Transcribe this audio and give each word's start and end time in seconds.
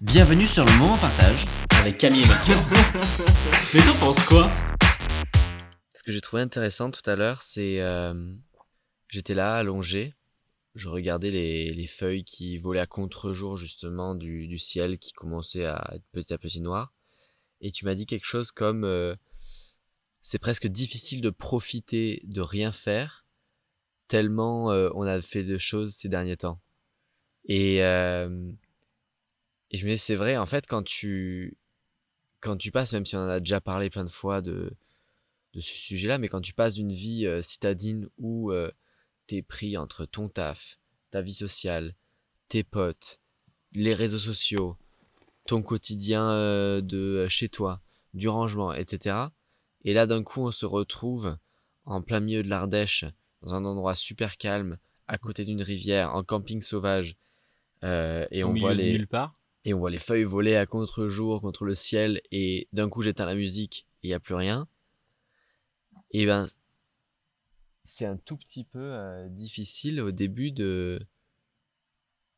Bienvenue 0.00 0.46
sur 0.46 0.64
le 0.64 0.70
moment 0.78 0.96
partage 0.96 1.44
avec 1.80 1.98
Camille 1.98 2.22
et 2.22 2.28
Mathieu. 2.28 2.54
Mais 3.74 3.80
t'en 3.80 3.98
penses 3.98 4.22
quoi 4.22 4.48
Ce 5.92 6.04
que 6.04 6.12
j'ai 6.12 6.20
trouvé 6.20 6.40
intéressant 6.40 6.92
tout 6.92 7.02
à 7.10 7.16
l'heure, 7.16 7.42
c'est 7.42 7.80
euh, 7.80 8.14
j'étais 9.08 9.34
là 9.34 9.56
allongé, 9.56 10.14
je 10.76 10.88
regardais 10.88 11.32
les, 11.32 11.74
les 11.74 11.86
feuilles 11.88 12.22
qui 12.22 12.58
volaient 12.58 12.78
à 12.78 12.86
contre-jour 12.86 13.56
justement 13.58 14.14
du, 14.14 14.46
du 14.46 14.58
ciel 14.58 14.98
qui 14.98 15.12
commençait 15.12 15.64
à 15.64 15.90
être 15.96 16.04
petit 16.12 16.32
à 16.32 16.38
petit 16.38 16.60
noir, 16.60 16.94
et 17.60 17.72
tu 17.72 17.84
m'as 17.84 17.96
dit 17.96 18.06
quelque 18.06 18.26
chose 18.26 18.52
comme 18.52 18.84
euh, 18.84 19.16
c'est 20.22 20.38
presque 20.38 20.68
difficile 20.68 21.22
de 21.22 21.30
profiter 21.30 22.22
de 22.22 22.40
rien 22.40 22.70
faire 22.70 23.26
tellement 24.06 24.70
euh, 24.70 24.90
on 24.94 25.02
a 25.02 25.20
fait 25.20 25.42
de 25.42 25.58
choses 25.58 25.92
ces 25.92 26.08
derniers 26.08 26.36
temps. 26.36 26.60
Et 27.46 27.82
euh, 27.82 28.52
et 29.70 29.78
je 29.78 29.86
me 29.86 29.92
dis, 29.92 29.98
c'est 29.98 30.14
vrai, 30.14 30.36
en 30.36 30.46
fait, 30.46 30.66
quand 30.66 30.82
tu, 30.82 31.56
quand 32.40 32.56
tu 32.56 32.70
passes, 32.70 32.92
même 32.92 33.06
si 33.06 33.16
on 33.16 33.20
en 33.20 33.28
a 33.28 33.40
déjà 33.40 33.60
parlé 33.60 33.90
plein 33.90 34.04
de 34.04 34.10
fois 34.10 34.40
de, 34.40 34.72
de 35.54 35.60
ce 35.60 35.72
sujet-là, 35.72 36.18
mais 36.18 36.28
quand 36.28 36.40
tu 36.40 36.54
passes 36.54 36.74
d'une 36.74 36.92
vie 36.92 37.26
euh, 37.26 37.42
citadine 37.42 38.08
où 38.18 38.52
euh, 38.52 38.70
t'es 39.26 39.42
pris 39.42 39.76
entre 39.76 40.06
ton 40.06 40.28
taf, 40.28 40.78
ta 41.10 41.22
vie 41.22 41.34
sociale, 41.34 41.94
tes 42.48 42.64
potes, 42.64 43.20
les 43.72 43.94
réseaux 43.94 44.18
sociaux, 44.18 44.76
ton 45.46 45.62
quotidien 45.62 46.30
euh, 46.30 46.80
de 46.80 47.26
chez 47.28 47.48
toi, 47.48 47.80
du 48.14 48.28
rangement, 48.28 48.72
etc. 48.72 49.16
Et 49.84 49.92
là, 49.92 50.06
d'un 50.06 50.22
coup, 50.22 50.42
on 50.42 50.52
se 50.52 50.66
retrouve 50.66 51.36
en 51.84 52.02
plein 52.02 52.20
milieu 52.20 52.42
de 52.42 52.48
l'Ardèche, 52.48 53.04
dans 53.42 53.54
un 53.54 53.64
endroit 53.64 53.94
super 53.94 54.36
calme, 54.36 54.78
à 55.06 55.16
côté 55.16 55.44
d'une 55.44 55.62
rivière, 55.62 56.14
en 56.14 56.22
camping 56.22 56.60
sauvage, 56.60 57.16
euh, 57.84 58.26
et 58.30 58.44
Au 58.44 58.48
on 58.48 58.52
milieu 58.52 58.66
voit 58.66 58.74
de 58.74 58.80
les, 58.80 58.92
nulle 58.92 59.06
part. 59.06 59.37
Et 59.64 59.74
on 59.74 59.78
voit 59.78 59.90
les 59.90 59.98
feuilles 59.98 60.24
voler 60.24 60.56
à 60.56 60.66
contre-jour 60.66 61.40
contre 61.40 61.64
le 61.64 61.74
ciel 61.74 62.20
et 62.30 62.68
d'un 62.72 62.88
coup 62.88 63.02
j'éteins 63.02 63.26
la 63.26 63.34
musique 63.34 63.86
il 64.02 64.10
y 64.10 64.14
a 64.14 64.20
plus 64.20 64.34
rien. 64.34 64.68
Et 66.10 66.26
ben 66.26 66.46
c'est 67.84 68.06
un 68.06 68.16
tout 68.16 68.36
petit 68.36 68.64
peu 68.64 68.78
euh, 68.78 69.28
difficile 69.28 70.00
au 70.00 70.10
début 70.10 70.52
de 70.52 71.00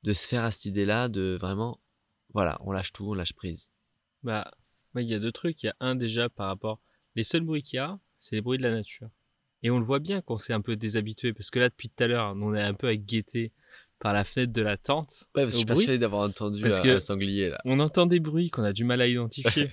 de 0.03 0.13
se 0.13 0.27
faire 0.27 0.45
à 0.45 0.51
cette 0.51 0.65
idée-là 0.65 1.09
de 1.09 1.37
vraiment 1.41 1.81
voilà, 2.33 2.59
on 2.61 2.73
lâche 2.73 2.93
tout, 2.93 3.11
on 3.11 3.15
lâche 3.15 3.33
prise. 3.33 3.71
Bah, 4.23 4.51
il 4.97 5.09
y 5.09 5.15
a 5.15 5.19
deux 5.19 5.33
trucs. 5.33 5.63
Il 5.63 5.67
y 5.67 5.69
a 5.69 5.77
un 5.81 5.95
déjà 5.95 6.29
par 6.29 6.49
rapport. 6.49 6.81
Les 7.17 7.25
seuls 7.25 7.43
bruits 7.43 7.63
qu'il 7.63 7.77
y 7.77 7.81
a, 7.81 7.99
c'est 8.19 8.37
les 8.37 8.43
bruits 8.43 8.59
de 8.59 8.63
la 8.63 8.71
nature. 8.71 9.11
Et 9.63 9.71
on 9.71 9.79
le 9.79 9.85
voit 9.85 9.99
bien 9.99 10.23
qu'on 10.23 10.37
s'est 10.37 10.53
un 10.53 10.61
peu 10.61 10.77
déshabitué 10.77 11.33
parce 11.33 11.51
que 11.51 11.59
là, 11.59 11.69
depuis 11.69 11.91
tout 11.91 12.05
à 12.05 12.07
l'heure, 12.07 12.35
on 12.37 12.55
est 12.55 12.63
un 12.63 12.75
peu 12.75 12.89
à 12.89 12.97
guetter 12.97 13.53
par 14.01 14.13
la 14.13 14.25
fenêtre 14.25 14.53
de 14.53 14.63
la 14.63 14.77
tente. 14.77 15.25
Ouais, 15.37 15.43
parce 15.45 15.47
que 15.49 15.53
je 15.53 15.57
suis 15.59 15.67
persuadé 15.67 15.99
d'avoir 15.99 16.23
entendu 16.29 16.61
Parce 16.63 16.81
un, 16.81 16.83
que- 16.83 16.89
un 16.97 17.01
sanglier 17.01 17.51
là. 17.51 17.61
On 17.65 17.79
entend 17.81 18.07
des 18.07 18.19
bruits 18.21 18.51
qu'on 18.51 18.65
a 18.65 18.73
du 18.73 18.85
mal 18.85 19.01
à 19.01 19.07
identifier. 19.07 19.71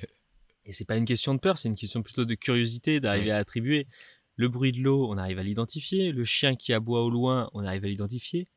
Et 0.66 0.74
c'est 0.74 0.86
pas 0.86 0.98
une 0.98 1.06
question 1.06 1.34
de 1.34 1.40
peur, 1.40 1.58
c'est 1.58 1.70
une 1.70 1.76
question 1.78 2.04
plutôt 2.04 2.26
de 2.26 2.36
curiosité, 2.36 3.00
d'arriver 3.00 3.28
Ouais. 3.28 3.32
à 3.32 3.38
attribuer. 3.38 3.88
Le 4.36 4.50
bruit 4.50 4.72
de 4.74 4.80
l'eau, 4.82 5.10
on 5.10 5.18
arrive 5.18 5.40
à 5.40 5.44
l'identifier. 5.44 6.12
Le 6.12 6.24
chien 6.26 6.56
qui 6.56 6.74
aboie 6.74 7.02
au 7.04 7.10
loin, 7.10 7.50
on 7.54 7.64
arrive 7.66 7.86
à 7.86 7.88
l'identifier. 7.88 8.48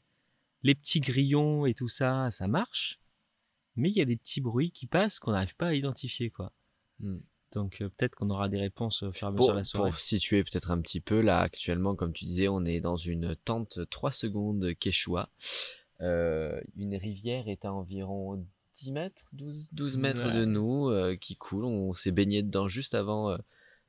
Les 0.63 0.75
petits 0.75 1.01
grillons 1.01 1.65
et 1.67 1.73
tout 1.75 1.89
ça, 1.89 2.31
ça 2.31 2.49
marche. 2.49 2.99
Mais 3.77 3.89
il 3.89 3.97
y 3.97 4.01
a 4.01 4.05
des 4.05 4.17
petits 4.17 4.41
bruits 4.41 4.73
qui 4.73 4.87
passent 4.87 5.21
qu'on 5.21 5.31
n'arrive 5.31 5.55
pas 5.57 5.69
à 5.69 5.75
identifier, 5.75 6.29
quoi. 6.31 6.53
Hmm. 6.99 7.21
Donc 7.53 7.81
euh, 7.81 7.89
peut-être 7.89 8.15
qu'on 8.17 8.31
aura 8.31 8.49
des 8.49 8.59
réponses 8.59 9.03
au 9.03 9.13
fur 9.13 9.27
et 9.27 9.29
à 9.29 9.33
mesure 9.33 9.47
Pour, 9.47 9.53
de 9.55 9.59
la 9.59 9.65
soirée. 9.65 9.91
pour 9.91 10.01
situer 10.01 10.45
peut-être 10.45 10.71
un 10.71 10.81
petit 10.81 11.01
peu, 11.01 11.21
là 11.21 11.41
actuellement, 11.41 11.97
comme 11.97 12.13
tu 12.13 12.25
disais, 12.25 12.49
on 12.49 12.65
est 12.65 12.81
dans 12.81 12.97
une 12.97 13.35
tente 13.45 13.81
3 13.91 14.13
secondes 14.13 14.73
Quechua. 14.79 15.31
Euh, 16.01 16.61
une 16.77 16.95
rivière 16.97 17.49
est 17.49 17.65
à 17.65 17.73
environ 17.73 18.47
10 18.75 18.93
mètres, 18.93 19.25
12, 19.33 19.71
12 19.73 19.97
mètres 19.97 20.27
Ouais. 20.29 20.35
de 20.35 20.45
nous, 20.45 20.89
euh, 20.89 21.17
qui 21.17 21.37
coule. 21.37 21.65
On 21.65 21.93
s'est 21.93 22.13
baigné 22.13 22.43
dedans 22.43 22.69
juste 22.69 22.95
avant. 22.95 23.37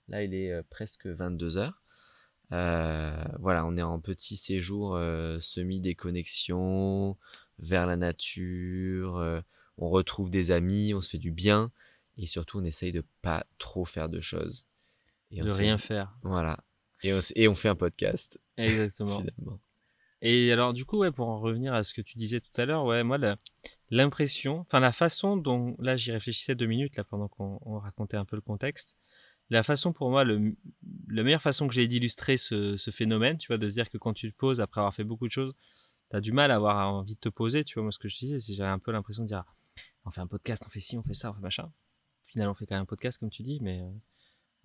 là, 0.07 0.23
il 0.23 0.33
est 0.33 0.61
presque 0.63 1.05
22 1.07 1.57
heures. 1.57 1.81
Voilà, 2.49 3.65
on 3.65 3.77
est 3.77 3.81
en 3.81 3.99
petit 3.99 4.35
séjour 4.37 4.97
semi-déconnexion 5.39 7.17
vers 7.59 7.85
la 7.85 7.95
nature. 7.95 9.43
on 9.77 9.89
retrouve 9.89 10.29
des 10.29 10.51
amis, 10.51 10.93
on 10.93 11.01
se 11.01 11.09
fait 11.09 11.17
du 11.17 11.31
bien. 11.31 11.71
Et 12.17 12.25
surtout, 12.27 12.59
on 12.59 12.63
essaye 12.63 12.91
de 12.91 13.03
pas 13.21 13.45
trop 13.57 13.85
faire 13.85 14.09
de 14.09 14.19
choses. 14.19 14.65
Et 15.31 15.41
on 15.41 15.45
de 15.45 15.51
rien 15.51 15.77
faire. 15.77 16.13
voilà. 16.23 16.59
Et 17.03 17.13
on, 17.13 17.17
s- 17.17 17.33
et 17.35 17.47
on 17.47 17.55
fait 17.55 17.69
un 17.69 17.75
podcast, 17.75 18.39
Exactement. 18.57 19.19
finalement. 19.21 19.59
Et 20.21 20.51
alors, 20.51 20.73
du 20.73 20.85
coup, 20.85 20.99
ouais, 20.99 21.11
pour 21.11 21.29
en 21.29 21.39
revenir 21.39 21.73
à 21.73 21.81
ce 21.83 21.93
que 21.95 22.01
tu 22.01 22.17
disais 22.17 22.41
tout 22.41 22.51
à 22.61 22.65
l'heure, 22.65 22.85
ouais, 22.85 23.03
moi, 23.03 23.17
l'impression, 23.89 24.59
enfin, 24.59 24.79
la 24.79 24.91
façon 24.91 25.37
dont, 25.37 25.75
là, 25.79 25.97
j'y 25.97 26.11
réfléchissais 26.11 26.53
deux 26.55 26.67
minutes, 26.67 26.95
là, 26.97 27.03
pendant 27.03 27.27
qu'on 27.27 27.59
on 27.65 27.79
racontait 27.79 28.17
un 28.17 28.25
peu 28.25 28.35
le 28.35 28.41
contexte. 28.41 28.97
La 29.49 29.63
façon, 29.63 29.91
pour 29.93 30.09
moi, 30.11 30.23
le, 30.23 30.55
la 31.09 31.23
meilleure 31.23 31.41
façon 31.41 31.67
que 31.67 31.73
j'ai 31.73 31.87
d'illustrer 31.87 32.37
ce, 32.37 32.77
ce 32.77 32.91
phénomène, 32.91 33.37
tu 33.37 33.47
vois, 33.47 33.57
de 33.57 33.67
se 33.67 33.73
dire 33.73 33.89
que 33.89 33.97
quand 33.97 34.13
tu 34.13 34.31
te 34.31 34.37
poses 34.37 34.61
après 34.61 34.79
avoir 34.79 34.93
fait 34.93 35.03
beaucoup 35.03 35.27
de 35.27 35.31
choses, 35.31 35.53
tu 36.09 36.15
as 36.15 36.21
du 36.21 36.31
mal 36.31 36.51
à 36.51 36.55
avoir 36.55 36.93
envie 36.93 37.15
de 37.15 37.19
te 37.19 37.29
poser, 37.29 37.63
tu 37.63 37.73
vois. 37.75 37.83
Moi, 37.83 37.91
ce 37.91 37.99
que 37.99 38.07
je 38.07 38.17
disais, 38.17 38.39
c'est 38.39 38.51
que 38.53 38.57
j'avais 38.57 38.69
un 38.69 38.79
peu 38.79 38.91
l'impression 38.91 39.23
de 39.23 39.27
dire, 39.27 39.43
on 40.05 40.11
fait 40.11 40.21
un 40.21 40.27
podcast, 40.27 40.63
on 40.67 40.69
fait 40.69 40.79
ci, 40.79 40.97
on 40.97 41.03
fait 41.03 41.13
ça, 41.13 41.31
on 41.31 41.33
fait 41.33 41.41
machin. 41.41 41.71
Finalement, 42.31 42.51
on 42.51 42.55
fait 42.55 42.65
quand 42.65 42.75
même 42.75 42.83
un 42.83 42.85
podcast, 42.85 43.19
comme 43.19 43.29
tu 43.29 43.43
dis, 43.43 43.59
mais 43.61 43.81
euh, 43.81 43.89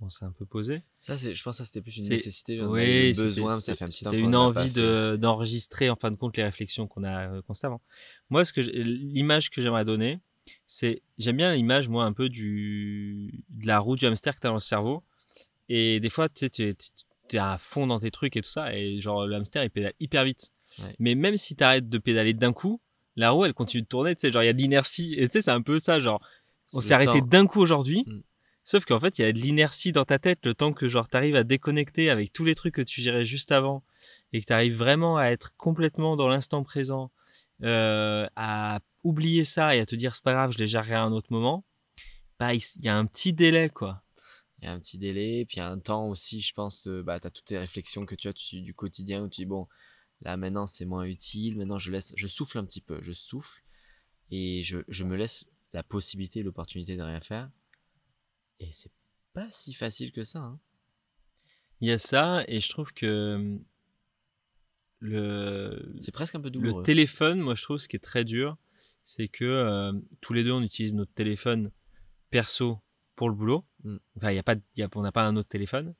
on 0.01 0.09
s'est 0.09 0.25
un 0.25 0.31
peu 0.33 0.47
posé. 0.47 0.83
Ça, 1.01 1.19
c'est, 1.19 1.35
je 1.35 1.43
pense 1.43 1.55
que 1.59 1.59
ça, 1.59 1.65
c'était 1.65 1.83
plus 1.83 1.97
une 1.99 2.09
nécessité. 2.09 2.63
Oui, 2.63 3.13
besoin, 3.15 3.61
ça 3.61 3.75
fait 3.75 3.85
un 3.85 3.89
petit 3.89 4.05
temps 4.05 4.11
C'était 4.11 4.23
qu'on 4.23 4.29
une 4.29 4.37
envie 4.37 4.71
de, 4.71 5.17
d'enregistrer 5.21 5.91
en 5.91 5.97
fin 5.97 6.11
de 6.11 6.17
compte 6.17 6.37
les 6.37 6.45
réflexions 6.45 6.87
qu'on 6.87 7.03
a 7.05 7.29
euh, 7.29 7.43
constamment. 7.43 7.81
Moi, 8.31 8.45
ce 8.45 8.53
que 8.53 8.63
j'ai- 8.63 8.73
l'image 8.85 9.51
que 9.51 9.61
j'aimerais 9.63 9.85
donner, 9.85 10.21
c'est 10.67 11.03
j'aime 11.19 11.39
bien 11.39 11.55
l'image 11.55 11.89
moi 11.89 12.05
un 12.05 12.13
peu 12.13 12.29
du 12.29 13.43
de 13.49 13.67
la 13.67 13.81
roue 13.81 13.97
du 13.97 14.07
hamster 14.07 14.35
que 14.35 14.41
tu 14.41 14.47
as 14.47 14.51
dans 14.51 14.55
le 14.55 14.61
cerveau. 14.61 15.03
Et 15.69 15.99
des 15.99 16.11
fois, 16.11 16.29
tu 16.29 16.45
es 16.45 17.39
à 17.39 17.59
fond 17.59 17.89
dans 17.89 17.99
tes 17.99 18.13
trucs 18.13 18.37
et 18.37 18.43
tout 18.43 18.49
ça, 18.49 18.73
et 18.73 19.01
genre 19.01 19.27
le 19.27 19.35
hamster 19.35 19.65
il 19.65 19.71
pédale 19.71 19.95
hyper 19.99 20.23
vite. 20.25 20.53
Ouais. 20.81 20.95
Mais 21.01 21.15
même 21.17 21.37
si 21.37 21.57
tu 21.57 21.65
arrêtes 21.65 21.89
de 21.89 21.99
pédaler 21.99 22.33
d'un 22.35 22.53
coup, 22.53 22.81
la 23.17 23.31
roue 23.31 23.45
elle 23.45 23.55
continue 23.55 23.83
de 23.83 23.89
tourner. 23.89 24.15
Tu 24.15 24.21
sais, 24.21 24.31
genre 24.33 24.43
il 24.43 24.47
y 24.47 24.49
a 24.49 24.53
de 24.53 24.59
l'inertie. 24.59 25.15
Et 25.17 25.29
tu 25.29 25.33
sais, 25.33 25.41
c'est 25.41 25.51
un 25.51 25.63
peu 25.63 25.81
ça, 25.81 25.99
genre 25.99 26.21
on 26.73 26.81
s'est 26.81 26.95
arrêté 26.95 27.21
d'un 27.21 27.47
coup 27.47 27.61
aujourd'hui. 27.61 28.05
Mm. 28.07 28.21
Sauf 28.65 28.85
qu'en 28.85 28.99
fait, 28.99 29.19
il 29.19 29.23
y 29.23 29.25
a 29.25 29.33
de 29.33 29.39
l'inertie 29.39 29.93
dans 29.93 30.05
ta 30.05 30.19
tête 30.19 30.41
le 30.45 30.53
temps 30.53 30.73
que 30.73 30.89
genre 30.89 31.09
t'arrives 31.09 31.37
à 31.37 31.45
déconnecter 31.45 32.11
avec 32.11 32.33
tous 32.33 32.45
les 32.45 32.57
trucs 32.57 32.75
que 32.75 32.83
tu 32.83 33.01
gérais 33.01 33.25
juste 33.25 33.53
avant 33.53 33.85
et 34.33 34.41
que 34.41 34.47
t'arrives 34.47 34.77
vraiment 34.77 35.19
à 35.19 35.27
être 35.27 35.55
complètement 35.57 36.17
dans 36.17 36.27
l'instant 36.27 36.65
présent, 36.65 37.13
euh, 37.63 38.27
à 38.35 38.81
oublier 39.05 39.45
ça 39.45 39.77
et 39.77 39.81
à 39.81 39.87
te 39.87 39.95
dire 39.95 40.17
c'est 40.17 40.25
pas 40.25 40.33
grave, 40.33 40.51
je 40.51 40.59
les 40.59 40.67
gérerai 40.67 40.95
à 40.95 41.05
un 41.05 41.13
autre 41.13 41.29
moment. 41.31 41.65
Bah, 42.41 42.55
il 42.55 42.61
y 42.83 42.89
a 42.89 42.97
un 42.97 43.07
petit 43.07 43.33
délai 43.33 43.71
quoi. 43.71 44.03
Il 44.61 44.65
y 44.65 44.69
a 44.69 44.73
un 44.73 44.81
petit 44.81 44.99
délai, 44.99 45.45
puis 45.47 45.59
il 45.59 45.61
y 45.61 45.63
a 45.63 45.71
un 45.71 45.79
temps 45.79 46.09
aussi, 46.09 46.41
je 46.41 46.53
pense, 46.53 46.89
euh, 46.89 47.03
bah, 47.03 47.21
tu 47.21 47.27
as 47.29 47.31
toutes 47.31 47.45
tes 47.45 47.59
réflexions 47.59 48.05
que 48.05 48.17
tu 48.17 48.27
as 48.27 48.33
tu- 48.33 48.63
du 48.63 48.75
quotidien 48.75 49.23
où 49.23 49.29
tu 49.29 49.43
dis, 49.43 49.47
bon, 49.47 49.69
là 50.23 50.37
maintenant 50.37 50.67
c'est 50.67 50.87
moins 50.87 51.05
utile, 51.05 51.57
maintenant 51.57 51.79
je 51.79 51.93
laisse, 51.93 52.15
je 52.17 52.27
souffle 52.27 52.59
un 52.59 52.65
petit 52.65 52.81
peu, 52.81 52.99
je 53.01 53.13
souffle, 53.13 53.63
et 54.33 54.65
je, 54.65 54.79
je 54.89 55.05
me 55.05 55.15
laisse 55.15 55.45
la 55.77 55.83
possibilité, 55.83 56.43
l'opportunité 56.43 56.97
de 56.97 57.03
rien 57.03 57.21
faire. 57.21 57.51
Et 58.61 58.73
c'est 58.73 58.91
pas 59.35 59.51
si 59.51 59.75
facile 59.75 60.11
que 60.11 60.25
ça. 60.25 60.39
Hein. 60.41 60.59
Il 61.83 61.89
y 61.89 61.93
a 61.93 61.99
ça 61.99 62.43
et 62.49 62.63
je 62.63 62.69
trouve 62.71 62.93
que 62.95 63.35
hum, 63.35 63.65
le 65.01 65.95
C'est 66.01 66.13
presque 66.13 66.35
un 66.35 66.41
peu 66.41 66.47
Le 66.47 66.51
douloureux. 66.53 66.83
téléphone, 66.83 67.41
moi 67.41 67.55
je 67.55 67.63
trouve 67.63 67.77
ce 67.79 67.89
qui 67.89 67.97
est 67.97 68.01
très 68.01 68.25
dur, 68.25 68.57
c'est 69.05 69.29
que 69.29 69.45
euh, 69.45 69.93
tous 70.23 70.33
les 70.33 70.43
deux 70.45 70.53
on 70.53 70.63
utilise 70.63 70.95
notre 70.95 71.13
téléphone 71.13 71.71
perso 72.31 72.81
pour 73.15 73.29
le 73.29 73.35
boulot. 73.35 73.67
Mm. 73.85 73.97
Enfin, 74.17 74.31
il 74.33 74.37
y 74.37 74.39
a 74.39 74.43
pas, 74.43 74.57
y 74.77 74.83
a- 74.83 74.89
on 74.95 75.03
n'a 75.03 75.13
pas 75.13 75.27
un 75.27 75.37
autre 75.37 75.49
téléphone. 75.51 75.95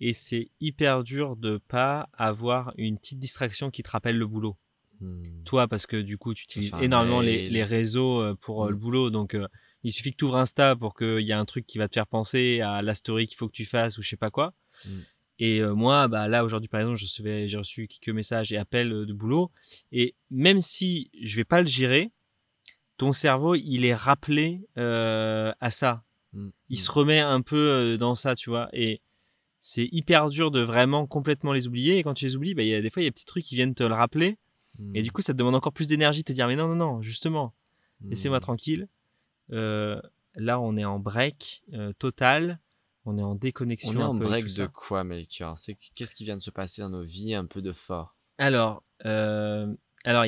Et 0.00 0.12
c'est 0.14 0.50
hyper 0.60 1.04
dur 1.04 1.36
de 1.36 1.58
pas 1.58 2.08
avoir 2.14 2.72
une 2.78 2.98
petite 2.98 3.18
distraction 3.20 3.70
qui 3.70 3.82
te 3.82 3.90
rappelle 3.90 4.16
le 4.18 4.26
boulot. 4.26 4.56
Hmm. 5.02 5.20
Toi, 5.44 5.66
parce 5.66 5.86
que 5.86 5.96
du 5.96 6.16
coup, 6.16 6.32
tu 6.32 6.44
utilises 6.44 6.72
énormément 6.80 7.20
les, 7.20 7.64
réseaux 7.64 8.22
euh, 8.22 8.34
pour 8.40 8.64
euh, 8.64 8.70
le 8.70 8.76
Mm. 8.76 8.78
boulot. 8.78 9.10
Donc, 9.10 9.34
euh, 9.34 9.48
il 9.82 9.92
suffit 9.92 10.12
que 10.12 10.16
tu 10.16 10.24
ouvres 10.24 10.36
Insta 10.36 10.76
pour 10.76 10.94
qu'il 10.94 11.20
y 11.20 11.30
ait 11.30 11.34
un 11.34 11.44
truc 11.44 11.66
qui 11.66 11.76
va 11.78 11.88
te 11.88 11.94
faire 11.94 12.06
penser 12.06 12.60
à 12.60 12.82
la 12.82 12.94
story 12.94 13.26
qu'il 13.26 13.36
faut 13.36 13.48
que 13.48 13.52
tu 13.52 13.64
fasses 13.64 13.98
ou 13.98 14.02
je 14.02 14.08
sais 14.08 14.16
pas 14.16 14.30
quoi. 14.30 14.54
Mm. 14.86 14.98
Et 15.40 15.58
euh, 15.60 15.74
moi, 15.74 16.06
bah, 16.06 16.28
là, 16.28 16.44
aujourd'hui, 16.44 16.68
par 16.68 16.78
exemple, 16.80 16.98
j'ai 16.98 17.56
reçu 17.58 17.88
quelques 17.88 18.14
messages 18.14 18.52
et 18.52 18.56
appels 18.58 18.90
de 19.06 19.12
boulot. 19.12 19.50
Et 19.90 20.14
même 20.30 20.60
si 20.60 21.10
je 21.20 21.34
vais 21.36 21.44
pas 21.44 21.60
le 21.62 21.66
gérer, 21.66 22.12
ton 22.96 23.12
cerveau, 23.12 23.56
il 23.56 23.84
est 23.84 23.94
rappelé 23.94 24.60
euh, 24.78 25.52
à 25.58 25.70
ça. 25.72 26.04
Hmm. 26.32 26.50
Il 26.68 26.78
Hmm. 26.78 26.80
se 26.80 26.90
remet 26.92 27.18
un 27.18 27.40
peu 27.40 27.96
dans 27.98 28.14
ça, 28.14 28.36
tu 28.36 28.50
vois. 28.50 28.68
Et 28.72 29.00
c'est 29.58 29.88
hyper 29.90 30.28
dur 30.28 30.52
de 30.52 30.60
vraiment 30.60 31.06
complètement 31.08 31.52
les 31.52 31.66
oublier. 31.66 31.98
Et 31.98 32.02
quand 32.04 32.14
tu 32.14 32.24
les 32.24 32.36
oublies, 32.36 32.54
bah, 32.54 32.62
il 32.62 32.68
y 32.68 32.74
a 32.74 32.80
des 32.80 32.90
fois, 32.90 33.02
il 33.02 33.06
y 33.06 33.08
a 33.08 33.10
des 33.10 33.14
petits 33.14 33.24
trucs 33.24 33.44
qui 33.44 33.56
viennent 33.56 33.74
te 33.74 33.82
le 33.82 33.94
rappeler. 33.94 34.36
Hmm. 34.78 34.96
Et 34.96 35.02
du 35.02 35.12
coup, 35.12 35.22
ça 35.22 35.32
te 35.32 35.38
demande 35.38 35.54
encore 35.54 35.72
plus 35.72 35.86
d'énergie 35.86 36.20
de 36.20 36.26
te 36.26 36.32
dire, 36.32 36.46
mais 36.48 36.56
non, 36.56 36.68
non, 36.68 36.76
non, 36.76 37.02
justement, 37.02 37.54
Hmm. 38.00 38.10
laissez-moi 38.10 38.40
tranquille. 38.40 38.88
Euh, 39.52 40.00
là, 40.34 40.58
on 40.60 40.76
est 40.76 40.84
en 40.84 40.98
break 40.98 41.62
euh, 41.72 41.92
total. 41.98 42.58
On 43.04 43.16
est 43.18 43.22
en 43.22 43.34
déconnexion. 43.34 43.92
On 43.92 43.96
est 43.98 44.02
un 44.02 44.06
en 44.08 44.18
peu 44.18 44.24
break 44.24 44.44
de 44.44 44.50
ça. 44.50 44.66
quoi, 44.68 45.04
C'est 45.56 45.76
qu'est-ce 45.94 46.14
qui 46.14 46.24
vient 46.24 46.36
de 46.36 46.42
se 46.42 46.50
passer 46.50 46.82
dans 46.82 46.90
nos 46.90 47.02
vies 47.02 47.34
un 47.34 47.46
peu 47.46 47.62
de 47.62 47.72
fort? 47.72 48.16
Alors, 48.38 48.82
euh, 49.04 49.72
alors, 50.04 50.24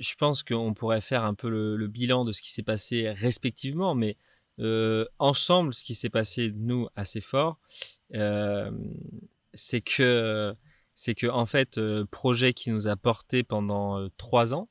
je 0.00 0.14
pense 0.16 0.42
qu'on 0.42 0.74
pourrait 0.74 1.00
faire 1.00 1.24
un 1.24 1.34
peu 1.34 1.48
le, 1.48 1.76
le 1.76 1.86
bilan 1.88 2.24
de 2.24 2.32
ce 2.32 2.42
qui 2.42 2.50
s'est 2.52 2.62
passé 2.62 3.10
respectivement, 3.10 3.94
mais 3.94 4.16
euh, 4.58 5.04
ensemble, 5.18 5.72
ce 5.74 5.82
qui 5.84 5.94
s'est 5.94 6.10
passé 6.10 6.52
nous 6.56 6.88
assez 6.96 7.20
fort, 7.20 7.58
euh, 8.14 8.70
c'est 9.54 9.80
que 9.80 10.54
c'est 10.94 11.14
que 11.14 11.26
en 11.26 11.46
fait, 11.46 11.78
euh, 11.78 12.04
projet 12.10 12.52
qui 12.52 12.70
nous 12.70 12.88
a 12.88 12.96
porté 12.96 13.42
pendant 13.42 13.98
euh, 13.98 14.08
trois 14.16 14.54
ans, 14.54 14.68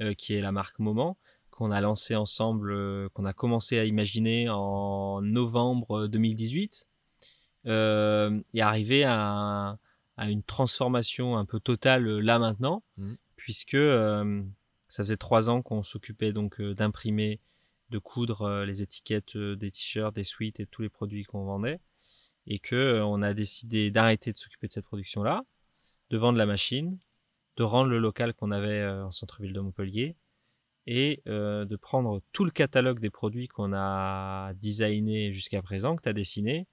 euh, 0.00 0.14
qui 0.14 0.34
est 0.34 0.40
la 0.40 0.52
marque 0.52 0.78
Moment, 0.78 1.16
qu'on 1.50 1.70
a 1.70 1.80
lancé 1.80 2.16
ensemble, 2.16 2.72
euh, 2.72 3.08
qu'on 3.12 3.24
a 3.24 3.32
commencé 3.32 3.78
à 3.78 3.84
imaginer 3.84 4.48
en 4.48 5.20
novembre 5.22 6.06
2018, 6.08 6.86
euh, 7.66 8.40
est 8.54 8.60
arrivé 8.60 9.04
à, 9.04 9.20
un- 9.20 9.78
à 10.16 10.28
une 10.30 10.42
transformation 10.42 11.36
un 11.38 11.44
peu 11.44 11.60
totale 11.60 12.04
là 12.18 12.38
maintenant, 12.38 12.82
Mhm. 12.96 13.16
puisque 13.36 13.74
euh, 13.74 14.42
ça 14.88 15.04
faisait 15.04 15.16
trois 15.16 15.48
ans 15.50 15.62
qu'on 15.62 15.82
s'occupait 15.82 16.32
donc 16.32 16.60
euh, 16.60 16.74
d'imprimer, 16.74 17.40
de 17.90 17.98
coudre 17.98 18.64
les 18.64 18.82
étiquettes 18.82 19.36
des 19.36 19.70
t-shirts, 19.70 20.14
des 20.14 20.24
sweats 20.24 20.58
et 20.58 20.66
tous 20.66 20.82
les 20.82 20.88
produits 20.88 21.24
qu'on 21.24 21.44
vendait, 21.44 21.78
et 22.46 22.58
que 22.58 23.00
on 23.02 23.20
a 23.22 23.34
décidé 23.34 23.90
d'arrêter 23.90 24.32
de 24.32 24.38
s'occuper 24.38 24.66
de 24.66 24.72
cette 24.72 24.86
production-là, 24.86 25.44
de 26.12 26.18
vendre 26.18 26.36
la 26.38 26.46
machine, 26.46 26.98
de 27.56 27.62
rendre 27.64 27.88
le 27.88 27.98
local 27.98 28.34
qu'on 28.34 28.50
avait 28.52 28.80
euh, 28.80 29.06
en 29.06 29.10
centre-ville 29.10 29.54
de 29.54 29.60
Montpellier, 29.60 30.14
et 30.86 31.22
euh, 31.26 31.64
de 31.64 31.76
prendre 31.76 32.20
tout 32.32 32.44
le 32.44 32.50
catalogue 32.50 33.00
des 33.00 33.10
produits 33.10 33.48
qu'on 33.48 33.72
a 33.72 34.52
designé 34.54 35.32
jusqu'à 35.32 35.62
présent, 35.62 35.96
que 35.96 36.02
tu 36.02 36.08
as 36.08 36.12
dessiné, 36.12 36.66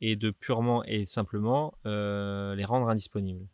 et 0.00 0.16
de 0.16 0.30
purement 0.30 0.82
et 0.84 1.04
simplement 1.04 1.74
euh, 1.84 2.54
les 2.54 2.64
rendre 2.64 2.88
indisponibles. 2.88 3.46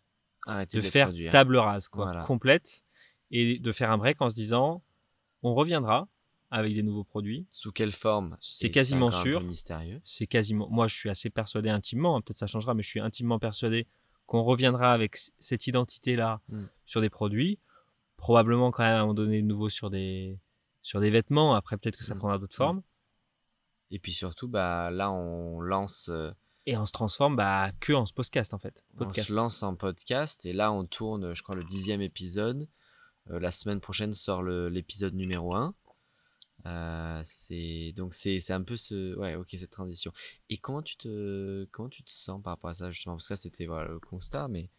Arrêtez 0.47 0.77
De 0.77 0.83
faire 0.83 1.09
produire. 1.09 1.33
table 1.33 1.57
rase, 1.57 1.89
quoi, 1.89 2.05
Voilà. 2.05 2.23
complète, 2.23 2.85
et 3.33 3.59
de 3.59 3.73
faire 3.73 3.91
un 3.91 3.99
break 3.99 4.23
en 4.23 4.31
se 4.31 4.37
disant, 4.37 4.85
on 5.43 5.55
reviendra 5.55 6.07
avec 6.53 6.73
des 6.73 6.85
nouveaux 6.85 7.03
produits. 7.03 7.49
Sous 7.51 7.73
quelle 7.73 7.91
forme? 7.91 8.37
C'est 8.41 8.71
quasiment 8.71 9.11
sûr. 9.11 9.43
mystérieux. 9.43 10.01
C'est 10.05 10.29
quasiment, 10.29 10.69
moi 10.71 10.87
je 10.87 10.95
suis 10.95 11.11
assez 11.11 11.31
persuadé 11.31 11.69
intimement, 11.69 12.17
hein, 12.17 12.21
peut-être 12.21 12.39
ça 12.39 12.47
changera, 12.47 12.75
mais 12.75 12.85
je 12.85 12.89
suis 12.89 13.01
intimement 13.01 13.41
persuadé 13.41 13.89
qu'on 14.27 14.43
reviendra 14.43 14.93
avec 14.93 15.17
cette 15.39 15.67
identité-là 15.67 16.41
Mm. 16.49 16.65
sur 16.85 17.01
des 17.01 17.11
produits, 17.11 17.59
probablement 18.17 18.71
quand 18.71 18.83
même 18.83 18.95
à 18.97 18.99
un 18.99 19.03
moment 19.03 19.15
donné 19.15 19.41
de 19.43 19.47
nouveau 19.47 19.69
sur 19.71 19.89
des, 19.91 20.39
sur 20.83 21.01
des 21.01 21.11
vêtements, 21.11 21.55
après 21.55 21.77
peut-être 21.77 21.97
que 21.97 22.05
ça 22.05 22.15
Mm. 22.15 22.19
prendra 22.19 22.39
d'autres 22.39 22.55
Mm. 22.55 22.65
formes. 22.65 22.83
Et 23.91 23.99
puis 24.01 24.13
surtout, 24.13 24.49
bah 24.49 24.91
là, 24.91 25.11
on 25.13 25.61
lance, 25.61 26.09
euh, 26.13 26.33
Et 26.69 26.77
on 26.77 26.85
se 26.87 26.91
transforme 26.93 27.37
bah, 27.37 27.71
que 27.79 27.93
en 27.93 28.07
ce 28.07 28.13
podcast 28.13 28.53
en 28.53 28.59
fait. 28.59 28.85
on 28.95 28.99
Podcast. 29.05 29.29
se 29.29 29.35
lance 29.35 29.63
en 29.63 29.77
podcast. 29.77 30.45
Et 30.47 30.53
là, 30.53 30.73
on 30.73 30.85
tourne, 30.85 31.33
je 31.35 31.43
crois, 31.45 31.55
le 31.55 31.63
dixième 31.63 32.01
épisode. 32.01 32.69
Euh, 33.31 33.39
la 33.39 33.53
semaine 33.53 33.81
prochaine 33.81 34.13
sort 34.13 34.43
le- 34.43 34.69
l'épisode 34.69 35.15
numéro 35.15 35.55
1. 35.55 35.75
C'est 37.25 37.93
donc 37.97 38.15
c'est 38.15 38.51
un 38.51 38.63
peu 38.63 38.77
ce 38.77 39.17
ouais 39.19 39.35
ok 39.37 39.49
cette 39.59 39.71
transition. 39.71 40.13
Et 40.51 40.59
comment 40.59 40.83
tu 40.83 40.97
te 40.97 41.65
comment 41.73 41.89
tu 41.89 42.03
te 42.03 42.11
sens 42.11 42.43
par 42.43 42.53
rapport 42.55 42.71
à 42.71 42.75
ça 42.75 42.91
justement? 42.91 43.17
Parce 43.17 43.29
que 43.29 43.37
ça 43.37 43.43
c'était 43.43 43.67
voilà 43.67 43.89
le 43.89 44.01
constat 44.01 44.49
mais 44.49 44.71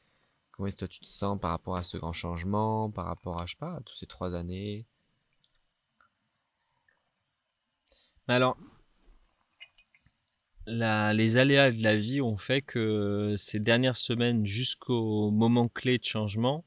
comment 0.51 0.67
est-ce 0.67 0.75
que 0.75 0.79
toi 0.81 0.87
tu 0.87 0.99
te 1.01 1.07
sens 1.07 1.39
par 1.39 1.51
rapport 1.51 1.75
à 1.77 1.83
ce 1.83 1.97
grand 1.97 2.13
changement 2.13 2.91
par 2.91 3.05
rapport 3.05 3.41
à 3.41 3.45
je 3.45 3.53
sais 3.53 3.57
pas 3.59 3.75
à 3.75 3.81
tous 3.81 3.95
ces 3.95 4.07
trois 4.07 4.35
années? 4.35 4.85
Alors, 8.29 8.57
les 10.67 11.37
aléas 11.37 11.71
de 11.71 11.81
la 11.81 11.95
vie 11.95 12.19
ont 12.21 12.37
fait 12.37 12.61
que 12.61 13.33
ces 13.37 13.59
dernières 13.59 13.95
semaines, 13.97 14.45
jusqu'au 14.45 15.31
moment 15.31 15.69
clé 15.69 15.97
de 15.97 16.03
changement, 16.03 16.65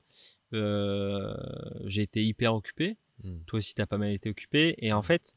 euh, 0.55 1.35
j'ai 1.85 2.03
été 2.03 2.25
hyper 2.25 2.55
occupé. 2.55 2.97
Hmm. 3.23 3.41
Toi 3.47 3.59
aussi, 3.59 3.75
tu 3.75 3.83
as 3.83 3.87
pas 3.87 3.99
mal 3.99 4.13
été 4.13 4.31
occupé. 4.31 4.75
Et 4.79 4.93
en 4.93 5.03
fait, 5.03 5.35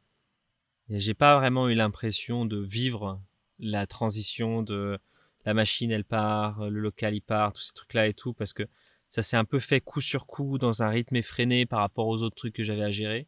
j'ai 0.90 1.14
pas 1.14 1.38
vraiment 1.38 1.70
eu 1.70 1.74
l'impression 1.74 2.46
de 2.46 2.58
vivre 2.58 3.22
la 3.60 3.88
transition 3.88 4.64
de 4.64 5.00
la 5.46 5.54
machine, 5.54 5.92
elle 5.92 6.06
part, 6.06 6.70
le 6.70 6.80
local, 6.80 7.16
il 7.16 7.22
part, 7.22 7.54
tous 7.54 7.62
ces 7.62 7.74
trucs-là 7.74 8.08
et 8.08 8.14
tout, 8.14 8.34
parce 8.34 8.54
que 8.54 8.64
ça 9.10 9.22
s'est 9.22 9.38
un 9.38 9.46
peu 9.46 9.60
fait 9.60 9.82
coup 9.82 10.02
sur 10.02 10.26
coup 10.26 10.58
dans 10.58 10.82
un 10.82 10.90
rythme 10.90 11.16
effréné 11.18 11.66
par 11.66 11.80
rapport 11.80 12.08
aux 12.08 12.22
autres 12.22 12.36
trucs 12.36 12.56
que 12.56 12.64
j'avais 12.64 12.84
à 12.84 12.92
gérer. 12.92 13.28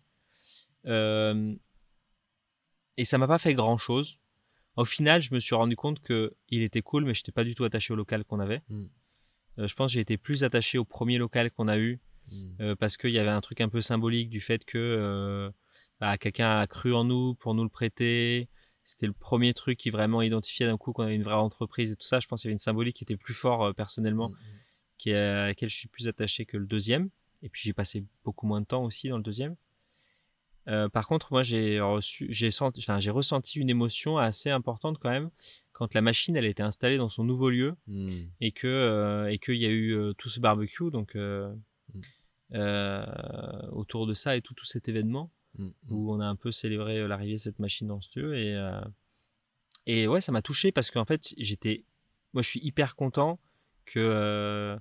Euh, 0.87 1.53
et 2.97 3.05
ça 3.05 3.17
m'a 3.17 3.27
pas 3.27 3.37
fait 3.37 3.53
grand 3.53 3.77
chose. 3.77 4.19
Au 4.77 4.85
final, 4.85 5.21
je 5.21 5.33
me 5.33 5.39
suis 5.39 5.55
rendu 5.55 5.75
compte 5.75 6.01
que 6.01 6.35
il 6.49 6.63
était 6.63 6.81
cool, 6.81 7.05
mais 7.05 7.13
j'étais 7.13 7.31
pas 7.31 7.43
du 7.43 7.55
tout 7.55 7.63
attaché 7.63 7.93
au 7.93 7.95
local 7.95 8.25
qu'on 8.25 8.39
avait. 8.39 8.61
Mm. 8.69 8.85
Euh, 9.59 9.67
je 9.67 9.75
pense 9.75 9.91
que 9.91 9.93
j'ai 9.93 9.99
été 10.01 10.17
plus 10.17 10.43
attaché 10.43 10.77
au 10.77 10.85
premier 10.85 11.17
local 11.17 11.51
qu'on 11.51 11.67
a 11.67 11.77
eu 11.77 11.99
Hmm. 12.31 12.61
euh, 12.61 12.75
parce 12.75 12.97
qu'il 12.97 13.11
y 13.11 13.19
avait 13.19 13.29
un 13.29 13.41
truc 13.41 13.61
un 13.61 13.69
peu 13.69 13.81
symbolique 13.81 14.29
du 14.29 14.41
fait 14.41 14.65
que 14.65 14.77
euh, 14.77 15.49
bah, 15.99 16.17
quelqu'un 16.17 16.59
a 16.59 16.67
cru 16.67 16.93
en 16.93 17.03
nous 17.03 17.35
pour 17.35 17.53
nous 17.53 17.63
le 17.63 17.69
prêter. 17.69 18.49
C'était 18.83 19.07
le 19.07 19.13
premier 19.13 19.53
truc 19.53 19.77
qui 19.77 19.89
vraiment 19.89 20.21
identifiait 20.21 20.67
d'un 20.67 20.77
coup 20.77 20.93
qu'on 20.93 21.03
avait 21.03 21.15
une 21.15 21.23
vraie 21.23 21.33
entreprise 21.33 21.91
et 21.91 21.95
tout 21.95 22.05
ça. 22.05 22.19
Je 22.19 22.27
pense 22.27 22.41
qu'il 22.41 22.49
y 22.49 22.49
avait 22.49 22.53
une 22.55 22.59
symbolique 22.59 22.95
qui 22.97 23.03
était 23.03 23.17
plus 23.17 23.33
fort 23.33 23.63
euh, 23.63 23.73
personnellement, 23.73 24.29
Hmm. 24.29 24.35
qui 24.97 25.09
est, 25.09 25.15
à 25.15 25.45
laquelle 25.47 25.69
je 25.69 25.77
suis 25.77 25.87
plus 25.87 26.07
attaché 26.07 26.45
que 26.45 26.57
le 26.57 26.65
deuxième. 26.65 27.09
Et 27.41 27.49
puis 27.49 27.61
j'ai 27.63 27.73
passé 27.73 28.03
beaucoup 28.23 28.47
moins 28.47 28.61
de 28.61 28.65
temps 28.65 28.83
aussi 28.83 29.09
dans 29.09 29.17
le 29.17 29.23
deuxième. 29.23 29.55
Euh, 30.67 30.89
par 30.89 31.07
contre, 31.07 31.27
moi 31.31 31.43
j'ai 31.43 31.79
reçu, 31.79 32.25
j'ai 32.29 32.49
senti, 32.49 32.79
enfin, 32.79 32.99
j'ai 32.99 33.11
ressenti 33.11 33.59
une 33.59 33.69
émotion 33.69 34.17
assez 34.17 34.49
importante 34.49 34.97
quand 34.99 35.11
même 35.11 35.29
quand 35.73 35.93
la 35.93 36.01
machine 36.01 36.35
elle 36.37 36.45
était 36.45 36.63
installée 36.63 36.97
dans 36.97 37.09
son 37.09 37.23
nouveau 37.23 37.49
lieu 37.49 37.75
et 38.39 38.51
que 38.51 38.65
euh, 38.65 39.27
et 39.31 39.37
qu'il 39.37 39.57
y 39.57 39.65
a 39.65 39.69
eu 39.69 39.91
euh, 39.93 40.13
tout 40.13 40.29
ce 40.29 40.39
barbecue 40.39 40.89
donc 40.89 41.15
euh, 42.53 43.05
Mm. 43.05 43.69
autour 43.73 44.05
de 44.07 44.13
ça 44.13 44.35
et 44.35 44.41
tout, 44.41 44.53
tout 44.53 44.65
cet 44.65 44.87
événement 44.89 45.31
Hmm. 45.57 45.69
où 45.89 46.13
on 46.13 46.19
a 46.19 46.25
un 46.25 46.35
peu 46.35 46.51
célébré 46.51 46.99
euh, 46.99 47.07
l'arrivée 47.07 47.35
de 47.35 47.39
cette 47.39 47.59
machine 47.59 47.87
dans 47.87 48.01
ce 48.01 48.09
lieu 48.19 48.37
et 48.37 48.53
euh, 48.55 48.81
et 49.85 50.05
ouais 50.05 50.19
ça 50.19 50.33
m'a 50.33 50.41
touché 50.41 50.73
parce 50.73 50.91
qu'en 50.91 51.05
fait 51.05 51.33
j'étais 51.37 51.85
moi 52.33 52.41
je 52.43 52.49
suis 52.49 52.59
hyper 52.61 52.97
content 52.97 53.39
que 53.85 53.99
euh, 54.01 54.77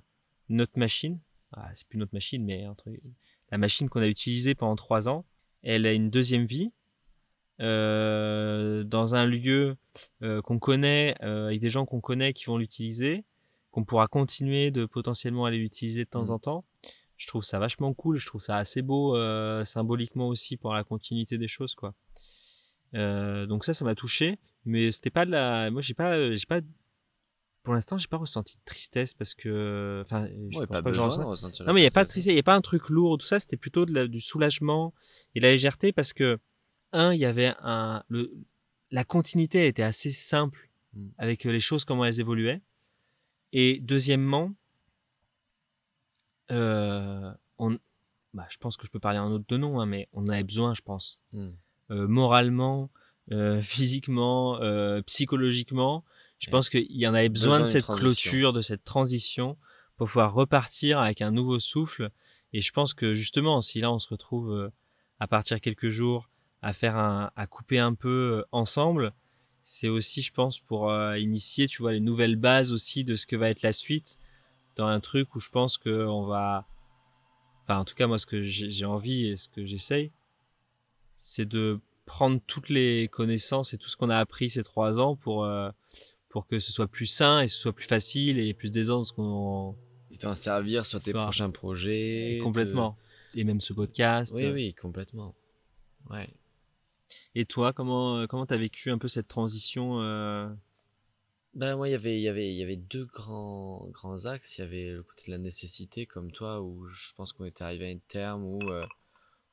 notre 0.49 0.77
machine 0.77 1.21
ah, 1.53 1.69
c'est 1.73 1.87
plus 1.87 1.97
notre 1.97 2.13
machine 2.13 2.43
mais 2.43 2.67
entre 2.67 2.89
la 3.51 3.57
machine 3.57 3.87
qu'on 3.87 4.01
a 4.01 4.07
utilisée 4.09 4.53
pendant 4.53 4.75
trois 4.75 5.07
ans 5.07 5.23
elle 5.63 5.85
a 5.85 5.93
une 5.93 6.09
deuxième 6.09 6.45
vie 6.45 6.73
dans 7.59 9.15
un 9.15 9.25
lieu 9.25 9.77
qu'on 10.43 10.59
connaît 10.59 11.15
avec 11.21 11.61
des 11.61 11.69
gens 11.69 11.85
qu'on 11.85 12.01
connaît 12.01 12.33
qui 12.33 12.45
vont 12.45 12.57
l'utiliser 12.57 13.23
qu'on 13.71 13.85
pourra 13.85 14.07
continuer 14.07 14.71
de 14.71 14.85
potentiellement 14.85 15.45
aller 15.45 15.57
l'utiliser 15.57 16.03
de 16.05 16.09
temps 16.09 16.25
Mm. 16.25 16.31
en 16.31 16.39
temps 16.39 16.65
je 17.17 17.27
trouve 17.27 17.43
ça 17.43 17.59
vachement 17.59 17.93
cool 17.93 18.17
je 18.17 18.25
trouve 18.27 18.41
ça 18.41 18.57
assez 18.57 18.81
beau 18.81 19.15
euh, 19.15 19.63
symboliquement 19.65 20.27
aussi 20.27 20.57
pour 20.57 20.73
la 20.73 20.83
continuité 20.83 21.37
des 21.37 21.47
choses 21.47 21.75
quoi 21.75 21.93
Euh, 22.93 23.45
donc 23.45 23.65
ça 23.65 23.73
ça 23.73 23.83
m'a 23.83 23.95
touché 23.95 24.37
mais 24.63 24.91
c'était 24.91 25.09
pas 25.09 25.25
de 25.25 25.31
la 25.31 25.69
moi 25.71 25.81
j'ai 25.81 25.93
pas 25.93 26.33
j'ai 26.35 26.45
pas 26.45 26.61
pour 27.63 27.73
l'instant 27.73 27.97
j'ai 27.97 28.07
pas 28.07 28.17
ressenti 28.17 28.57
de 28.57 28.61
tristesse 28.63 29.13
parce 29.13 29.33
que 29.33 30.01
enfin 30.05 30.27
je 30.27 30.33
Ouais, 30.59 30.65
pense 30.67 30.67
pas 30.67 30.67
pas 30.75 30.81
que 30.81 30.85
besoin 30.89 31.05
ressens- 31.07 31.19
de 31.23 31.25
ressentir 31.25 31.65
non, 31.65 31.73
mais 31.73 31.81
il 31.81 31.83
n'y 31.83 31.87
a 31.87 31.91
pas 31.91 32.03
de 32.05 32.09
tristesse. 32.09 32.31
il 32.31 32.35
n'y 32.35 32.39
a 32.39 32.43
pas 32.43 32.55
un 32.55 32.61
truc 32.61 32.89
lourd, 32.89 33.17
tout 33.17 33.25
ça, 33.25 33.39
c'était 33.39 33.57
plutôt 33.57 33.85
de 33.85 33.93
la- 33.93 34.07
du 34.07 34.21
soulagement 34.21 34.93
et 35.33 35.39
de 35.39 35.45
la 35.45 35.51
légèreté 35.51 35.91
parce 35.91 36.13
que, 36.13 36.37
un, 36.93 37.11
il 37.13 37.19
y 37.19 37.25
avait 37.25 37.53
un. 37.59 38.03
Le, 38.07 38.31
la 38.91 39.03
continuité 39.03 39.67
était 39.67 39.83
assez 39.83 40.11
simple 40.11 40.69
Mm. 40.93 41.09
avec 41.17 41.45
euh, 41.45 41.51
les 41.51 41.59
choses, 41.59 41.83
comment 41.85 42.05
elles 42.05 42.19
évoluaient. 42.21 42.61
Et 43.51 43.79
deuxièmement, 43.81 44.47
euh, 44.51 44.64
on, 46.49 47.77
bah, 48.33 48.45
je 48.49 48.57
pense 48.57 48.77
que 48.77 48.85
je 48.85 48.91
peux 48.91 48.99
parler 48.99 49.19
en 49.19 49.31
autre 49.31 49.45
de 49.47 49.57
nom, 49.57 49.79
hein, 49.79 49.85
mais 49.85 50.07
on 50.13 50.27
avait 50.27 50.43
besoin, 50.43 50.73
je 50.73 50.81
pense. 50.81 51.21
Hmm. 51.31 51.51
Euh, 51.91 52.07
moralement, 52.07 52.89
euh, 53.31 53.61
physiquement, 53.61 54.59
euh, 54.61 55.01
psychologiquement. 55.03 56.03
Je 56.39 56.47
Ouais. 56.47 56.51
pense 56.51 56.69
qu'il 56.69 56.85
y 56.91 57.07
en 57.07 57.13
avait 57.13 57.29
besoin, 57.29 57.59
Besoin 57.59 57.65
de 57.65 57.71
cette 57.71 57.85
clôture, 57.97 58.51
de 58.53 58.61
cette 58.61 58.83
transition 58.83 59.57
pour 59.95 60.07
pouvoir 60.07 60.33
repartir 60.33 60.99
avec 60.99 61.21
un 61.21 61.31
nouveau 61.31 61.59
souffle. 61.59 62.09
Et 62.51 62.59
je 62.61 62.71
pense 62.71 62.93
que 62.93 63.13
justement, 63.13 63.61
si 63.61 63.79
là 63.79 63.91
on 63.91 63.99
se 63.99 64.09
retrouve 64.09 64.51
euh, 64.51 64.69
à 65.19 65.27
partir 65.27 65.61
quelques 65.61 65.89
jours 65.89 66.29
à 66.61 66.73
faire 66.73 66.97
un, 66.97 67.31
à 67.35 67.47
couper 67.47 67.79
un 67.79 67.93
peu 67.93 68.39
euh, 68.39 68.45
ensemble, 68.51 69.13
c'est 69.63 69.87
aussi, 69.87 70.21
je 70.21 70.31
pense, 70.33 70.59
pour 70.59 70.89
euh, 70.91 71.17
initier, 71.17 71.67
tu 71.67 71.81
vois, 71.81 71.93
les 71.93 71.99
nouvelles 71.99 72.35
bases 72.35 72.73
aussi 72.73 73.03
de 73.03 73.15
ce 73.15 73.25
que 73.27 73.35
va 73.35 73.49
être 73.49 73.61
la 73.61 73.71
suite 73.71 74.19
dans 74.75 74.87
un 74.87 74.99
truc 74.99 75.33
où 75.35 75.39
je 75.39 75.49
pense 75.49 75.77
que 75.77 76.05
on 76.05 76.25
va, 76.25 76.65
enfin, 77.63 77.79
en 77.79 77.85
tout 77.85 77.95
cas, 77.95 78.07
moi, 78.07 78.17
ce 78.19 78.25
que 78.25 78.43
j'ai 78.43 78.85
envie 78.85 79.27
et 79.27 79.37
ce 79.37 79.47
que 79.49 79.65
j'essaye, 79.65 80.11
c'est 81.15 81.47
de 81.47 81.79
prendre 82.05 82.39
toutes 82.45 82.69
les 82.69 83.07
connaissances 83.07 83.73
et 83.73 83.77
tout 83.77 83.87
ce 83.87 83.97
qu'on 83.97 84.09
a 84.09 84.17
appris 84.17 84.49
ces 84.49 84.63
trois 84.63 84.99
ans 84.99 85.15
pour, 85.15 85.43
euh, 85.43 85.71
pour 86.29 86.45
que 86.45 86.59
ce 86.59 86.71
soit 86.71 86.87
plus 86.87 87.07
sain 87.07 87.41
et 87.41 87.47
ce 87.47 87.57
soit 87.57 87.73
plus 87.73 87.87
facile 87.87 88.37
et 88.37 88.53
plus 88.53 88.71
d'aisance 88.71 89.11
qu'on 89.11 89.75
Et 90.11 90.17
t'en 90.17 90.35
servir 90.35 90.85
sur 90.85 91.01
tes 91.01 91.11
Enfin, 91.15 91.23
prochains 91.23 91.49
projets. 91.49 92.37
te- 92.39 92.43
complètement. 92.43 92.97
Et 93.33 93.43
même 93.43 93.59
ce 93.61 93.73
podcast. 93.73 94.33
Oui, 94.37 94.47
oui, 94.51 94.73
complètement. 94.75 95.33
Ouais. 96.09 96.29
Et 97.33 97.45
toi, 97.45 97.73
comment 97.73 98.17
euh, 98.19 98.27
comment 98.27 98.45
t'as 98.45 98.57
vécu 98.57 98.91
un 98.91 98.97
peu 98.97 99.07
cette 99.07 99.27
transition 99.27 100.01
euh, 100.01 100.47
Ben 101.55 101.77
moi, 101.77 101.87
il 101.87 101.91
y 101.91 101.95
avait, 101.95 102.17
il 102.17 102.21
y 102.21 102.27
avait, 102.27 102.51
il 102.51 102.57
y 102.57 102.63
avait 102.63 102.75
deux 102.75 103.05
grands, 103.05 103.87
grands 103.87 104.25
axes. 104.25 104.57
Il 104.57 104.61
y 104.61 104.63
avait 104.65 104.91
le 104.91 105.03
côté 105.03 105.27
de 105.27 105.31
la 105.31 105.37
nécessité, 105.37 106.05
comme 106.05 106.29
toi, 106.33 106.61
où 106.61 106.85
je 106.89 107.13
pense 107.13 107.31
qu'on 107.31 107.45
était 107.45 107.63
arrivé 107.63 107.87
à 107.87 107.95
un 107.95 107.99
terme 108.09 108.43
où 108.43 108.59
euh, 108.69 108.85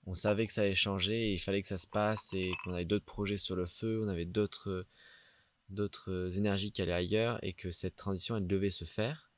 on 0.07 0.17
savait 0.17 0.49
que 0.49 0.53
ça 0.53 0.63
allait 0.63 0.75
changer, 0.75 1.31
et 1.31 1.35
il 1.35 1.39
fallait 1.39 1.63
que 1.63 1.69
ça 1.69 1.79
se 1.79 1.87
passe, 1.87 2.33
et 2.35 2.51
qu'on 2.65 2.73
avait 2.73 2.87
d'autres 2.87 3.05
projets 3.05 3.37
sur 3.37 3.55
le 3.55 3.67
feu, 3.67 4.01
on 4.03 4.09
avait 4.09 4.25
d'autres, 4.25 4.85
d'autres 5.69 6.37
énergies 6.39 6.73
qui 6.73 6.83
allaient 6.83 6.93
ailleurs, 6.93 7.39
et 7.45 7.53
que 7.53 7.71
cette 7.71 7.95
transition, 7.95 8.37
elle 8.37 8.49
devait 8.49 8.71
se 8.71 8.85
faire. 8.85 9.31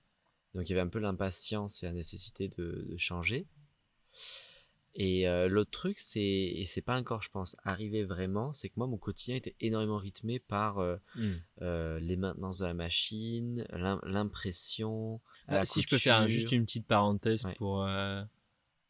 Donc 0.54 0.66
il 0.66 0.73
y 0.73 0.75
avait 0.75 0.87
un 0.87 0.88
peu 0.88 1.00
l'impatience 1.00 1.83
et 1.83 1.87
la 1.87 1.92
nécessité 1.92 2.49
de, 2.49 2.87
de 2.88 2.97
changer. 2.97 3.47
Et 4.97 5.29
euh, 5.29 5.49
l'autre 5.49 5.73
truc, 5.73 5.99
c'est, 5.99 6.21
et 6.23 6.65
c'est 6.67 6.81
pas 6.83 6.97
encore, 6.99 7.21
je 7.23 7.29
pense, 7.29 7.57
arrivé 7.65 8.05
vraiment, 8.05 8.53
c'est 8.55 8.69
que 8.69 8.75
moi, 8.77 8.87
mon 8.87 8.97
quotidien 8.97 9.35
était 9.35 9.57
énormément 9.61 9.97
rythmé 9.99 10.39
par 10.39 10.79
euh, 10.79 10.97
euh, 11.63 11.99
les 11.99 12.17
maintenances 12.17 12.59
de 12.59 12.65
la 12.67 12.75
machine, 12.75 13.67
l'im- 13.71 14.01
l'impression. 14.05 15.21
Ah, 15.49 15.55
la 15.55 15.65
si 15.65 15.83
je 15.83 15.89
peux 15.89 15.99
faire 15.99 16.29
juste 16.29 16.53
une 16.53 16.65
petite 16.65 16.87
parenthèse 16.87 17.45
Ouais. 17.45 17.55
pour 17.57 17.85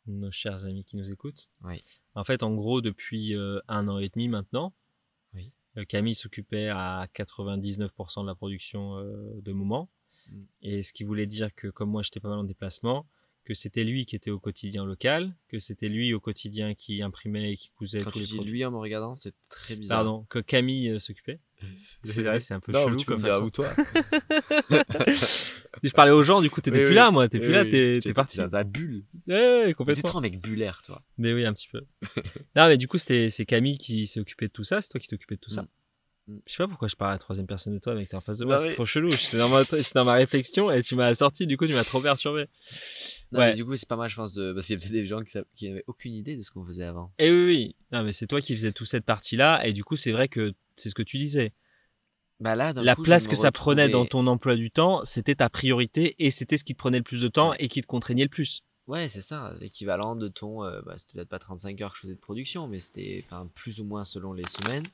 nos 0.06 0.30
chers 0.30 0.66
amis 0.66 0.84
qui 0.84 0.96
nous 0.96 1.10
écoutent. 1.10 1.48
Oui. 1.62 1.80
En 2.14 2.24
fait, 2.24 2.42
en 2.42 2.54
gros, 2.54 2.82
depuis 2.82 3.34
un 3.68 3.88
an 3.88 3.98
et 3.98 4.10
demi 4.10 4.28
maintenant, 4.28 4.74
Oui. 5.32 5.52
Camille 5.88 6.14
s'occupait 6.14 6.68
à 6.68 7.08
99% 7.14 8.22
de 8.22 8.26
la 8.26 8.34
production 8.34 8.98
de 9.40 9.52
moment. 9.52 9.88
Mm. 10.30 10.42
Et 10.62 10.82
ce 10.82 10.92
qui 10.92 11.02
voulait 11.04 11.26
dire 11.26 11.54
que, 11.54 11.68
comme 11.68 11.90
moi, 11.90 12.02
j'étais 12.02 12.20
pas 12.20 12.28
mal 12.28 12.38
en 12.38 12.44
déplacement, 12.44 13.06
que 13.44 13.52
c'était 13.54 13.84
lui 13.84 14.06
qui 14.06 14.16
était 14.16 14.30
au 14.30 14.38
quotidien 14.38 14.84
local, 14.86 15.34
que 15.48 15.58
c'était 15.58 15.88
lui 15.88 16.14
au 16.14 16.20
quotidien 16.20 16.74
qui 16.74 17.02
imprimait 17.02 17.52
et 17.52 17.56
qui 17.56 17.70
cousait 17.70 18.00
Quand 18.00 18.10
tous 18.10 18.18
tu 18.18 18.20
les 18.20 18.26
dis 18.26 18.34
produits. 18.36 18.52
lui 18.52 18.64
en 18.64 18.70
me 18.70 18.78
regardant, 18.78 19.14
c'est 19.14 19.34
très 19.50 19.76
bizarre. 19.76 19.98
Pardon, 19.98 20.26
que 20.30 20.38
Camille 20.38 20.88
euh, 20.90 20.98
s'occupait. 20.98 21.40
C'est 22.02 22.22
vrai, 22.22 22.40
c'est 22.40 22.52
un 22.54 22.60
peu 22.60 22.72
non, 22.72 22.84
chelou 22.86 22.96
tu 22.96 23.06
peux 23.06 23.12
comme 23.14 23.22
me 23.22 23.26
dire 23.28 23.32
façon. 23.34 23.44
où 23.46 23.50
toi 23.50 23.66
Je 25.82 25.92
parlais 25.92 26.12
aux 26.12 26.22
gens, 26.22 26.40
du 26.42 26.50
coup, 26.50 26.60
t'étais 26.60 26.78
Oui, 26.78 26.84
plus 26.84 26.90
oui. 26.90 26.94
là, 26.96 27.10
moi, 27.10 27.28
t'es 27.28 27.38
Oui, 27.38 27.44
plus 27.44 27.52
là, 27.52 27.64
t'es 27.64 28.00
t'es 28.02 28.12
parti. 28.14 28.36
dans 28.38 28.48
ta 28.48 28.64
bulle. 28.64 29.04
Ouais, 29.26 29.34
ouais, 29.34 29.64
T'es 29.66 29.74
complètement. 29.74 30.02
trop 30.02 30.18
un 30.18 30.22
mec 30.22 30.40
bullaire, 30.40 30.82
toi. 30.84 31.02
Mais 31.18 31.32
oui, 31.32 31.44
un 31.44 31.52
petit 31.52 31.68
peu. 31.68 31.80
non, 32.56 32.66
mais 32.68 32.76
du 32.78 32.88
coup, 32.88 32.98
c'est 32.98 33.30
Camille 33.46 33.78
qui 33.78 34.06
s'est 34.06 34.20
occupé 34.20 34.46
de 34.48 34.52
tout 34.52 34.64
ça, 34.64 34.80
c'est 34.82 34.88
toi 34.90 35.00
qui 35.00 35.08
t'occupais 35.08 35.36
de 35.36 35.40
tout 35.40 35.50
ça. 35.50 35.62
Mm. 35.62 35.68
Mm. 36.26 36.38
Je 36.48 36.52
sais 36.52 36.56
pas 36.62 36.68
pourquoi 36.68 36.88
je 36.88 36.96
parle 36.96 37.10
à 37.10 37.14
la 37.14 37.18
troisième 37.18 37.46
personne 37.46 37.74
de 37.74 37.78
toi, 37.78 37.94
que 37.96 38.02
t'es 38.04 38.14
en 38.14 38.20
face 38.20 38.38
de 38.38 38.44
Bah 38.44 38.54
moi, 38.54 38.58
c'est 38.58 38.68
oui. 38.68 38.74
trop 38.74 38.86
chelou. 38.86 39.10
J'étais 39.12 39.36
dans, 39.38 39.48
ma... 39.48 39.62
dans 39.64 40.04
ma 40.04 40.14
réflexion 40.14 40.70
et 40.70 40.82
tu 40.82 40.94
m'as 40.96 41.14
sorti, 41.14 41.46
du 41.46 41.56
coup, 41.56 41.66
tu 41.66 41.74
m'as 41.74 41.84
trop 41.84 42.00
perturbé. 42.00 42.46
Non, 43.32 43.40
Ouais. 43.40 43.50
mais 43.50 43.54
du 43.56 43.64
coup, 43.64 43.76
c'est 43.76 43.88
pas 43.88 43.96
mal, 43.96 44.08
je 44.08 44.16
pense, 44.16 44.32
de... 44.32 44.52
parce 44.52 44.66
qu'il 44.66 44.74
y 44.74 44.78
a 44.78 44.80
peut-être 44.80 44.92
des 44.92 45.06
gens 45.06 45.22
qui, 45.22 45.68
n'avaient 45.68 45.84
aucune 45.86 46.14
idée 46.14 46.36
de 46.36 46.42
ce 46.42 46.50
qu'on 46.50 46.64
faisait 46.64 46.84
avant. 46.84 47.12
Et 47.18 47.30
oui, 47.30 47.44
oui. 47.46 47.76
Non, 47.92 48.02
mais 48.04 48.12
c'est 48.12 48.26
toi 48.26 48.40
qui 48.40 48.54
faisais 48.54 48.72
toute 48.72 48.86
cette 48.88 49.04
partie-là, 49.04 49.66
et 49.66 49.72
du 49.72 49.84
coup, 49.84 49.96
c'est 49.96 50.12
vrai 50.12 50.28
que 50.28 50.54
c'est 50.76 50.88
ce 50.88 50.94
que 50.94 51.02
tu 51.02 51.18
disais. 51.18 51.52
Bah 52.40 52.56
là, 52.56 52.72
La 52.74 52.94
coup, 52.96 53.02
place 53.02 53.28
que 53.28 53.36
ça 53.36 53.52
prenait 53.52 53.88
dans 53.88 54.06
ton 54.06 54.26
emploi 54.26 54.56
du 54.56 54.70
temps, 54.70 55.04
c'était 55.04 55.36
ta 55.36 55.48
priorité 55.48 56.16
et 56.18 56.30
c'était 56.30 56.56
ce 56.56 56.64
qui 56.64 56.74
te 56.74 56.78
prenait 56.78 56.98
le 56.98 57.04
plus 57.04 57.20
de 57.20 57.28
temps 57.28 57.54
et 57.54 57.68
qui 57.68 57.80
te 57.80 57.86
contraignait 57.86 58.24
le 58.24 58.28
plus. 58.28 58.62
Ouais, 58.88 59.08
c'est 59.08 59.22
ça, 59.22 59.54
l'équivalent 59.60 60.14
de 60.16 60.28
ton. 60.28 60.62
euh, 60.64 60.82
bah, 60.82 60.94
c'était 60.98 61.14
peut-être 61.14 61.28
pas 61.28 61.38
35 61.38 61.80
heures 61.80 61.92
que 61.92 61.96
je 61.96 62.02
faisais 62.02 62.14
de 62.16 62.20
production, 62.20 62.66
mais 62.66 62.80
c'était 62.80 63.24
plus 63.54 63.78
ou 63.80 63.84
moins 63.84 64.04
selon 64.04 64.32
les 64.32 64.42
semaines. 64.46 64.84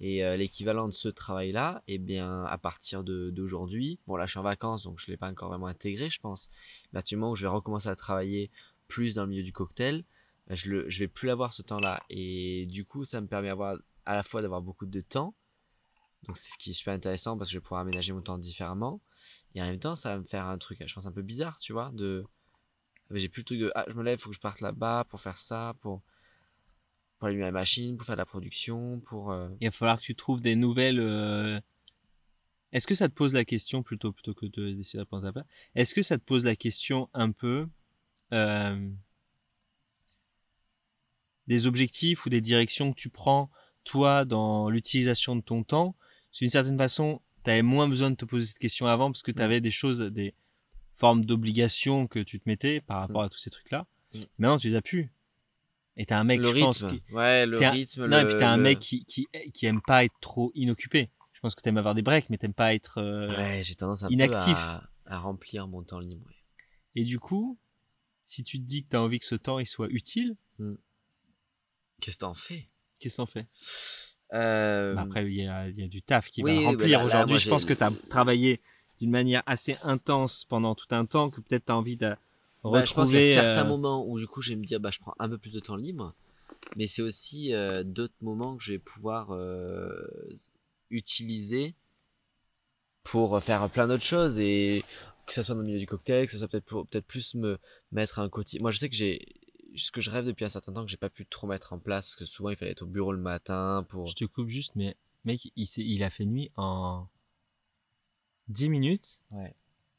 Et 0.00 0.24
euh, 0.24 0.36
l'équivalent 0.36 0.88
de 0.88 0.92
ce 0.92 1.08
travail-là, 1.08 1.82
eh 1.88 1.98
bien, 1.98 2.44
à 2.44 2.58
partir 2.58 3.04
d'aujourd'hui, 3.04 3.98
bon 4.06 4.16
là 4.16 4.26
je 4.26 4.32
suis 4.32 4.38
en 4.38 4.42
vacances 4.42 4.84
donc 4.84 4.98
je 4.98 5.10
l'ai 5.10 5.16
pas 5.16 5.30
encore 5.30 5.48
vraiment 5.48 5.66
intégré, 5.66 6.10
je 6.10 6.20
pense. 6.20 6.50
Mais 6.92 7.00
à 7.00 7.16
moment 7.16 7.30
où 7.30 7.36
je 7.36 7.42
vais 7.42 7.48
recommencer 7.48 7.88
à 7.88 7.96
travailler 7.96 8.50
plus 8.88 9.14
dans 9.14 9.22
le 9.22 9.30
milieu 9.30 9.42
du 9.42 9.52
cocktail, 9.52 10.04
je, 10.50 10.88
je 10.88 10.98
vais 10.98 11.08
plus 11.08 11.30
avoir 11.30 11.52
ce 11.52 11.62
temps-là. 11.62 12.02
Et 12.10 12.66
du 12.66 12.84
coup, 12.84 13.04
ça 13.04 13.20
me 13.20 13.26
permet 13.26 13.50
à 13.50 14.14
la 14.14 14.22
fois 14.22 14.42
d'avoir 14.42 14.62
beaucoup 14.62 14.86
de 14.86 15.00
temps, 15.00 15.34
donc 16.26 16.36
c'est 16.36 16.52
ce 16.52 16.58
qui 16.58 16.70
est 16.70 16.74
super 16.74 16.94
intéressant 16.94 17.36
parce 17.36 17.48
que 17.48 17.52
je 17.54 17.58
vais 17.58 17.62
pouvoir 17.62 17.80
aménager 17.80 18.12
mon 18.12 18.22
temps 18.22 18.38
différemment. 18.38 19.00
Et 19.54 19.62
en 19.62 19.66
même 19.66 19.78
temps, 19.78 19.94
ça 19.94 20.10
va 20.10 20.20
me 20.20 20.26
faire 20.26 20.46
un 20.46 20.58
truc, 20.58 20.78
je 20.84 20.92
pense, 20.92 21.06
un 21.06 21.12
peu 21.12 21.22
bizarre, 21.22 21.58
tu 21.58 21.72
vois, 21.72 21.90
de 21.92 22.24
mais 23.10 23.20
j'ai 23.20 23.28
plus 23.28 23.40
le 23.40 23.44
truc 23.44 23.58
de 23.60 23.72
ah 23.74 23.84
je 23.88 23.92
me 23.94 24.02
lève 24.02 24.18
faut 24.18 24.30
que 24.30 24.34
je 24.34 24.40
parte 24.40 24.60
là-bas 24.60 25.04
pour 25.08 25.20
faire 25.20 25.38
ça 25.38 25.74
pour 25.80 26.02
pour 27.18 27.28
allumer 27.28 27.44
la 27.44 27.52
machine 27.52 27.96
pour 27.96 28.06
faire 28.06 28.16
de 28.16 28.20
la 28.20 28.26
production 28.26 29.00
pour 29.00 29.32
euh, 29.32 29.48
Il 29.60 29.66
va 29.68 29.70
falloir 29.72 29.98
que 29.98 30.04
tu 30.04 30.14
trouves 30.14 30.40
des 30.40 30.56
nouvelles. 30.56 31.00
euh, 31.00 31.60
Est-ce 32.72 32.86
que 32.86 32.94
ça 32.94 33.08
te 33.08 33.14
pose 33.14 33.32
la 33.32 33.44
question 33.44 33.82
plutôt 33.82 34.12
plutôt 34.12 34.34
que 34.34 34.46
de 34.46 34.72
d'essayer 34.72 34.98
de 34.98 35.02
répondre 35.02 35.24
à 35.24 35.28
ta 35.28 35.32
place 35.32 35.46
Est-ce 35.74 35.94
que 35.94 36.02
ça 36.02 36.18
te 36.18 36.24
pose 36.24 36.44
la 36.44 36.56
question 36.56 37.08
un 37.14 37.32
peu 37.32 37.68
euh, 38.32 38.90
des 41.46 41.66
objectifs 41.66 42.26
ou 42.26 42.28
des 42.28 42.40
directions 42.40 42.92
que 42.92 42.98
tu 42.98 43.08
prends 43.08 43.50
toi 43.84 44.24
dans 44.24 44.68
l'utilisation 44.68 45.36
de 45.36 45.40
ton 45.42 45.62
temps? 45.62 45.94
D'une 46.38 46.50
certaine 46.50 46.76
façon, 46.76 47.22
tu 47.44 47.50
avais 47.50 47.62
moins 47.62 47.88
besoin 47.88 48.10
de 48.10 48.16
te 48.16 48.24
poser 48.26 48.46
cette 48.46 48.58
question 48.58 48.86
avant 48.86 49.10
parce 49.10 49.22
que 49.22 49.30
tu 49.30 49.40
avais 49.40 49.60
des 49.62 49.70
choses, 49.70 50.00
des 50.00 50.34
formes 50.92 51.24
d'obligations 51.24 52.06
que 52.06 52.18
tu 52.18 52.40
te 52.40 52.48
mettais 52.48 52.80
par 52.80 53.00
rapport 53.00 53.22
à 53.22 53.28
tous 53.28 53.38
ces 53.38 53.50
trucs-là. 53.50 53.86
Mm. 54.12 54.18
Maintenant, 54.38 54.58
tu 54.58 54.68
les 54.68 54.74
as 54.74 54.82
plus. 54.82 55.10
Et 55.96 56.04
t'es 56.06 56.14
un 56.14 56.24
mec, 56.24 56.40
le 56.40 56.48
je 56.48 56.58
pense, 56.60 56.84
qui, 56.84 57.02
ouais 57.10 57.46
le 57.46 57.62
un- 57.64 57.70
rythme 57.70 58.06
non, 58.06 58.18
et 58.18 58.26
puis 58.26 58.36
t'es 58.36 58.44
un 58.44 58.56
mec 58.58 58.78
qui, 58.80 59.04
qui, 59.06 59.26
qui 59.54 59.66
aime 59.66 59.80
pas 59.80 60.04
être 60.04 60.14
trop 60.20 60.52
inoccupé. 60.54 61.10
Je 61.32 61.40
pense 61.40 61.54
que 61.54 61.62
t'aimes 61.62 61.78
avoir 61.78 61.94
des 61.94 62.02
breaks, 62.02 62.28
mais 62.30 62.38
t'aimes 62.38 62.54
pas 62.54 62.74
être. 62.74 62.98
euh, 62.98 63.34
ouais 63.36 63.62
j'ai 63.62 63.74
tendance 63.74 64.02
un 64.02 64.08
inactif. 64.10 64.58
peu 64.58 64.62
à, 64.64 65.16
à 65.16 65.18
remplir 65.20 65.68
mon 65.68 65.82
temps 65.82 66.00
libre. 66.00 66.28
Et 66.94 67.04
du 67.04 67.18
coup, 67.18 67.58
si 68.24 68.42
tu 68.42 68.58
te 68.58 68.64
dis 68.64 68.84
que 68.84 68.90
t'as 68.90 68.98
envie 68.98 69.18
que 69.18 69.24
ce 69.26 69.34
temps 69.36 69.58
il 69.58 69.66
soit 69.66 69.88
utile, 69.90 70.36
qu'est-ce 72.00 72.16
que 72.18 72.20
t'en 72.20 72.34
fais? 72.34 72.68
Qu'est-ce 72.98 73.16
qu'on 73.18 73.26
fait 73.26 73.46
euh, 74.32 74.94
Bah 74.94 75.02
Après, 75.02 75.24
il 75.26 75.34
y 75.36 75.46
a, 75.46 75.68
il 75.68 75.78
y 75.78 75.82
a 75.82 75.88
du 75.88 76.02
taf 76.02 76.28
qui 76.30 76.42
oui, 76.42 76.56
va 76.56 76.70
remplir 76.70 77.00
bah 77.00 77.06
aujourd'hui. 77.06 77.38
Je 77.38 77.48
pense 77.48 77.64
que 77.64 77.74
t'as 77.74 77.90
travaillé 78.10 78.60
d'une 79.00 79.10
manière 79.10 79.42
assez 79.46 79.76
intense 79.82 80.44
pendant 80.44 80.74
tout 80.74 80.86
un 80.90 81.04
temps, 81.04 81.30
que 81.30 81.40
peut-être 81.40 81.66
t'as 81.66 81.74
envie 81.74 81.96
de 81.96 82.14
bah, 82.70 82.84
je 82.84 82.94
pense 82.94 83.10
qu'il 83.10 83.22
y 83.22 83.30
a 83.30 83.34
certains 83.34 83.64
euh, 83.64 83.68
moments 83.68 84.06
où 84.06 84.18
du 84.18 84.26
coup 84.26 84.42
je 84.42 84.50
vais 84.50 84.56
me 84.56 84.64
dire 84.64 84.80
bah 84.80 84.90
je 84.90 84.98
prends 84.98 85.14
un 85.18 85.28
peu 85.28 85.38
plus 85.38 85.52
de 85.52 85.60
temps 85.60 85.76
libre 85.76 86.14
mais 86.76 86.86
c'est 86.86 87.02
aussi 87.02 87.52
euh, 87.52 87.84
d'autres 87.84 88.14
moments 88.20 88.56
que 88.56 88.62
je 88.62 88.72
vais 88.72 88.78
pouvoir 88.78 89.30
euh, 89.32 89.90
utiliser 90.90 91.74
pour 93.02 93.40
faire 93.42 93.68
plein 93.70 93.86
d'autres 93.86 94.04
choses 94.04 94.38
et 94.40 94.82
que 95.26 95.32
ça 95.32 95.42
soit 95.42 95.54
dans 95.54 95.60
le 95.60 95.66
milieu 95.66 95.78
du 95.78 95.86
cocktail, 95.86 96.26
que 96.26 96.32
ça 96.32 96.38
soit 96.38 96.48
peut-être 96.48 96.84
peut-être 96.84 97.06
plus 97.06 97.34
me 97.34 97.58
mettre 97.92 98.18
un 98.18 98.28
quotidien. 98.28 98.62
Moi, 98.62 98.70
je 98.70 98.78
sais 98.78 98.88
que 98.88 98.96
j'ai 98.96 99.26
ce 99.76 99.92
que 99.92 100.00
je 100.00 100.10
rêve 100.10 100.24
depuis 100.24 100.44
un 100.44 100.48
certain 100.48 100.72
temps 100.72 100.84
que 100.84 100.90
j'ai 100.90 100.96
pas 100.96 101.10
pu 101.10 101.26
trop 101.26 101.46
mettre 101.46 101.72
en 101.72 101.78
place 101.78 102.08
parce 102.08 102.16
que 102.16 102.24
souvent 102.24 102.50
il 102.50 102.56
fallait 102.56 102.72
être 102.72 102.82
au 102.82 102.86
bureau 102.86 103.12
le 103.12 103.20
matin 103.20 103.84
pour. 103.88 104.08
Je 104.08 104.16
te 104.16 104.24
coupe 104.24 104.48
juste, 104.48 104.72
mais 104.74 104.96
mec, 105.24 105.52
il, 105.54 106.02
a 106.02 106.10
fait 106.10 106.24
nuit 106.24 106.50
en 106.56 107.06
10 108.48 108.68
minutes. 108.68 109.20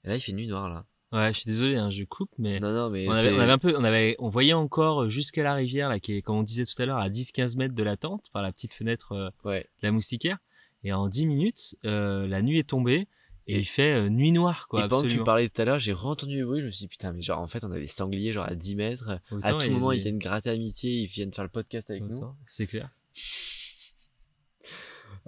Et 0.03 0.07
là, 0.07 0.15
il 0.15 0.21
fait 0.21 0.33
nuit 0.33 0.47
noire 0.47 0.69
là. 0.69 0.85
Ouais, 1.13 1.33
je 1.33 1.39
suis 1.39 1.45
désolé, 1.45 1.77
hein, 1.77 1.89
je 1.89 2.03
coupe, 2.03 2.29
mais. 2.37 2.59
Non, 2.59 2.73
non, 2.73 2.89
mais 2.89 3.07
On 3.07 3.11
avait, 3.13 3.33
on 3.33 3.39
avait 3.39 3.51
un 3.53 3.57
peu, 3.57 3.75
on 3.77 3.83
avait, 3.85 4.15
on 4.19 4.27
voyait 4.29 4.53
encore 4.53 5.07
jusqu'à 5.07 5.41
la 5.43 5.53
rivière, 5.53 5.87
là, 5.89 5.99
qui 6.01 6.13
est, 6.17 6.21
comme 6.21 6.35
on 6.37 6.43
disait 6.43 6.65
tout 6.65 6.81
à 6.81 6.85
l'heure, 6.85 6.97
à 6.97 7.09
10-15 7.09 7.55
mètres 7.57 7.75
de 7.75 7.83
la 7.83 7.95
tente, 7.95 8.25
par 8.33 8.41
la 8.41 8.51
petite 8.51 8.73
fenêtre 8.73 9.13
euh, 9.13 9.29
ouais. 9.45 9.61
de 9.81 9.87
la 9.87 9.91
moustiquaire. 9.93 10.37
Et 10.83 10.91
en 10.91 11.07
10 11.07 11.25
minutes, 11.25 11.75
euh, 11.85 12.27
la 12.27 12.41
nuit 12.41 12.59
est 12.59 12.69
tombée 12.69 13.07
et, 13.47 13.55
Et- 13.55 13.59
il 13.59 13.65
fait 13.65 13.93
euh, 13.93 14.09
nuit 14.09 14.33
noire, 14.33 14.67
quoi. 14.67 14.83
et 14.85 14.87
pendant 14.89 15.03
que 15.03 15.07
tu 15.07 15.23
parlais 15.23 15.47
tout 15.47 15.61
à 15.61 15.65
l'heure, 15.65 15.79
j'ai 15.79 15.93
re-entendu 15.93 16.37
le 16.39 16.45
bruit. 16.45 16.59
Je 16.59 16.65
me 16.65 16.71
suis 16.71 16.79
dit 16.81 16.87
putain, 16.89 17.13
mais 17.13 17.21
genre 17.21 17.39
en 17.39 17.47
fait, 17.47 17.63
on 17.63 17.71
a 17.71 17.79
des 17.79 17.87
sangliers 17.87 18.33
genre 18.33 18.45
à 18.45 18.55
10 18.55 18.75
mètres. 18.75 19.21
à 19.43 19.53
tout 19.53 19.61
il 19.65 19.71
moment, 19.71 19.91
des- 19.91 19.97
ils 19.97 20.01
viennent 20.03 20.19
gratter 20.19 20.49
amitié, 20.49 20.91
ils 21.03 21.07
viennent 21.07 21.31
faire 21.31 21.45
le 21.45 21.49
podcast 21.49 21.89
avec 21.89 22.03
nous. 22.03 22.21
C'est 22.45 22.67
clair. 22.67 22.89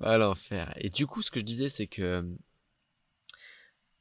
À 0.01 0.17
l'enfer. 0.17 0.73
Et 0.77 0.89
du 0.89 1.07
coup, 1.07 1.21
ce 1.21 1.31
que 1.31 1.39
je 1.39 1.45
disais, 1.45 1.69
c'est 1.69 1.87
que 1.87 2.01
euh, 2.01 2.23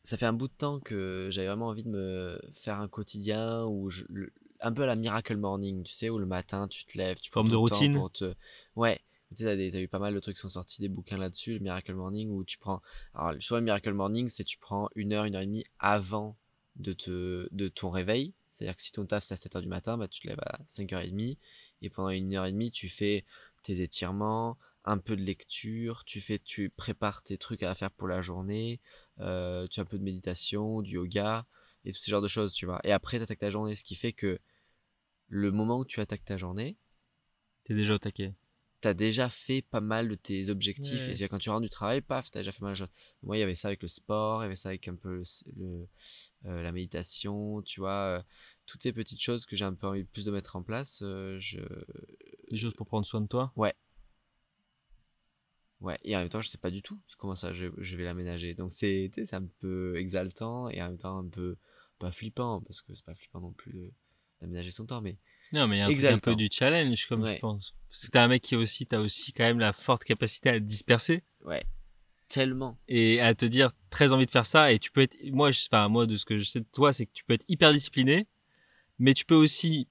ça 0.09 0.17
fait 0.17 0.25
un 0.27 0.33
bout 0.33 0.49
de 0.49 0.55
temps 0.55 0.81
que 0.81 1.29
j'avais 1.31 1.49
vraiment 1.49 1.67
envie 1.67 1.85
de 1.85 1.91
me 1.91 2.41
faire 2.55 2.81
un 2.81 2.89
quotidien 2.89 3.65
où 3.67 3.91
je, 3.91 4.05
le- 4.09 4.33
un 4.61 4.73
peu 4.73 4.83
à 4.85 4.87
la 4.87 4.97
miracle 4.97 5.37
morning, 5.37 5.83
tu 5.83 5.93
sais, 5.93 6.09
où 6.09 6.19
le 6.19 6.25
matin 6.25 6.67
tu 6.67 6.87
te 6.87 6.97
lèves, 6.97 7.19
tu 7.21 7.31
prends 7.31 7.43
Forme 7.43 7.51
de 7.51 7.57
routine. 7.57 7.93
pour 7.93 8.11
te, 8.11 8.35
ouais. 8.75 8.99
Tu 9.37 9.45
sais, 9.45 9.71
t'as 9.71 9.79
eu 9.81 9.89
pas 9.89 9.99
mal 9.99 10.15
de 10.15 10.21
trucs 10.21 10.37
qui 10.37 10.41
sont 10.41 10.49
sortis, 10.49 10.81
des 10.81 10.89
bouquins 10.89 11.19
là-dessus, 11.19 11.53
le 11.53 11.59
Miracle 11.59 11.93
Morning, 11.93 12.31
où 12.31 12.43
tu 12.43 12.57
prends. 12.57 12.81
Alors, 13.13 13.35
soit 13.43 13.59
le 13.59 13.65
Miracle 13.67 13.93
Morning, 13.93 14.29
c'est 14.31 14.45
tu 14.45 14.57
prends 14.57 14.89
une 14.95 15.13
heure, 15.13 15.27
une 15.27 15.35
heure 15.35 15.43
et 15.43 15.47
demie 15.47 15.67
avant 15.79 16.39
de, 16.77 16.95
te, 16.95 17.47
de 17.53 17.69
ton 17.69 17.91
réveil. 17.91 18.33
C'est-à-dire 18.51 18.75
que 18.77 18.83
si 18.83 18.91
ton 18.93 19.05
taf 19.05 19.23
c'est 19.23 19.35
à 19.35 19.37
7h 19.37 19.61
du 19.61 19.69
matin, 19.69 19.99
bah, 19.99 20.09
tu 20.09 20.21
te 20.23 20.27
lèves 20.29 20.41
à 20.41 20.59
5h30 20.67 21.37
et 21.83 21.91
pendant 21.91 22.09
une 22.09 22.35
heure 22.35 22.47
et 22.47 22.53
demie, 22.53 22.71
tu 22.71 22.89
fais 22.89 23.27
tes 23.63 23.83
étirements, 23.83 24.57
un 24.89 24.99
peu 24.99 25.17
de 25.17 25.23
lecture, 25.23 26.05
tu 26.05 26.21
fais, 26.21 26.39
tu 26.39 26.71
prépares 26.71 27.23
tes 27.23 27.39
trucs 27.39 27.63
à 27.63 27.75
faire 27.75 27.91
pour 27.91 28.09
la 28.09 28.23
journée, 28.23 28.81
euh, 29.21 29.67
tu 29.69 29.81
as 29.81 29.83
un 29.85 29.87
peu 29.87 29.99
de 29.99 30.05
méditation, 30.05 30.83
du 30.83 30.93
yoga 30.95 31.47
et 31.85 31.93
tous 31.93 31.99
ces 32.01 32.11
genres 32.11 32.23
de 32.23 32.29
choses, 32.29 32.53
tu 32.55 32.67
vois. 32.67 32.81
Et 32.85 32.93
après, 32.93 33.19
tu 33.19 33.23
attaques 33.25 33.39
ta 33.41 33.51
journée, 33.51 33.75
ce 33.77 33.85
qui 33.85 33.95
fait 33.97 34.13
que 34.13 34.39
le 35.29 35.51
moment 35.53 35.79
où 35.79 35.85
tu 35.85 36.01
attaques 36.01 36.25
ta 36.25 36.37
journée, 36.37 36.77
T'es 37.65 37.75
déjà 37.75 37.95
au 37.95 37.99
taquet. 37.99 38.35
t'as 38.81 38.95
déjà 38.95 39.29
fait 39.29 39.63
pas 39.63 39.81
mal 39.81 40.09
de 40.09 40.15
tes 40.15 40.51
objectifs. 40.51 41.07
Ouais. 41.07 41.13
Et 41.13 41.15
c'est 41.17 41.29
quand 41.29 41.39
tu 41.39 41.51
rentres 41.51 41.63
du 41.63 41.69
travail, 41.69 42.01
paf, 42.01 42.31
t'as 42.31 42.41
déjà 42.41 42.53
fait 42.53 42.63
mal 42.63 42.73
de 42.73 42.79
choses. 42.79 42.89
Moi, 43.23 43.37
il 43.37 43.41
y 43.41 43.43
avait 43.43 43.55
ça 43.57 43.69
avec 43.69 43.83
le 43.83 43.89
sport, 43.89 44.43
il 44.43 44.45
y 44.45 44.47
avait 44.47 44.57
ça 44.57 44.69
avec 44.71 44.87
un 44.89 44.95
peu 44.95 45.17
le, 45.17 45.23
le- 45.57 45.89
euh, 46.47 46.63
la 46.63 46.73
méditation, 46.73 47.63
tu 47.63 47.81
vois. 47.81 47.91
euh, 48.21 48.23
toutes 48.67 48.83
ces 48.83 48.93
petites 48.93 49.21
choses 49.23 49.47
que 49.47 49.57
j'ai 49.57 49.65
un 49.65 49.75
peu 49.75 49.87
envie 49.89 50.05
plus 50.05 50.25
de 50.25 50.31
mettre 50.31 50.57
en 50.57 50.63
place, 50.63 51.01
euh, 51.03 51.39
je... 51.41 51.61
Des 52.51 52.57
choses 52.57 52.75
pour 52.75 52.87
prendre 52.87 53.07
soin 53.07 53.21
de 53.21 53.27
toi? 53.27 53.55
Ouais, 53.57 53.75
et 56.05 56.17
en 56.17 56.21
même 56.21 56.29
temps, 56.29 56.41
je 56.41 56.49
sais 56.49 56.59
pas 56.59 56.71
du 56.71 56.83
tout 56.83 56.99
comment 57.19 57.35
ça 57.37 57.53
je, 57.53 57.67
je 57.79 57.97
vais 57.97 58.05
l'aménager. 58.05 58.55
Donc 58.55 58.73
c'est 58.73 59.11
un 59.33 59.47
peu 59.61 59.97
exaltant 59.97 60.69
et 60.69 60.83
en 60.83 60.89
même 60.89 60.99
temps 60.99 61.19
un 61.19 61.29
peu 61.29 61.57
pas 61.99 62.11
flippant 62.13 62.61
parce 62.63 62.83
que 62.83 62.95
c'est 62.95 63.05
pas 63.05 63.15
flippant 63.15 63.41
non 63.41 63.53
plus 63.53 63.93
d'aménager 64.41 64.71
son 64.71 64.87
temps, 64.87 65.01
mais 65.01 65.17
Non, 65.53 65.67
mais 65.67 65.77
il 65.77 65.79
y 65.81 65.83
a 65.83 65.87
un, 65.87 65.89
truc 65.89 65.97
un 66.05 66.09
Exaltant. 66.09 66.31
peu 66.33 66.37
du 66.37 66.49
challenge, 66.53 67.07
comme 67.07 67.23
Ouais. 67.23 67.35
je 67.37 67.41
pense. 67.41 67.75
Parce 67.91 68.07
que 68.07 68.11
t'es 68.11 68.19
un 68.19 68.29
mec 68.29 68.43
qui 68.43 68.55
aussi, 68.57 68.87
t'as 68.87 69.01
aussi 69.01 69.33
quand 69.33 69.45
même 69.45 69.59
la 69.59 69.73
forte 69.73 70.05
capacité 70.05 70.51
à 70.51 70.55
te 70.55 70.65
disperser 70.65 71.23
ouais, 71.45 71.65
tellement. 72.29 72.79
et 72.89 73.21
à 73.21 73.35
te 73.35 73.47
dire 73.47 73.71
très 73.91 74.13
envie 74.13 74.27
de 74.27 74.31
faire 74.31 74.47
ça. 74.47 74.73
Et 74.73 74.79
tu 74.79 74.91
peux 74.93 75.01
être, 75.01 75.17
moi, 75.33 75.51
je, 75.51 75.67
enfin, 75.71 75.89
moi, 75.89 76.07
de 76.07 76.17
ce 76.17 76.25
que 76.25 76.39
je 76.39 76.45
sais 76.45 76.61
de 76.61 76.67
toi, 76.73 76.93
c'est 76.93 77.07
que 77.07 77.13
tu 77.13 77.25
peux 77.25 77.35
être 77.35 77.45
hyper 77.49 77.73
discipliné, 77.73 78.27
mais 78.99 79.15
tu 79.15 79.25
peux 79.25 79.35
aussi, 79.35 79.89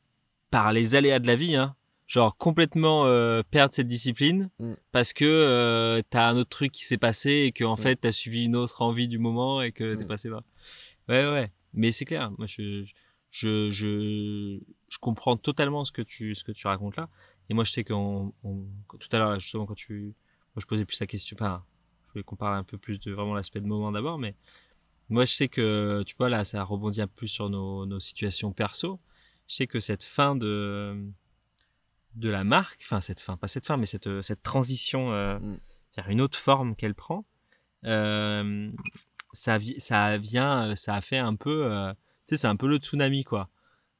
par 0.51 0.71
les 0.71 0.95
aléas 0.95 1.19
de 1.19 1.27
la 1.27 1.35
vie, 1.35 1.55
hein, 1.55 1.75
genre 2.07 2.37
complètement 2.37 3.05
euh, 3.05 3.43
perdre 3.51 3.73
cette 3.73 3.87
discipline 3.87 4.49
Mm. 4.59 4.73
parce 4.91 5.11
que 5.13 5.25
euh, 5.25 6.01
t'as 6.09 6.29
un 6.29 6.37
autre 6.37 6.49
truc 6.49 6.71
qui 6.71 6.85
s'est 6.85 6.97
passé 6.97 7.29
et 7.47 7.51
que 7.51 7.63
en 7.65 7.75
Mm. 7.75 7.77
fait 7.79 7.95
t'as 7.97 8.11
suivi 8.11 8.45
une 8.45 8.55
autre 8.55 8.81
envie 8.81 9.07
du 9.09 9.19
moment 9.19 9.61
et 9.61 9.71
que 9.71 9.95
t'es 9.95 10.03
Mm. 10.05 10.07
passé 10.07 10.29
là. 10.29 10.41
Ouais, 11.09 11.29
ouais. 11.29 11.51
Mais 11.73 11.91
c'est 11.91 12.05
clair. 12.05 12.31
Moi, 12.37 12.47
je, 12.47 12.85
je, 13.29 13.69
je, 13.69 14.59
je 14.89 14.97
comprends 14.99 15.37
totalement 15.37 15.83
ce 15.83 15.91
que 15.91 16.01
tu, 16.01 16.33
ce 16.33 16.43
que 16.43 16.51
tu 16.51 16.65
racontes 16.67 16.95
là. 16.97 17.09
Et 17.49 17.53
moi, 17.53 17.63
je 17.65 17.71
sais 17.71 17.83
qu'on, 17.83 18.33
on- 18.43 18.65
tout 18.99 19.07
à 19.11 19.19
l'heure, 19.19 19.39
justement, 19.39 19.65
quand 19.65 19.75
tu, 19.75 20.13
moi, 20.55 20.61
je 20.61 20.65
posais 20.65 20.85
plus 20.85 20.99
la 20.99 21.07
question, 21.07 21.35
enfin, 21.39 21.63
je 22.07 22.11
voulais 22.13 22.23
qu'on 22.23 22.35
parle 22.35 22.55
un 22.57 22.63
peu 22.63 22.77
plus 22.77 22.99
de 22.99 23.11
vraiment 23.11 23.33
l'aspect 23.35 23.59
de 23.61 23.67
moment 23.67 23.91
d'abord, 23.91 24.17
mais 24.17 24.35
moi, 25.09 25.23
je 25.25 25.31
sais 25.33 25.47
que, 25.47 26.03
tu 26.05 26.15
vois, 26.17 26.29
là, 26.29 26.43
ça 26.43 26.63
rebondit 26.63 27.01
un 27.01 27.07
peu 27.07 27.13
plus 27.15 27.27
sur 27.29 27.49
nos, 27.49 27.85
nos 27.85 27.99
situations 27.99 28.51
perso. 28.51 28.99
Je 29.47 29.55
sais 29.55 29.67
que 29.67 29.79
cette 29.79 30.03
fin 30.03 30.35
de, 30.35 30.97
de 32.17 32.29
la 32.29 32.43
marque, 32.43 32.81
enfin, 32.83 33.01
cette 33.01 33.21
fin, 33.21 33.37
pas 33.37 33.47
cette 33.47 33.65
fin, 33.65 33.77
mais 33.77 33.85
cette, 33.85 34.21
cette 34.21 34.43
transition 34.43 35.11
euh, 35.13 35.39
Mm. 35.39 35.59
vers 35.95 36.09
une 36.09 36.21
autre 36.21 36.37
forme 36.37 36.75
qu'elle 36.75 36.95
prend, 36.95 37.25
euh, 37.85 38.71
ça, 39.33 39.57
ça 39.77 40.17
vient, 40.17 40.69
euh, 40.69 40.75
ça 40.75 40.95
a 40.95 41.01
fait 41.01 41.17
un 41.17 41.35
peu, 41.35 41.65
euh, 41.71 41.93
tu 41.93 42.35
sais, 42.35 42.37
c'est 42.37 42.47
un 42.47 42.55
peu 42.55 42.67
le 42.67 42.77
tsunami, 42.77 43.23
quoi. 43.23 43.49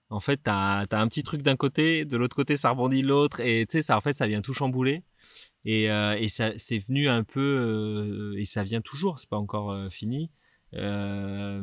En 0.10 0.20
fait, 0.22 0.38
t'as 0.44 0.86
as 0.90 1.02
un 1.02 1.08
petit 1.08 1.24
truc 1.24 1.42
d'un 1.42 1.58
côté, 1.58 2.06
de 2.06 2.18
l'autre 2.18 2.36
côté, 2.36 2.56
ça 2.58 2.70
rebondit 2.72 3.02
de 3.02 3.08
l'autre, 3.08 3.42
et 3.42 3.66
tu 3.68 3.78
sais, 3.78 3.82
ça, 3.82 3.98
en 3.98 4.02
fait, 4.02 4.16
ça 4.16 4.28
vient 4.28 4.42
tout 4.42 4.54
chambouler. 4.54 5.04
Et, 5.66 5.92
euh, 5.92 6.16
et 6.18 6.30
ça, 6.30 6.52
c'est 6.58 6.80
venu 6.80 7.10
un 7.10 7.24
peu, 7.24 7.42
euh, 7.42 8.40
et 8.40 8.46
ça 8.46 8.64
vient 8.64 8.82
toujours, 8.82 9.20
c'est 9.20 9.30
pas 9.30 9.38
encore 9.38 9.72
euh, 9.74 9.90
fini, 9.90 10.32
euh, 10.76 11.62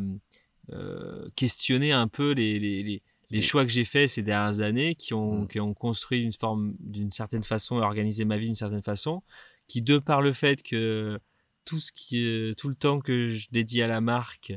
euh, 0.72 1.28
questionner 1.36 1.92
un 1.92 2.08
peu 2.08 2.32
les, 2.32 2.58
les, 2.58 2.82
les, 2.82 3.02
les 3.30 3.42
choix 3.42 3.64
que 3.64 3.70
j'ai 3.70 3.84
faits 3.84 4.10
ces 4.10 4.22
dernières 4.22 4.60
années, 4.60 4.94
qui 4.94 5.14
ont, 5.14 5.42
Mm. 5.42 5.48
qui 5.48 5.60
ont 5.60 5.74
construit 5.74 6.20
une 6.20 6.32
forme, 6.32 6.74
d'une 6.80 7.10
certaine 7.12 7.42
façon, 7.42 7.78
et 7.78 7.82
organisé 7.82 8.24
ma 8.24 8.36
vie 8.36 8.46
d'une 8.46 8.54
certaine 8.54 8.82
façon, 8.82 9.22
qui, 9.66 9.82
de 9.82 9.98
par 9.98 10.20
le 10.22 10.32
fait 10.32 10.62
que 10.62 11.18
tout 11.64 11.80
ce 11.80 11.92
qui 11.92 12.54
tout 12.58 12.68
le 12.68 12.74
temps 12.74 13.00
que 13.00 13.32
je 13.32 13.48
dédie 13.50 13.80
à 13.82 13.86
la 13.86 14.00
marque 14.02 14.52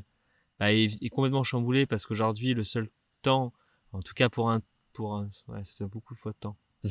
bah, 0.59 0.73
est, 0.73 1.01
est 1.01 1.09
complètement 1.09 1.43
chamboulé 1.43 1.85
parce 1.85 2.05
qu'aujourd'hui, 2.05 2.53
le 2.53 2.63
seul 2.65 2.89
temps, 3.21 3.53
en 3.93 4.01
tout 4.01 4.13
cas 4.13 4.27
pour 4.29 4.51
un, 4.51 4.61
pour 4.91 5.15
un, 5.15 5.29
ouais, 5.47 5.63
ça 5.63 5.73
fait 5.77 5.85
beaucoup 5.85 6.13
de 6.13 6.19
fois 6.19 6.33
de 6.33 6.37
temps. 6.37 6.57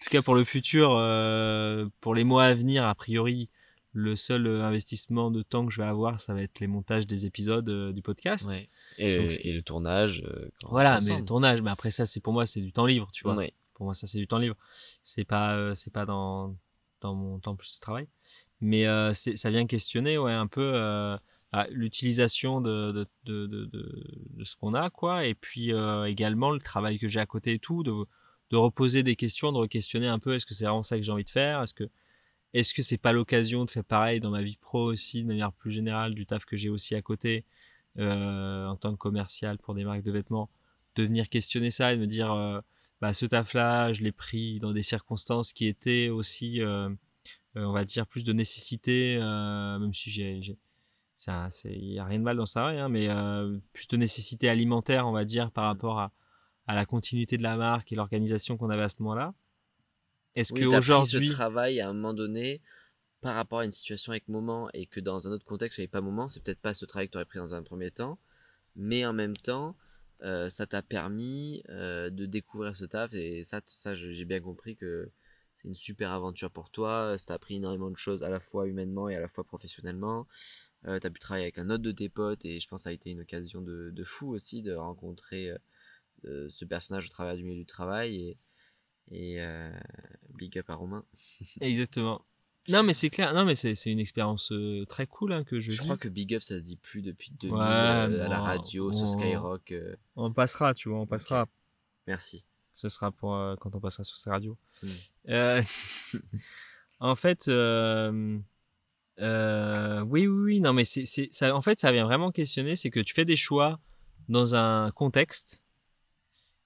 En 0.00 0.04
tout 0.04 0.10
cas 0.10 0.22
pour 0.22 0.34
le 0.34 0.44
futur, 0.44 0.90
euh, 0.96 1.88
pour 2.00 2.14
les 2.14 2.24
mois 2.24 2.44
à 2.44 2.54
venir, 2.54 2.84
a 2.84 2.94
priori, 2.94 3.48
le 3.96 4.16
seul 4.16 4.46
euh, 4.48 4.64
investissement 4.64 5.30
de 5.30 5.42
temps 5.42 5.64
que 5.64 5.72
je 5.72 5.80
vais 5.80 5.86
avoir, 5.86 6.18
ça 6.20 6.34
va 6.34 6.42
être 6.42 6.58
les 6.60 6.66
montages 6.66 7.06
des 7.06 7.26
épisodes 7.26 7.68
euh, 7.68 7.92
du 7.92 8.02
podcast. 8.02 8.48
ouais. 8.48 8.68
Et, 8.98 9.18
Donc, 9.18 9.30
le, 9.30 9.46
et 9.46 9.52
le 9.52 9.62
tournage. 9.62 10.22
euh, 10.26 10.48
quand- 10.60 10.70
Voilà, 10.70 11.00
mais 11.06 11.18
le 11.20 11.24
tournage, 11.24 11.62
mais 11.62 11.70
après 11.70 11.90
ça, 11.92 12.04
c'est 12.04 12.20
pour 12.20 12.32
moi, 12.32 12.44
c'est 12.44 12.60
du 12.60 12.72
temps 12.72 12.86
libre, 12.86 13.08
tu 13.12 13.22
vois. 13.24 13.36
Ouais. 13.36 13.54
Pour 13.74 13.84
moi, 13.86 13.94
ça, 13.94 14.06
c'est 14.08 14.18
du 14.18 14.26
temps 14.26 14.38
libre. 14.38 14.56
C'est 15.02 15.24
pas, 15.24 15.56
euh, 15.56 15.74
c'est 15.74 15.92
pas 15.92 16.04
dans, 16.06 16.56
dans 17.00 17.14
mon 17.14 17.38
temps 17.38 17.54
plus 17.56 17.76
de 17.76 17.80
travail. 17.80 18.08
Mais 18.60 18.84
ça 19.14 19.50
vient 19.50 19.66
questionner, 19.66 20.16
ouais, 20.18 20.32
un 20.32 20.46
peu 20.46 20.72
euh, 20.74 21.16
ah, 21.52 21.66
l'utilisation 21.70 22.60
de, 22.60 22.92
de, 22.92 23.06
de, 23.26 23.46
de, 23.46 23.64
de, 23.66 24.44
ce 24.44 24.56
qu'on 24.56 24.74
a, 24.74 24.90
quoi. 24.90 25.26
Et 25.26 25.34
puis 25.34 25.70
également 26.06 26.50
le 26.50 26.58
travail 26.60 26.98
que 26.98 27.08
j'ai 27.08 27.20
à 27.20 27.26
côté 27.26 27.54
et 27.54 27.58
tout, 27.58 27.82
de, 27.82 27.92
de 28.50 28.56
reposer 28.56 29.02
des 29.02 29.16
questions, 29.16 29.52
de 29.52 29.58
re-questionner 29.58 30.06
un 30.08 30.18
peu 30.18 30.34
est-ce 30.34 30.46
que 30.46 30.54
c'est 30.54 30.64
vraiment 30.64 30.82
ça 30.82 30.96
que 30.96 31.02
j'ai 31.02 31.12
envie 31.12 31.24
de 31.24 31.30
faire? 31.30 31.62
Est-ce 31.62 31.74
que 31.74 31.84
est-ce 32.54 32.72
que 32.72 32.82
c'est 32.82 32.98
pas 32.98 33.12
l'occasion 33.12 33.64
de 33.64 33.70
faire 33.70 33.84
pareil 33.84 34.20
dans 34.20 34.30
ma 34.30 34.42
vie 34.42 34.56
pro 34.56 34.84
aussi, 34.92 35.22
de 35.22 35.26
manière 35.28 35.52
plus 35.52 35.72
générale, 35.72 36.14
du 36.14 36.24
taf 36.24 36.44
que 36.44 36.56
j'ai 36.56 36.70
aussi 36.70 36.94
à 36.94 37.02
côté 37.02 37.44
euh, 37.98 38.66
en 38.66 38.76
tant 38.76 38.92
que 38.92 38.98
commercial 38.98 39.58
pour 39.58 39.74
des 39.74 39.84
marques 39.84 40.02
de 40.02 40.12
vêtements, 40.12 40.48
de 40.94 41.02
venir 41.02 41.28
questionner 41.28 41.70
ça 41.70 41.92
et 41.92 41.96
de 41.96 42.00
me 42.00 42.06
dire 42.06 42.32
euh, 42.32 42.60
bah, 43.00 43.12
ce 43.12 43.26
taf-là, 43.26 43.92
je 43.92 44.02
l'ai 44.02 44.12
pris 44.12 44.60
dans 44.60 44.72
des 44.72 44.82
circonstances 44.82 45.52
qui 45.52 45.66
étaient 45.66 46.08
aussi, 46.08 46.62
euh, 46.62 46.88
euh, 47.56 47.64
on 47.64 47.72
va 47.72 47.84
dire, 47.84 48.06
plus 48.06 48.24
de 48.24 48.32
nécessité, 48.32 49.16
euh, 49.20 49.78
même 49.78 49.92
si 49.92 50.10
j'ai, 50.10 50.40
j'ai 50.40 50.56
ça, 51.16 51.48
c'est, 51.50 51.72
il 51.72 51.92
y 51.92 51.98
a 51.98 52.04
rien 52.04 52.18
de 52.18 52.24
mal 52.24 52.36
dans 52.36 52.46
ça, 52.46 52.66
hein, 52.66 52.88
mais 52.88 53.08
euh, 53.08 53.58
plus 53.72 53.86
de 53.88 53.96
nécessité 53.96 54.48
alimentaire, 54.48 55.06
on 55.06 55.12
va 55.12 55.24
dire, 55.24 55.50
par 55.50 55.64
rapport 55.64 55.98
à, 56.00 56.12
à 56.66 56.74
la 56.74 56.86
continuité 56.86 57.36
de 57.36 57.42
la 57.42 57.56
marque 57.56 57.92
et 57.92 57.96
l'organisation 57.96 58.56
qu'on 58.56 58.70
avait 58.70 58.82
à 58.82 58.88
ce 58.88 58.96
moment-là. 59.00 59.34
Est-ce 60.34 60.52
Oui, 60.52 60.60
t'as 60.60 60.66
pris 60.66 60.76
qu'aujourd'hui, 60.76 61.28
ce 61.28 61.32
travail 61.32 61.80
à 61.80 61.88
un 61.88 61.92
moment 61.92 62.14
donné 62.14 62.60
par 63.20 63.34
rapport 63.36 63.60
à 63.60 63.64
une 63.64 63.72
situation 63.72 64.12
avec 64.12 64.28
moment 64.28 64.68
et 64.74 64.86
que 64.86 65.00
dans 65.00 65.28
un 65.28 65.32
autre 65.32 65.46
contexte, 65.46 65.78
il 65.78 65.80
n'y 65.80 65.84
avait 65.84 65.90
pas 65.90 66.02
moment, 66.02 66.28
c'est 66.28 66.42
peut-être 66.42 66.60
pas 66.60 66.74
ce 66.74 66.84
travail 66.84 67.08
que 67.08 67.12
tu 67.12 67.18
aurais 67.18 67.24
pris 67.24 67.38
dans 67.38 67.54
un 67.54 67.62
premier 67.62 67.90
temps, 67.90 68.18
mais 68.76 69.06
en 69.06 69.14
même 69.14 69.36
temps, 69.36 69.76
euh, 70.22 70.50
ça 70.50 70.66
t'a 70.66 70.82
permis 70.82 71.62
euh, 71.70 72.10
de 72.10 72.26
découvrir 72.26 72.76
ce 72.76 72.84
taf 72.84 73.14
et 73.14 73.42
ça, 73.42 73.60
ça 73.64 73.94
j'ai 73.94 74.24
bien 74.24 74.40
compris 74.40 74.76
que 74.76 75.10
c'est 75.56 75.68
une 75.68 75.74
super 75.74 76.12
aventure 76.12 76.50
pour 76.50 76.70
toi. 76.70 77.16
Ça 77.16 77.26
t'a 77.26 77.34
appris 77.34 77.56
énormément 77.56 77.90
de 77.90 77.96
choses 77.96 78.22
à 78.22 78.28
la 78.28 78.40
fois 78.40 78.66
humainement 78.66 79.08
et 79.08 79.16
à 79.16 79.20
la 79.20 79.28
fois 79.28 79.44
professionnellement. 79.44 80.26
Euh, 80.86 81.00
tu 81.00 81.06
as 81.06 81.10
pu 81.10 81.18
travailler 81.18 81.44
avec 81.44 81.58
un 81.58 81.70
autre 81.70 81.82
de 81.82 81.92
tes 81.92 82.10
potes 82.10 82.44
et 82.44 82.60
je 82.60 82.68
pense 82.68 82.80
que 82.80 82.84
ça 82.84 82.90
a 82.90 82.92
été 82.92 83.10
une 83.10 83.20
occasion 83.20 83.62
de, 83.62 83.90
de 83.90 84.04
fou 84.04 84.34
aussi 84.34 84.60
de 84.60 84.74
rencontrer 84.74 85.56
euh, 86.26 86.48
ce 86.48 86.64
personnage 86.64 87.06
au 87.06 87.10
travers 87.10 87.36
du 87.36 87.44
milieu 87.44 87.60
du 87.60 87.66
travail 87.66 88.16
et, 88.16 88.38
et 89.10 89.36
euh, 89.40 89.70
big 90.34 90.58
up 90.58 90.68
à 90.70 90.74
Romain. 90.74 91.04
Exactement. 91.60 92.24
Non, 92.68 92.82
mais 92.82 92.94
c'est 92.94 93.10
clair. 93.10 93.34
Non, 93.34 93.44
mais 93.44 93.54
c'est 93.54 93.74
c'est 93.74 93.90
une 93.92 93.98
expérience 94.00 94.50
euh, 94.52 94.86
très 94.86 95.06
cool 95.06 95.32
hein, 95.34 95.44
que 95.44 95.60
je, 95.60 95.70
Je 95.70 95.76
vis. 95.78 95.84
crois 95.84 95.96
que 95.98 96.08
Big 96.08 96.34
Up 96.34 96.42
ça 96.42 96.58
se 96.58 96.64
dit 96.64 96.76
plus 96.76 97.02
depuis 97.02 97.30
2000 97.32 97.54
Ouais, 97.54 97.60
euh, 97.62 98.24
à 98.24 98.28
la 98.28 98.40
radio, 98.40 98.90
sur. 98.90 99.06
Skyrock. 99.08 99.70
euh, 99.72 99.94
On 100.16 100.32
passera, 100.32 100.72
tu 100.72 100.88
vois, 100.88 100.98
on 100.98 101.06
passera. 101.06 101.46
merci. 102.06 102.44
Ce 102.72 102.88
sera 102.88 103.12
pour 103.12 103.34
euh, 103.36 103.54
quand 103.56 103.76
on 103.76 103.80
passera 103.80 104.02
sur 104.02 104.16
ces 104.16 104.30
radios. 104.30 104.56
Mm. 104.82 104.88
Euh, 105.28 105.62
en 107.00 107.14
fait, 107.14 107.48
euh, 107.48 108.38
euh, 109.20 110.00
oui, 110.02 110.26
oui, 110.26 110.42
oui. 110.54 110.60
Non, 110.60 110.72
mais 110.72 110.84
c'est 110.84 111.04
c'est- 111.04 111.28
ça. 111.32 111.54
En 111.54 111.60
fait, 111.62 111.78
ça 111.78 111.92
vient 111.92 112.04
vraiment 112.04 112.32
questionner. 112.32 112.76
C'est 112.76 112.90
que 112.90 113.00
tu 113.00 113.14
fais 113.14 113.24
des 113.24 113.36
choix 113.36 113.78
dans 114.28 114.54
un 114.54 114.90
contexte, 114.92 115.63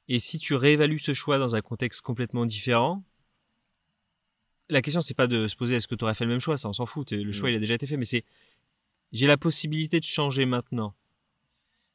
et 0.09 0.19
si 0.19 0.39
tu 0.39 0.55
réévalues 0.55 0.99
ce 0.99 1.15
choix 1.15 1.39
dans 1.39 1.55
un 1.55 1.61
contexte 1.61 2.01
complètement 2.01 2.47
différent, 2.47 3.03
la 4.69 4.83
question 4.83 5.01
c'est 5.01 5.15
pas 5.15 5.27
de 5.27 5.49
se 5.49 5.57
poser 5.57 5.77
est-ce 5.77 5.89
que 5.89 5.95
tu 5.95 6.05
aurais 6.05 6.15
fait 6.15 6.25
le 6.25 6.31
même 6.31 6.41
choix, 6.41 6.57
ça 6.57 6.69
on 6.69 6.73
s'en 6.73 6.87
fout. 6.87 7.13
Le 7.13 7.33
choix 7.33 7.49
Mm. 7.49 7.53
il 7.53 7.57
a 7.57 7.61
déjà 7.61 7.75
été 7.75 7.87
fait, 7.87 7.97
mais 7.97 8.05
c'est 8.05 8.25
j'ai 9.13 9.27
la 9.27 9.37
possibilité 9.37 10.01
de 10.01 10.05
changer 10.05 10.45
maintenant. 10.45 10.95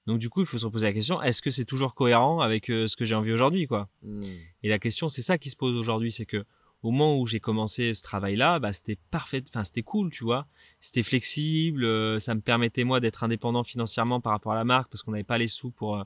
Donc 0.05 0.19
du 0.19 0.29
coup, 0.29 0.41
il 0.41 0.47
faut 0.47 0.57
se 0.57 0.65
reposer 0.65 0.87
la 0.87 0.93
question 0.93 1.21
est-ce 1.21 1.41
que 1.41 1.49
c'est 1.51 1.65
toujours 1.65 1.93
cohérent 1.93 2.41
avec 2.41 2.69
euh, 2.69 2.87
ce 2.87 2.95
que 2.95 3.05
j'ai 3.05 3.15
envie 3.15 3.31
aujourd'hui, 3.31 3.67
quoi? 3.67 3.89
Hmm. 4.01 4.21
et 4.63 4.69
la 4.69 4.79
question, 4.79 5.09
c'est 5.09 5.21
ça 5.21 5.37
qui 5.37 5.49
se 5.49 5.55
pose 5.55 5.75
aujourd'hui, 5.75 6.11
c'est 6.11 6.25
que 6.25 6.43
au 6.81 6.91
moment 6.91 7.17
où 7.17 7.25
j'ai 7.25 7.39
commencé 7.39 7.93
ce 7.93 8.03
travail-là, 8.03 8.59
bah, 8.59 8.73
c'était 8.73 8.97
parfait, 9.09 9.41
enfin 9.47 9.63
c'était 9.63 9.83
cool, 9.83 10.11
tu 10.11 10.25
vois? 10.25 10.47
C'était 10.81 11.03
flexible, 11.03 11.85
euh, 11.85 12.19
ça 12.19 12.35
me 12.35 12.41
permettait 12.41 12.83
moi 12.83 12.99
d'être 12.99 13.23
indépendant 13.23 13.63
financièrement 13.63 14.19
par 14.19 14.33
rapport 14.33 14.51
à 14.51 14.55
la 14.55 14.65
marque 14.65 14.91
parce 14.91 15.01
qu'on 15.01 15.11
n'avait 15.11 15.23
pas 15.23 15.37
les 15.37 15.47
sous 15.47 15.71
pour 15.71 15.95
euh, 15.95 16.03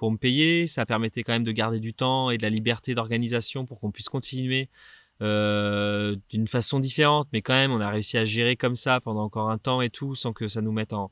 pour 0.00 0.10
me 0.10 0.16
payer. 0.16 0.66
Ça 0.66 0.86
permettait 0.86 1.22
quand 1.22 1.34
même 1.34 1.44
de 1.44 1.52
garder 1.52 1.78
du 1.78 1.92
temps 1.92 2.30
et 2.30 2.38
de 2.38 2.42
la 2.42 2.48
liberté 2.48 2.94
d'organisation 2.94 3.66
pour 3.66 3.78
qu'on 3.80 3.90
puisse 3.90 4.08
continuer 4.08 4.70
euh, 5.20 6.16
d'une 6.30 6.48
façon 6.48 6.80
différente, 6.80 7.28
mais 7.34 7.42
quand 7.42 7.52
même 7.52 7.70
on 7.70 7.80
a 7.82 7.90
réussi 7.90 8.16
à 8.16 8.24
gérer 8.24 8.56
comme 8.56 8.76
ça 8.76 9.02
pendant 9.02 9.22
encore 9.24 9.50
un 9.50 9.58
temps 9.58 9.82
et 9.82 9.90
tout 9.90 10.14
sans 10.14 10.32
que 10.32 10.48
ça 10.48 10.62
nous 10.62 10.72
mette 10.72 10.94
en 10.94 11.10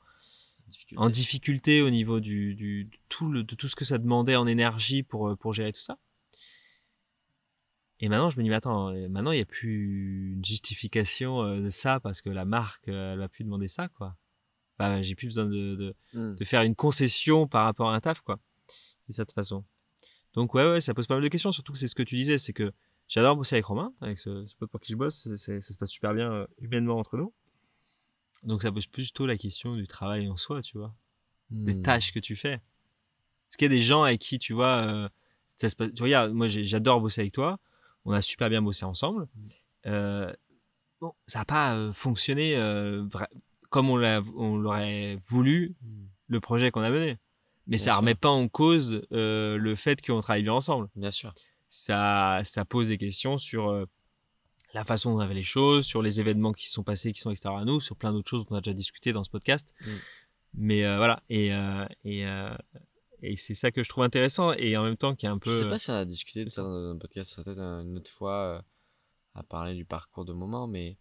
Difficulté. 0.71 1.03
en 1.03 1.11
difficulté 1.11 1.83
au 1.83 1.91
niveau 1.91 2.19
du, 2.21 2.55
du 2.55 2.85
de 2.85 2.97
tout 3.11 3.31
le, 3.31 3.43
de 3.43 3.55
tout 3.55 3.69
ce 3.69 3.77
que 3.77 3.85
ça 3.85 3.99
demandait 3.99 4.37
en 4.37 4.47
énergie 4.47 5.03
pour 5.03 5.29
euh, 5.29 5.37
pour 5.37 5.53
gérer 5.53 5.73
tout 5.73 5.81
ça. 5.81 5.99
Et 8.01 8.09
maintenant, 8.09 8.31
je 8.31 8.39
me 8.39 8.43
dis, 8.43 8.49
mais 8.49 8.55
attends, 8.57 8.91
euh, 8.91 9.09
maintenant, 9.09 9.33
il 9.33 9.37
n'y 9.37 9.43
a 9.43 9.47
plus 9.47 10.33
une 10.35 10.45
justification 10.45 11.43
euh, 11.43 11.61
de 11.61 11.69
ça 11.71 12.01
parce 12.01 12.23
que 12.23 12.31
la 12.31 12.45
marque, 12.47 12.89
elle 12.89 13.19
va 13.19 13.29
plus 13.29 13.45
demander 13.45 13.69
ça, 13.69 13.89
quoi. 13.89 14.15
Enfin, 14.79 15.03
j'ai 15.03 15.15
plus 15.15 15.27
besoin 15.27 15.47
de, 15.47 15.75
de, 15.75 15.95
Hmm. 16.15 16.37
de 16.37 16.45
faire 16.45 16.63
une 16.63 16.75
concession 16.77 17.47
par 17.49 17.65
rapport 17.65 17.91
à 17.91 17.95
un 17.97 18.01
taf, 18.01 18.21
quoi. 18.23 18.39
De 19.09 19.13
cette 19.13 19.33
façon. 19.33 19.65
Donc, 20.35 20.55
ouais, 20.55 20.71
ouais, 20.71 20.81
ça 20.81 20.93
pose 20.95 21.07
pas 21.07 21.15
mal 21.15 21.23
de 21.25 21.29
questions, 21.29 21.51
surtout 21.53 21.73
que 21.73 21.79
c'est 21.79 21.89
ce 21.89 21.95
que 21.95 22.03
tu 22.03 22.15
disais, 22.15 22.37
c'est 22.39 22.53
que 22.53 22.73
j'adore 23.09 23.37
bosser 23.37 23.57
avec 23.57 23.65
Romain, 23.65 23.93
avec 24.03 24.19
ce, 24.19 24.47
ce 24.47 24.55
pote 24.55 24.71
pour 24.71 24.81
qui 24.81 24.93
je 24.93 24.97
bosse, 24.97 25.35
ça 25.37 25.61
se 25.61 25.79
passe 25.79 25.91
super 25.91 26.13
bien 26.15 26.31
euh, 26.31 26.47
humainement 26.59 26.99
entre 26.99 27.17
nous. 27.17 27.33
Donc, 28.45 28.63
ça 28.63 28.71
pose 28.71 28.87
plutôt 28.87 29.27
la 29.27 29.37
question 29.37 29.75
du 29.75 29.87
travail 29.87 30.29
en 30.29 30.37
soi, 30.37 30.61
tu 30.63 30.77
vois 30.79 30.95
des 31.51 31.75
Hmm. 31.75 31.83
tâches 31.83 32.13
que 32.13 32.21
tu 32.21 32.37
fais. 32.37 32.53
Est-ce 32.55 33.57
qu'il 33.57 33.65
y 33.65 33.73
a 33.73 33.77
des 33.77 33.83
gens 33.83 34.03
avec 34.03 34.21
qui, 34.21 34.39
tu 34.39 34.53
vois, 34.53 34.85
euh, 34.85 35.09
ça 35.57 35.71
se 35.71 35.75
passe, 35.77 35.95
tu 35.95 36.03
regardes, 36.03 36.33
moi 36.35 36.47
j'adore 36.49 37.01
bosser 37.01 37.23
avec 37.23 37.33
toi, 37.33 37.59
on 38.05 38.13
a 38.13 38.21
super 38.21 38.51
bien 38.51 38.61
bossé 38.61 38.85
ensemble. 38.85 39.27
Euh, 39.87 40.31
bon, 41.01 41.15
ça 41.27 41.39
n'a 41.39 41.45
pas 41.47 41.91
fonctionné 41.93 42.55
comme 43.71 43.89
on 43.89 43.97
l'aurait 44.59 45.17
voulu, 45.27 45.75
Hmm. 45.83 46.05
le 46.27 46.41
projet 46.41 46.71
qu'on 46.71 46.83
a 46.83 46.91
mené. 46.91 47.17
Mais 47.69 47.77
Bien 47.77 47.85
ça 47.85 47.91
sûr. 47.93 48.01
remet 48.01 48.15
pas 48.15 48.31
en 48.31 48.49
cause 48.49 49.03
euh, 49.13 49.57
le 49.59 49.75
fait 49.75 50.05
qu'on 50.05 50.21
travaille 50.21 50.43
bien 50.43 50.55
ensemble. 50.55 50.89
Bien 50.97 51.11
sûr. 51.11 51.35
Ça, 51.69 52.41
ça 52.43 52.65
pose 52.65 52.89
des 52.89 52.97
questions 52.97 53.37
sur 53.37 53.69
euh, 53.69 53.85
la 54.73 54.85
façon 54.85 55.11
dont 55.13 55.19
on 55.19 55.21
avait 55.21 55.35
les 55.35 55.43
choses, 55.43 55.85
sur 55.85 56.01
les 56.01 56.19
événements 56.19 56.53
qui 56.53 56.67
se 56.67 56.73
sont 56.73 56.83
passés, 56.83 57.13
qui 57.13 57.21
sont 57.21 57.31
extérieurs 57.31 57.61
à 57.61 57.65
nous, 57.67 57.79
sur 57.79 57.95
plein 57.95 58.11
d'autres 58.13 58.29
choses 58.31 58.47
dont 58.47 58.55
on 58.55 58.59
a 58.59 58.63
déjà 58.63 58.73
discuté 58.75 59.13
dans 59.13 59.23
ce 59.23 59.29
podcast. 59.31 59.75
Mm. 59.83 59.91
Mais 60.55 60.85
euh, 60.87 60.97
voilà, 60.97 61.23
et, 61.29 61.51
et, 62.05 62.25
et 63.23 63.37
c'est 63.37 63.53
ça 63.53 63.71
que 63.71 63.85
je 63.85 63.89
trouve 63.91 64.03
intéressant, 64.05 64.55
et 64.55 64.75
en 64.79 64.83
même 64.85 64.97
temps 64.97 65.15
qui 65.15 65.27
est 65.27 65.29
un 65.29 65.35
Je 65.35 65.39
peu... 65.39 65.61
sais 65.63 65.69
pas 65.69 65.79
si 65.79 65.91
on 65.91 65.95
a 65.95 66.07
discuté 66.07 66.47
de 66.47 66.51
ça 66.51 66.63
dans 66.63 66.93
un 66.93 66.97
podcast, 66.97 67.37
peut-être 67.45 67.61
une 67.61 67.99
autre 67.99 68.11
fois 68.11 68.65
à 69.35 69.43
parler 69.43 69.75
du 69.75 69.85
parcours 69.85 70.25
de 70.25 70.33
moment, 70.33 70.67
mais, 70.67 70.97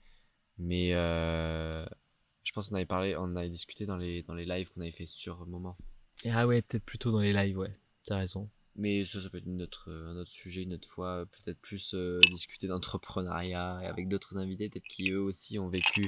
mais 0.58 0.90
je 0.92 2.52
pense 2.54 2.68
qu'on 2.68 2.76
avait 2.76 2.86
parlé, 2.86 3.16
on 3.18 3.38
avait 3.38 3.50
discuté 3.50 3.86
dans 3.86 3.98
les, 3.98 4.24
dans 4.24 4.34
les 4.34 4.46
lives 4.46 4.70
qu'on 4.74 4.82
avait 4.82 4.92
fait 4.92 5.06
sur 5.06 5.46
moment. 5.48 5.78
Ah 6.26 6.48
ouais, 6.48 6.62
peut-être 6.62 6.84
plutôt 6.86 7.12
dans 7.12 7.20
les 7.20 7.34
lives, 7.34 7.58
ouais, 7.58 7.76
t'as 8.06 8.18
raison. 8.18 8.50
Mais 8.76 9.06
ça, 9.06 9.22
ça 9.22 9.30
peut 9.30 9.38
être 9.40 9.48
une 9.48 9.62
autre, 9.64 9.90
euh, 9.90 10.10
un 10.12 10.18
autre 10.18 10.30
sujet, 10.32 10.62
une 10.64 10.74
autre 10.74 10.88
fois, 10.88 11.26
peut-être 11.26 11.60
plus 11.60 11.94
euh, 11.96 12.20
discuter 12.32 12.68
d'entrepreneuriat 12.68 13.80
et 13.84 13.88
avec 13.88 14.08
d'autres 14.08 14.38
invités, 14.38 14.70
peut-être 14.70 14.88
qui 14.88 15.10
eux 15.12 15.22
aussi 15.22 15.58
ont 15.58 15.68
vécu, 15.70 16.02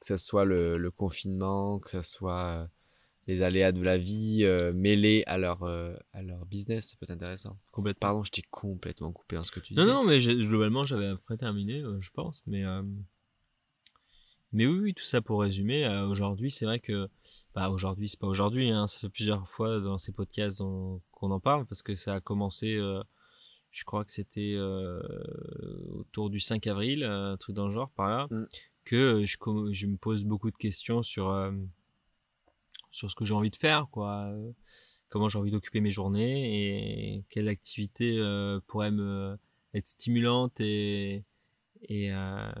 que 0.00 0.06
ce 0.06 0.16
soit 0.16 0.44
le, 0.44 0.78
le 0.78 0.90
confinement, 0.92 1.80
que 1.80 1.90
ce 1.90 2.02
soit 2.02 2.44
euh, 2.62 2.66
les 3.26 3.42
aléas 3.42 3.72
de 3.72 3.82
la 3.82 3.98
vie 3.98 4.44
euh, 4.44 4.72
mêlés 4.72 5.24
à 5.26 5.36
leur, 5.36 5.64
euh, 5.64 5.96
à 6.12 6.22
leur 6.22 6.46
business, 6.46 6.90
ça 6.90 6.96
peut 7.00 7.04
être 7.06 7.10
intéressant. 7.10 7.58
Complètement. 7.72 7.98
Pardon, 8.00 8.22
je 8.24 8.30
t'ai 8.30 8.42
complètement 8.42 9.10
coupé 9.10 9.34
dans 9.34 9.42
ce 9.42 9.50
que 9.50 9.58
tu 9.58 9.74
Non, 9.74 9.82
disais. 9.82 9.92
non, 9.92 10.04
mais 10.04 10.20
j'ai- 10.20 10.36
globalement, 10.36 10.84
j'avais 10.84 11.06
à 11.06 11.16
peu 11.16 11.22
près 11.22 11.36
terminé, 11.38 11.82
je 11.98 12.10
pense. 12.10 12.44
Mais, 12.46 12.64
mais 14.52 14.66
oui, 14.66 14.78
oui, 14.78 14.94
tout 14.94 15.04
ça 15.04 15.20
pour 15.20 15.40
résumer. 15.40 15.84
euh, 15.84 16.06
aujourd'hui, 16.06 16.50
c'est 16.50 16.64
vrai 16.66 16.80
que. 16.80 17.08
Bah, 17.54 17.70
aujourd'hui, 17.70 18.08
c'est 18.08 18.18
pas 18.18 18.26
aujourd'hui. 18.26 18.70
Hein, 18.70 18.86
ça 18.86 18.98
fait 18.98 19.08
plusieurs 19.08 19.48
fois 19.48 19.80
dans 19.80 19.98
ces 19.98 20.12
podcasts 20.12 20.58
qu'on 20.58 21.30
en 21.30 21.40
parle 21.40 21.66
parce 21.66 21.82
que 21.82 21.94
ça 21.94 22.14
a 22.14 22.20
commencé. 22.20 22.76
euh, 22.76 23.02
je 23.70 23.84
crois 23.84 24.04
que 24.04 24.10
c'était 24.12 24.54
euh, 24.56 25.00
autour 25.90 26.30
du 26.30 26.40
5 26.40 26.66
avril, 26.66 27.04
un 27.04 27.36
truc 27.36 27.54
dans 27.54 27.66
le 27.66 27.74
genre, 27.74 27.90
par 27.90 28.08
là. 28.08 28.26
Mm. 28.30 28.46
Que 28.84 29.24
je, 29.26 29.36
je 29.72 29.86
me 29.86 29.96
pose 29.96 30.24
beaucoup 30.24 30.50
de 30.50 30.56
questions 30.56 31.02
sur, 31.02 31.34
sur 32.90 33.10
ce 33.10 33.16
que 33.16 33.24
j'ai 33.24 33.34
envie 33.34 33.50
de 33.50 33.56
faire, 33.56 33.88
quoi. 33.90 34.30
comment 35.08 35.28
j'ai 35.28 35.38
envie 35.38 35.50
d'occuper 35.50 35.80
mes 35.80 35.90
journées 35.90 37.16
et 37.16 37.24
quelle 37.28 37.48
activité 37.48 38.22
pourrait 38.68 38.92
me 38.92 39.36
être 39.74 39.88
stimulante 39.88 40.60
et 40.60 41.24
et 41.88 42.12
euh, 42.12 42.52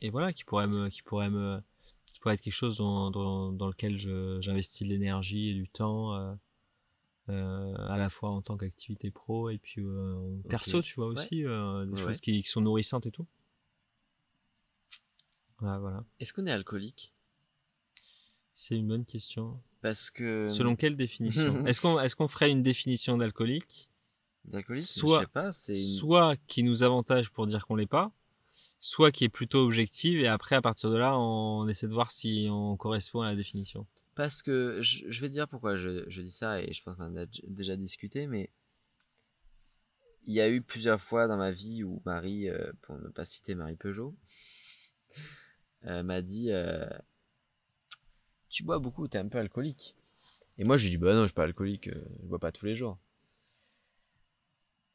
et 0.00 0.10
voilà 0.10 0.32
qui 0.32 0.44
pourrait 0.44 0.66
me 0.66 0.88
qui 0.88 1.02
pourrait 1.02 1.30
me 1.30 1.60
qui 2.06 2.20
pourrait 2.20 2.34
être 2.34 2.40
quelque 2.40 2.52
chose 2.52 2.78
dans, 2.78 3.10
dans, 3.10 3.52
dans 3.52 3.66
lequel 3.68 3.96
je- 3.98 4.38
j'investis 4.40 4.86
de 4.86 4.92
l'énergie 4.92 5.50
et 5.50 5.54
du 5.54 5.68
temps 5.68 6.14
euh, 6.14 6.34
euh, 7.28 7.74
à 7.88 7.96
la 7.96 8.08
fois 8.08 8.30
en 8.30 8.40
tant 8.42 8.56
qu'activité 8.56 9.10
pro 9.10 9.50
et 9.50 9.58
puis 9.58 9.80
euh, 9.82 10.38
perso 10.48 10.82
tu 10.82 10.94
vois 10.96 11.08
Ouais. 11.08 11.14
aussi 11.14 11.44
euh, 11.44 11.84
des 11.86 11.92
Ouais, 11.92 11.98
choses 11.98 12.20
qui, 12.20 12.42
qui 12.42 12.48
sont 12.48 12.60
nourrissantes 12.60 13.06
et 13.06 13.10
tout 13.10 13.26
voilà, 15.58 15.78
voilà. 15.78 16.04
Est-ce 16.20 16.32
qu'on 16.34 16.46
est 16.46 16.50
alcoolique? 16.52 17.14
C'est 18.52 18.76
une 18.76 18.88
bonne 18.88 19.04
question 19.06 19.60
Parce 19.80 20.10
que. 20.10 20.48
selon 20.48 20.76
quelle 20.76 20.96
définition? 20.96 21.64
Est-ce 21.66 21.80
qu'on 21.80 21.98
est-ce 22.00 22.14
qu'on 22.16 22.28
ferait 22.28 22.50
une 22.50 22.62
définition 22.62 23.16
d'alcoolique? 23.16 23.88
D'alcoolisme, 24.44 25.00
soit- 25.00 25.20
je 25.20 25.24
sais 25.24 25.30
pas, 25.32 25.52
c'est 25.52 25.72
une... 25.72 25.78
soit 25.96 26.36
qui 26.46 26.62
nous 26.62 26.82
avantage 26.82 27.30
pour 27.30 27.46
dire 27.46 27.66
qu'on 27.66 27.74
l'est 27.76 27.86
pas, 27.86 28.12
soit 28.80 29.10
qui 29.10 29.24
est 29.24 29.28
plutôt 29.28 29.64
objective 29.64 30.20
et 30.20 30.28
après 30.28 30.56
à 30.56 30.62
partir 30.62 30.90
de 30.90 30.96
là 30.96 31.18
on 31.18 31.66
essaie 31.68 31.88
de 31.88 31.92
voir 31.92 32.10
si 32.10 32.48
on 32.50 32.76
correspond 32.76 33.22
à 33.22 33.30
la 33.30 33.36
définition. 33.36 33.86
Parce 34.16 34.42
que 34.42 34.80
je, 34.80 35.20
vais 35.20 35.28
te 35.28 35.32
dire 35.34 35.46
pourquoi 35.46 35.76
je, 35.76 36.08
dis 36.08 36.30
ça 36.30 36.62
et 36.62 36.72
je 36.72 36.82
pense 36.82 36.96
qu'on 36.96 37.16
a 37.16 37.26
déjà 37.48 37.76
discuté, 37.76 38.26
mais 38.26 38.50
il 40.24 40.32
y 40.32 40.40
a 40.40 40.48
eu 40.48 40.62
plusieurs 40.62 41.00
fois 41.00 41.28
dans 41.28 41.36
ma 41.36 41.52
vie 41.52 41.84
où 41.84 42.00
Marie, 42.06 42.48
euh, 42.48 42.72
pour 42.82 42.98
ne 42.98 43.08
pas 43.08 43.26
citer 43.26 43.54
Marie 43.54 43.76
Peugeot, 43.76 44.16
euh, 45.84 46.02
m'a 46.02 46.22
dit 46.22 46.50
euh, 46.50 46.88
Tu 48.48 48.64
bois 48.64 48.78
beaucoup, 48.78 49.06
t'es 49.06 49.18
un 49.18 49.28
peu 49.28 49.38
alcoolique. 49.38 49.94
Et 50.56 50.64
moi, 50.64 50.78
je 50.78 50.84
lui 50.84 50.92
dis 50.92 50.96
Bah 50.96 51.14
non, 51.14 51.22
je 51.22 51.26
suis 51.26 51.34
pas 51.34 51.44
alcoolique, 51.44 51.90
je 51.92 52.26
bois 52.26 52.38
pas 52.38 52.52
tous 52.52 52.64
les 52.64 52.74
jours. 52.74 52.98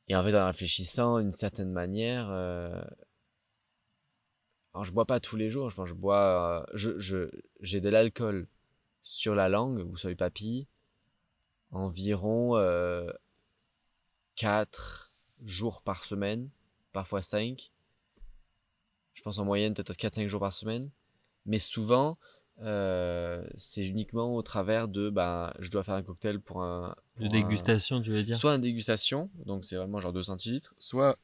Et 0.08 0.16
en 0.16 0.24
fait, 0.24 0.36
en 0.36 0.48
réfléchissant 0.48 1.20
d'une 1.20 1.32
certaine 1.32 1.72
manière, 1.72 2.28
alors 4.74 4.84
je 4.86 4.92
bois 4.92 5.06
pas 5.06 5.20
tous 5.20 5.36
les 5.36 5.50
jours, 5.50 5.70
je 5.70 5.76
pense 5.76 5.86
que 5.90 5.96
je 5.96 6.00
bois, 6.00 6.64
euh, 6.70 6.72
je, 6.74 6.98
je, 7.00 7.30
j'ai 7.60 7.82
de 7.82 7.90
l'alcool 7.90 8.48
sur 9.04 9.36
la 9.36 9.50
langue 9.50 9.80
ou 9.90 9.98
sur 9.98 10.10
les 10.10 10.16
papilles 10.16 10.68
environ 11.72 12.58
euh, 12.58 13.08
4 14.36 15.12
jours 15.44 15.82
par 15.82 16.06
semaine, 16.06 16.50
parfois 16.94 17.22
5. 17.22 17.72
Je 19.14 19.22
pense 19.22 19.40
en 19.40 19.46
moyenne 19.46 19.74
peut-être 19.74 19.98
4-5 19.98 20.28
jours 20.28 20.40
par 20.40 20.54
semaine. 20.54 20.90
Mais 21.46 21.60
souvent, 21.60 22.18
euh, 22.62 23.46
c'est 23.56 23.86
uniquement 23.86 24.36
au 24.36 24.42
travers 24.42 24.88
de 24.88 25.10
ben, 25.10 25.54
je 25.60 25.70
dois 25.72 25.84
faire 25.84 25.96
un 25.96 26.04
cocktail 26.04 26.40
pour 26.40 26.62
un. 26.62 26.96
De 27.18 27.26
pour 27.26 27.26
un- 27.26 27.30
dégustation, 27.30 28.02
tu 28.02 28.12
veux 28.12 28.24
dire? 28.24 28.38
Soit 28.38 28.56
une 28.56 28.62
dégustation, 28.62 29.30
donc 29.46 29.66
c'est 29.66 29.76
vraiment 29.76 30.00
genre 30.02 30.14
2 30.14 30.24
centilitres, 30.24 30.74
soit 30.78 31.18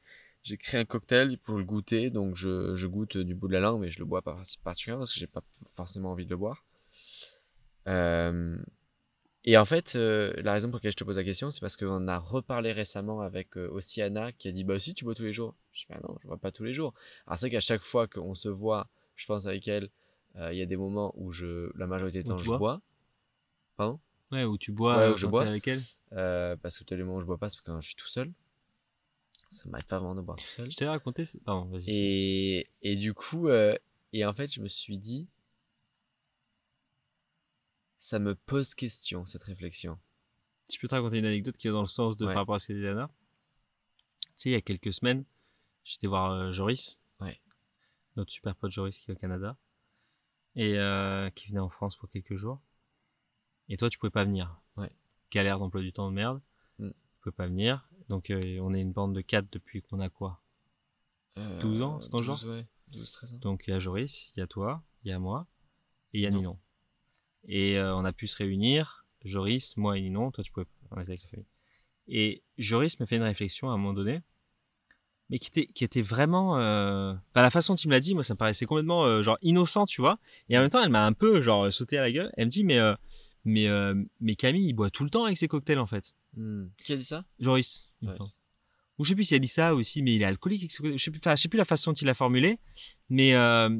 j'ai 0.48 0.56
créé 0.56 0.80
un 0.80 0.84
cocktail 0.84 1.38
pour 1.38 1.58
le 1.58 1.64
goûter, 1.64 2.10
donc 2.10 2.34
je, 2.34 2.74
je 2.74 2.86
goûte 2.86 3.16
du 3.18 3.34
bout 3.34 3.48
de 3.48 3.52
la 3.52 3.60
langue, 3.60 3.80
mais 3.82 3.90
je 3.90 3.98
le 3.98 4.04
bois 4.06 4.22
pas 4.22 4.36
particulièrement 4.64 5.02
parce 5.02 5.12
que 5.12 5.20
j'ai 5.20 5.26
pas 5.26 5.42
forcément 5.66 6.10
envie 6.12 6.24
de 6.24 6.30
le 6.30 6.36
boire. 6.36 6.64
Euh, 7.86 8.56
et 9.44 9.56
en 9.56 9.64
fait, 9.64 9.94
euh, 9.96 10.32
la 10.42 10.52
raison 10.52 10.68
pour 10.68 10.76
laquelle 10.78 10.92
je 10.92 10.96
te 10.96 11.04
pose 11.04 11.16
la 11.16 11.24
question, 11.24 11.50
c'est 11.50 11.60
parce 11.60 11.76
qu'on 11.76 12.08
a 12.08 12.18
reparlé 12.18 12.72
récemment 12.72 13.20
avec 13.20 13.56
euh, 13.56 13.68
aussi 13.70 14.02
Anna 14.02 14.32
qui 14.32 14.48
a 14.48 14.52
dit 14.52 14.64
Bah, 14.64 14.74
aussi, 14.74 14.94
tu 14.94 15.04
bois 15.04 15.14
tous 15.14 15.22
les 15.22 15.32
jours. 15.32 15.54
Je 15.72 15.80
dis 15.82 15.86
Bah, 15.88 16.00
non, 16.06 16.16
je 16.22 16.26
bois 16.28 16.36
pas 16.38 16.50
tous 16.50 16.64
les 16.64 16.74
jours. 16.74 16.92
Alors, 17.26 17.38
c'est 17.38 17.50
qu'à 17.50 17.60
chaque 17.60 17.82
fois 17.82 18.06
qu'on 18.08 18.34
se 18.34 18.48
voit, 18.48 18.88
je 19.16 19.26
pense 19.26 19.46
avec 19.46 19.66
elle, 19.68 19.88
euh, 20.36 20.52
il 20.52 20.58
y 20.58 20.62
a 20.62 20.66
des 20.66 20.76
moments 20.76 21.12
où 21.16 21.30
je, 21.32 21.70
la 21.78 21.86
majorité 21.86 22.22
du 22.22 22.30
Où 22.30 22.32
temps, 22.32 22.38
je 22.38 22.44
bois? 22.46 22.58
bois. 22.58 22.80
Pardon? 23.76 24.00
Ouais, 24.32 24.44
où 24.44 24.58
tu 24.58 24.72
bois 24.72 24.98
Ouais, 24.98 25.14
où 25.14 25.16
je 25.16 25.26
bois. 25.26 25.44
avec 25.44 25.66
elle. 25.68 25.80
Parce 26.10 26.78
que 26.78 26.84
tous 26.84 26.94
les 26.94 27.02
moments 27.02 27.16
où 27.16 27.20
je 27.20 27.26
bois 27.26 27.38
pas, 27.38 27.48
c'est 27.48 27.60
quand 27.64 27.80
je 27.80 27.86
suis 27.86 27.96
tout 27.96 28.08
seul. 28.08 28.30
Ça 29.50 29.68
m'arrive 29.68 29.86
pas 29.86 29.98
vraiment 29.98 30.14
de 30.14 30.20
boire 30.20 30.36
tout 30.36 30.44
seul. 30.44 30.70
Je 30.70 30.76
t'ai 30.76 30.86
raconté. 30.86 31.24
Pardon, 31.44 31.64
vas-y. 31.70 31.84
Et, 31.88 32.70
et 32.82 32.96
du 32.96 33.14
coup, 33.14 33.48
euh, 33.48 33.76
et 34.12 34.24
en 34.26 34.34
fait, 34.34 34.52
je 34.52 34.60
me 34.60 34.68
suis 34.68 34.98
dit, 34.98 35.26
ça 37.98 38.18
me 38.18 38.34
pose 38.34 38.74
question, 38.74 39.26
cette 39.26 39.42
réflexion. 39.42 39.98
Je 40.70 40.78
peux 40.78 40.86
te 40.88 40.94
raconter 40.94 41.18
une 41.18 41.24
anecdote 41.24 41.56
qui 41.56 41.66
est 41.68 41.70
dans 41.72 41.80
le 41.80 41.86
sens 41.86 42.16
de 42.16 42.26
Ouais. 42.26 42.32
par 42.34 42.42
rapport 42.42 42.54
à 42.54 42.58
ce 42.58 42.68
qu'a 42.68 42.74
dit 42.74 42.86
Anna. 42.86 43.10
Tu 44.20 44.28
sais, 44.36 44.48
il 44.50 44.52
y 44.52 44.56
a 44.56 44.60
quelques 44.60 44.92
semaines, 44.92 45.24
j'étais 45.84 46.06
voir 46.06 46.30
euh, 46.32 46.52
Joris, 46.52 47.00
Ouais. 47.20 47.40
notre 48.16 48.30
super 48.30 48.54
pote 48.54 48.70
Joris 48.70 48.98
qui 48.98 49.10
est 49.10 49.14
au 49.14 49.16
Canada, 49.16 49.56
et 50.54 50.78
euh, 50.78 51.30
qui 51.30 51.48
venait 51.48 51.58
en 51.60 51.70
France 51.70 51.96
pour 51.96 52.10
quelques 52.10 52.36
jours. 52.36 52.60
Et 53.68 53.76
toi, 53.76 53.88
tu 53.90 53.98
pouvais 53.98 54.10
pas 54.10 54.24
venir. 54.24 54.60
Ouais. 54.76 54.90
Galère 55.30 55.58
d'emploi 55.58 55.80
du 55.80 55.92
temps 55.92 56.08
de 56.08 56.14
merde. 56.14 56.40
Mm. 56.78 56.90
Tu 56.90 57.20
pouvais 57.22 57.34
pas 57.34 57.46
venir. 57.46 57.87
Donc, 58.08 58.30
euh, 58.30 58.58
on 58.60 58.72
est 58.74 58.80
une 58.80 58.92
bande 58.92 59.14
de 59.14 59.20
4 59.20 59.46
depuis 59.52 59.82
qu'on 59.82 60.00
a 60.00 60.08
quoi? 60.08 60.40
12 61.60 61.82
ans, 61.82 62.00
c'est 62.00 62.10
dans 62.10 62.18
le 62.18 62.24
genre? 62.24 62.36
12, 62.36 62.46
ouais. 62.50 62.66
12, 62.88 63.12
13 63.12 63.34
ans. 63.34 63.38
Donc 63.38 63.64
il 63.66 63.70
y 63.70 63.72
a 63.74 63.78
Joris, 63.78 64.32
il 64.36 64.40
y 64.40 64.42
a 64.42 64.46
toi, 64.48 64.82
il 65.04 65.10
y 65.10 65.12
a 65.12 65.18
moi 65.20 65.46
et 66.12 66.18
il 66.18 66.22
y 66.22 66.26
a 66.26 66.30
Non. 66.30 66.38
Ninon. 66.38 66.58
Et 67.46 67.78
euh, 67.78 67.94
on 67.94 68.04
a 68.04 68.12
pu 68.12 68.26
se 68.26 68.36
réunir, 68.36 69.06
Joris, 69.24 69.76
moi 69.76 69.96
et 69.96 70.00
Ninon, 70.00 70.32
toi 70.32 70.42
tu 70.42 70.50
pouvais 70.50 70.66
on 70.90 71.00
était 71.00 71.10
avec 71.12 71.22
la 71.22 71.28
famille. 71.28 71.46
Et 72.08 72.42
Joris 72.56 72.98
m'a 72.98 73.06
fait 73.06 73.16
une 73.16 73.22
réflexion 73.22 73.70
à 73.70 73.74
un 73.74 73.76
moment 73.76 73.92
donné, 73.92 74.20
mais 75.30 75.38
qui 75.38 75.48
était, 75.48 75.66
qui 75.66 75.84
était 75.84 76.02
vraiment... 76.02 76.58
euh, 76.58 77.12
Enfin 77.30 77.42
la 77.42 77.50
façon 77.50 77.74
dont 77.74 77.76
tu 77.76 77.86
me 77.86 77.92
l'as 77.92 78.00
dit, 78.00 78.14
moi 78.14 78.24
ça 78.24 78.34
me 78.34 78.38
paraissait 78.38 78.66
complètement 78.66 79.04
euh, 79.04 79.22
genre 79.22 79.38
innocent, 79.42 79.84
tu 79.86 80.00
vois. 80.00 80.18
Et 80.48 80.58
en 80.58 80.62
même 80.62 80.70
temps 80.70 80.82
elle 80.82 80.88
m'a 80.90 81.06
un 81.06 81.12
peu 81.12 81.40
genre 81.40 81.72
sauté 81.72 81.98
à 81.98 82.02
la 82.02 82.10
gueule. 82.10 82.32
Elle 82.36 82.46
me 82.46 82.50
dit 82.50 82.64
mais, 82.64 82.78
euh, 82.78 82.94
mais, 83.44 83.68
euh, 83.68 83.94
mais 84.20 84.34
Camille 84.34 84.66
il 84.66 84.72
boit 84.72 84.90
tout 84.90 85.04
le 85.04 85.10
temps 85.10 85.24
avec 85.24 85.36
ses 85.38 85.46
cocktails 85.46 85.78
en 85.78 85.86
fait. 85.86 86.14
Hmm. 86.36 86.66
Qui 86.84 86.92
a 86.92 86.96
dit 86.96 87.04
ça? 87.04 87.24
Joris. 87.40 87.92
Ouais. 88.02 88.14
Ou 88.98 89.04
je 89.04 89.10
sais 89.10 89.14
plus 89.14 89.24
s'il 89.24 89.36
a 89.36 89.40
dit 89.40 89.48
ça 89.48 89.74
aussi, 89.74 90.02
mais 90.02 90.14
il 90.16 90.22
est 90.22 90.24
alcoolique. 90.24 90.62
Je 90.70 90.96
sais 90.98 91.10
plus, 91.10 91.20
enfin, 91.20 91.36
je 91.36 91.42
sais 91.42 91.48
plus 91.48 91.56
la 91.58 91.64
façon 91.64 91.92
dont 91.92 91.96
il 91.96 92.04
l'a 92.06 92.14
formulé. 92.14 92.58
Mais 93.08 93.34
euh, 93.34 93.70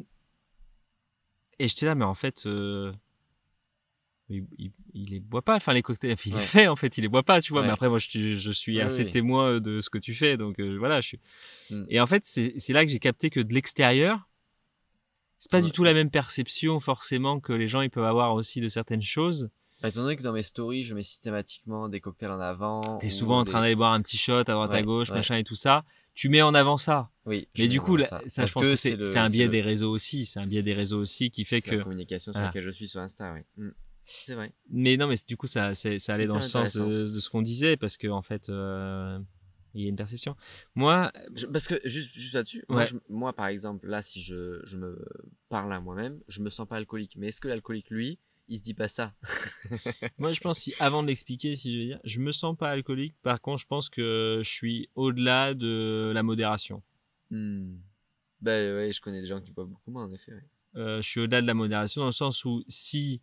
et 1.58 1.66
j'étais 1.68 1.86
là, 1.86 1.94
mais 1.94 2.04
en 2.04 2.14
fait, 2.14 2.46
euh, 2.46 2.92
il, 4.28 4.46
il, 4.58 4.72
il 4.94 5.10
les 5.10 5.20
boit 5.20 5.42
pas. 5.42 5.56
Enfin, 5.56 5.72
les 5.72 5.82
cocktails, 5.82 6.16
il 6.24 6.34
Ouais. 6.34 6.40
les 6.40 6.46
fait 6.46 6.68
en 6.68 6.76
fait, 6.76 6.96
il 6.98 7.02
les 7.02 7.08
boit 7.08 7.22
pas, 7.24 7.40
tu 7.40 7.52
vois. 7.52 7.62
Ouais. 7.62 7.66
Mais 7.66 7.72
après, 7.72 7.88
moi, 7.88 7.98
je, 7.98 8.08
suis- 8.08 8.36
je 8.38 8.50
suis 8.52 8.76
Oui, 8.76 8.80
assez 8.80 9.04
oui. 9.04 9.10
témoin 9.10 9.58
de 9.60 9.80
ce 9.80 9.90
que 9.90 9.98
tu 9.98 10.14
fais, 10.14 10.36
donc 10.36 10.60
euh, 10.60 10.76
voilà. 10.78 11.00
Je 11.00 11.08
suis... 11.08 11.20
Mm. 11.70 11.84
Et 11.88 12.00
en 12.00 12.06
fait, 12.06 12.24
c'est 12.24 12.54
c'est 12.58 12.72
là 12.72 12.84
que 12.84 12.90
j'ai 12.92 13.00
capté 13.00 13.28
que 13.30 13.40
de 13.40 13.52
l'extérieur, 13.52 14.28
c'est 15.40 15.50
pas 15.50 15.62
du 15.62 15.70
tout 15.72 15.82
la 15.84 15.94
même 15.94 16.10
perception 16.10 16.78
forcément 16.80 17.40
que 17.40 17.52
les 17.52 17.68
gens 17.68 17.80
ils 17.80 17.90
peuvent 17.90 18.04
avoir 18.04 18.34
aussi 18.34 18.60
de 18.60 18.68
certaines 18.68 19.02
choses. 19.02 19.50
Bah, 19.82 19.88
Étant 19.88 20.02
donné 20.02 20.16
que 20.16 20.22
dans 20.22 20.32
mes 20.32 20.42
stories, 20.42 20.82
je 20.84 20.94
mets 20.94 21.02
systématiquement 21.02 21.88
des 21.88 22.00
cocktails 22.00 22.30
en 22.32 22.40
avant. 22.40 22.98
T'es 22.98 23.06
ou 23.06 23.10
souvent 23.10 23.38
en 23.40 23.44
des- 23.44 23.50
train 23.50 23.60
d'aller 23.60 23.76
boire 23.76 23.92
un 23.92 24.02
petit 24.02 24.16
shot 24.18 24.38
à 24.38 24.44
droite 24.44 24.72
à 24.72 24.82
gauche, 24.82 25.10
ouais. 25.10 25.16
machin 25.16 25.36
et 25.36 25.44
tout 25.44 25.54
ça. 25.54 25.84
tu 26.14 26.28
mets 26.28 26.42
en 26.42 26.52
avant 26.52 26.76
ça. 26.76 27.10
Oui. 27.26 27.46
Mais 27.56 27.68
du 27.68 27.80
coup, 27.80 27.94
là, 27.96 28.06
ça. 28.26 28.44
je 28.44 28.52
pense 28.52 28.64
que 28.64 28.70
que 28.96 29.04
c'est 29.06 29.18
un 29.20 29.28
biais 29.28 29.44
le- 29.44 29.50
des 29.52 29.60
réseaux 29.60 29.90
aussi. 29.92 30.26
C'est 30.26 30.40
un 30.40 30.46
biais 30.46 30.64
des 30.64 30.74
réseaux 30.74 30.98
aussi 30.98 31.30
qui 31.30 31.44
fait 31.44 31.60
c'est 31.60 31.70
que. 31.70 31.76
la 31.76 31.82
communication 31.84 32.32
sur 32.32 32.40
Voilà. 32.40 32.46
laquelle 32.48 32.64
je 32.64 32.70
suis 32.70 32.88
sur 32.88 33.00
Insta, 33.00 33.32
oui. 33.34 33.40
Mm. 33.56 33.70
C'est 34.04 34.34
vrai. 34.34 34.52
Mais 34.70 34.96
non, 34.96 35.06
mais 35.06 35.14
du 35.28 35.36
coup, 35.36 35.46
ça, 35.46 35.76
ça 35.76 35.90
allait 36.12 36.26
dans 36.26 36.34
le 36.38 36.42
sens 36.42 36.74
de, 36.76 37.06
ce 37.06 37.30
qu'on 37.30 37.42
disait 37.42 37.76
parce 37.76 37.96
que 37.96 38.08
en 38.08 38.22
fait, 38.22 38.48
euh, 38.48 39.16
il 39.74 39.82
y 39.82 39.86
a 39.86 39.88
une 39.90 39.94
perception. 39.96 40.34
Moi, 40.74 41.12
Je- 41.36 41.46
parce 41.46 41.68
que 41.68 41.76
juste, 41.84 42.10
juste 42.14 42.34
là-dessus, 42.34 42.64
moi, 42.68 42.82
Ouais. 42.82 42.88
moi, 43.08 43.32
par 43.32 43.46
exemple, 43.46 43.86
là, 43.86 44.02
si 44.02 44.20
je, 44.20 44.60
je 44.64 44.76
me 44.76 44.98
parle 45.50 45.72
à 45.72 45.78
moi-même, 45.80 46.20
je 46.26 46.40
me 46.40 46.50
sens 46.50 46.66
pas 46.66 46.76
alcoolique. 46.78 47.14
Mais 47.16 47.28
est-ce 47.28 47.40
que 47.40 47.46
l'alcoolique, 47.48 47.90
lui, 47.90 48.18
il 48.48 48.56
se 48.58 48.62
dit 48.62 48.74
pas 48.74 48.88
ça 48.88 49.14
moi, 50.18 50.32
je 50.32 50.40
pense 50.40 50.58
si 50.58 50.74
avant 50.80 51.02
de 51.02 51.08
l'expliquer, 51.08 51.54
si 51.56 51.72
je 51.74 51.78
veux 51.78 51.84
dire, 51.86 52.00
je 52.04 52.20
me 52.20 52.32
sens 52.32 52.56
pas 52.56 52.70
alcoolique. 52.70 53.14
Par 53.22 53.40
contre, 53.40 53.60
je 53.62 53.66
pense 53.66 53.88
que 53.88 54.40
je 54.42 54.50
suis 54.50 54.88
au-delà 54.94 55.54
de 55.54 56.10
la 56.14 56.22
modération. 56.22 56.82
Hmm. 57.30 57.76
Ben 58.40 58.74
ouais, 58.74 58.92
je 58.92 59.00
connais 59.00 59.20
des 59.20 59.26
gens 59.26 59.40
qui 59.40 59.52
boivent 59.52 59.68
beaucoup 59.68 59.90
moins, 59.90 60.04
en 60.04 60.10
effet. 60.12 60.32
ouais. 60.32 60.44
Euh, 60.76 61.02
je 61.02 61.08
suis 61.08 61.20
au-delà 61.20 61.40
de 61.42 61.46
la 61.46 61.54
modération 61.54 62.00
dans 62.02 62.06
le 62.06 62.12
sens 62.12 62.44
où 62.44 62.62
si 62.68 63.20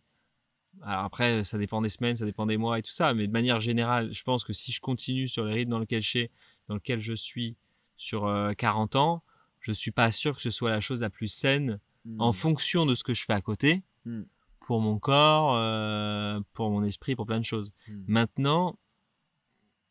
alors 0.82 1.04
après 1.04 1.42
ça 1.44 1.56
dépend 1.56 1.80
des 1.80 1.88
semaines 1.88 2.16
ça 2.16 2.26
dépend 2.26 2.44
des 2.44 2.56
mois 2.58 2.78
et 2.78 2.82
tout 2.82 2.90
ça 2.90 3.14
mais 3.14 3.26
de 3.26 3.32
manière 3.32 3.60
générale 3.60 4.12
je 4.12 4.22
pense 4.24 4.44
que 4.44 4.52
si 4.52 4.72
je 4.72 4.80
continue 4.80 5.26
sur 5.28 5.44
le 5.44 5.52
rythme 5.52 5.70
dans 5.70 5.78
lequel 5.78 6.02
je 6.02 6.08
suis 6.08 6.30
dans 6.68 6.74
lequel 6.74 7.00
je 7.00 7.14
suis 7.14 7.56
sur 7.96 8.26
euh, 8.26 8.52
40 8.52 8.96
ans 8.96 9.22
je 9.60 9.70
suis 9.72 9.92
pas 9.92 10.10
sûr 10.10 10.34
que 10.36 10.42
ce 10.42 10.50
soit 10.50 10.70
la 10.70 10.80
chose 10.80 11.00
la 11.00 11.08
plus 11.08 11.28
saine 11.28 11.78
Hmm. 12.04 12.20
en 12.20 12.32
fonction 12.32 12.84
de 12.86 12.94
ce 12.94 13.02
que 13.02 13.14
je 13.14 13.24
fais 13.24 13.32
à 13.32 13.40
côté 13.40 13.82
Hmm. 14.04 14.22
Pour 14.66 14.80
mon 14.80 14.98
corps 14.98 15.54
euh, 15.54 16.40
pour 16.52 16.70
mon 16.70 16.82
esprit 16.82 17.14
pour 17.14 17.24
plein 17.24 17.38
de 17.38 17.44
choses 17.44 17.72
Hmm. 17.88 18.04
maintenant 18.08 18.78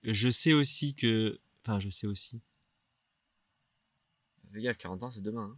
je 0.03 0.29
sais 0.29 0.51
aussi 0.53 0.93
que 0.93 1.39
enfin 1.63 1.79
je 1.79 1.89
sais 1.89 2.07
aussi 2.07 2.41
Fais 4.53 4.61
gaffe, 4.61 4.77
40 4.77 5.03
ans, 5.03 5.11
c'est 5.11 5.21
demain. 5.21 5.57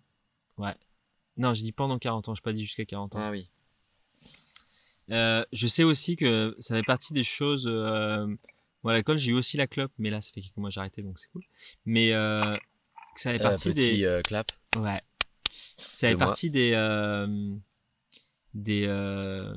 non 1.37 1.53
je 1.53 1.61
dis 1.61 1.71
pendant 1.71 1.97
40 1.99 2.29
ans 2.29 2.35
je 2.35 2.41
pas 2.41 2.53
dit 2.53 2.63
jusqu'à 2.63 2.85
40 2.85 3.15
ans 3.15 3.19
hein. 3.19 3.23
Ah 3.27 3.31
oui. 3.31 3.49
Euh, 5.09 5.45
je 5.53 5.67
sais 5.67 5.83
aussi 5.83 6.15
que 6.15 6.55
ça 6.59 6.75
fait 6.75 6.83
partie 6.85 7.13
des 7.13 7.23
choses. 7.23 7.65
Euh, 7.65 8.27
moi, 8.83 8.91
l'alcool, 8.91 9.17
j'ai 9.17 9.31
eu 9.31 9.35
aussi 9.35 9.55
la 9.55 9.65
clope, 9.65 9.93
mais 9.97 10.09
là, 10.09 10.19
ça 10.21 10.31
fait 10.33 10.41
quelques 10.41 10.57
mois 10.57 10.69
que 10.69 10.73
j'ai 10.73 10.81
arrêté, 10.81 11.01
donc 11.01 11.17
c'est 11.17 11.29
cool. 11.29 11.43
Mais 11.85 12.11
euh, 12.11 12.57
que 13.15 13.21
ça 13.21 13.31
fait 13.31 13.39
partie 13.39 13.69
petit 13.69 13.97
des. 14.01 14.21
clap. 14.25 14.51
Ouais. 14.75 14.99
Ça 15.77 16.09
fait 16.09 16.17
partie 16.17 16.49
des. 16.49 16.71
Des. 18.57 18.85
euh, 18.87 19.53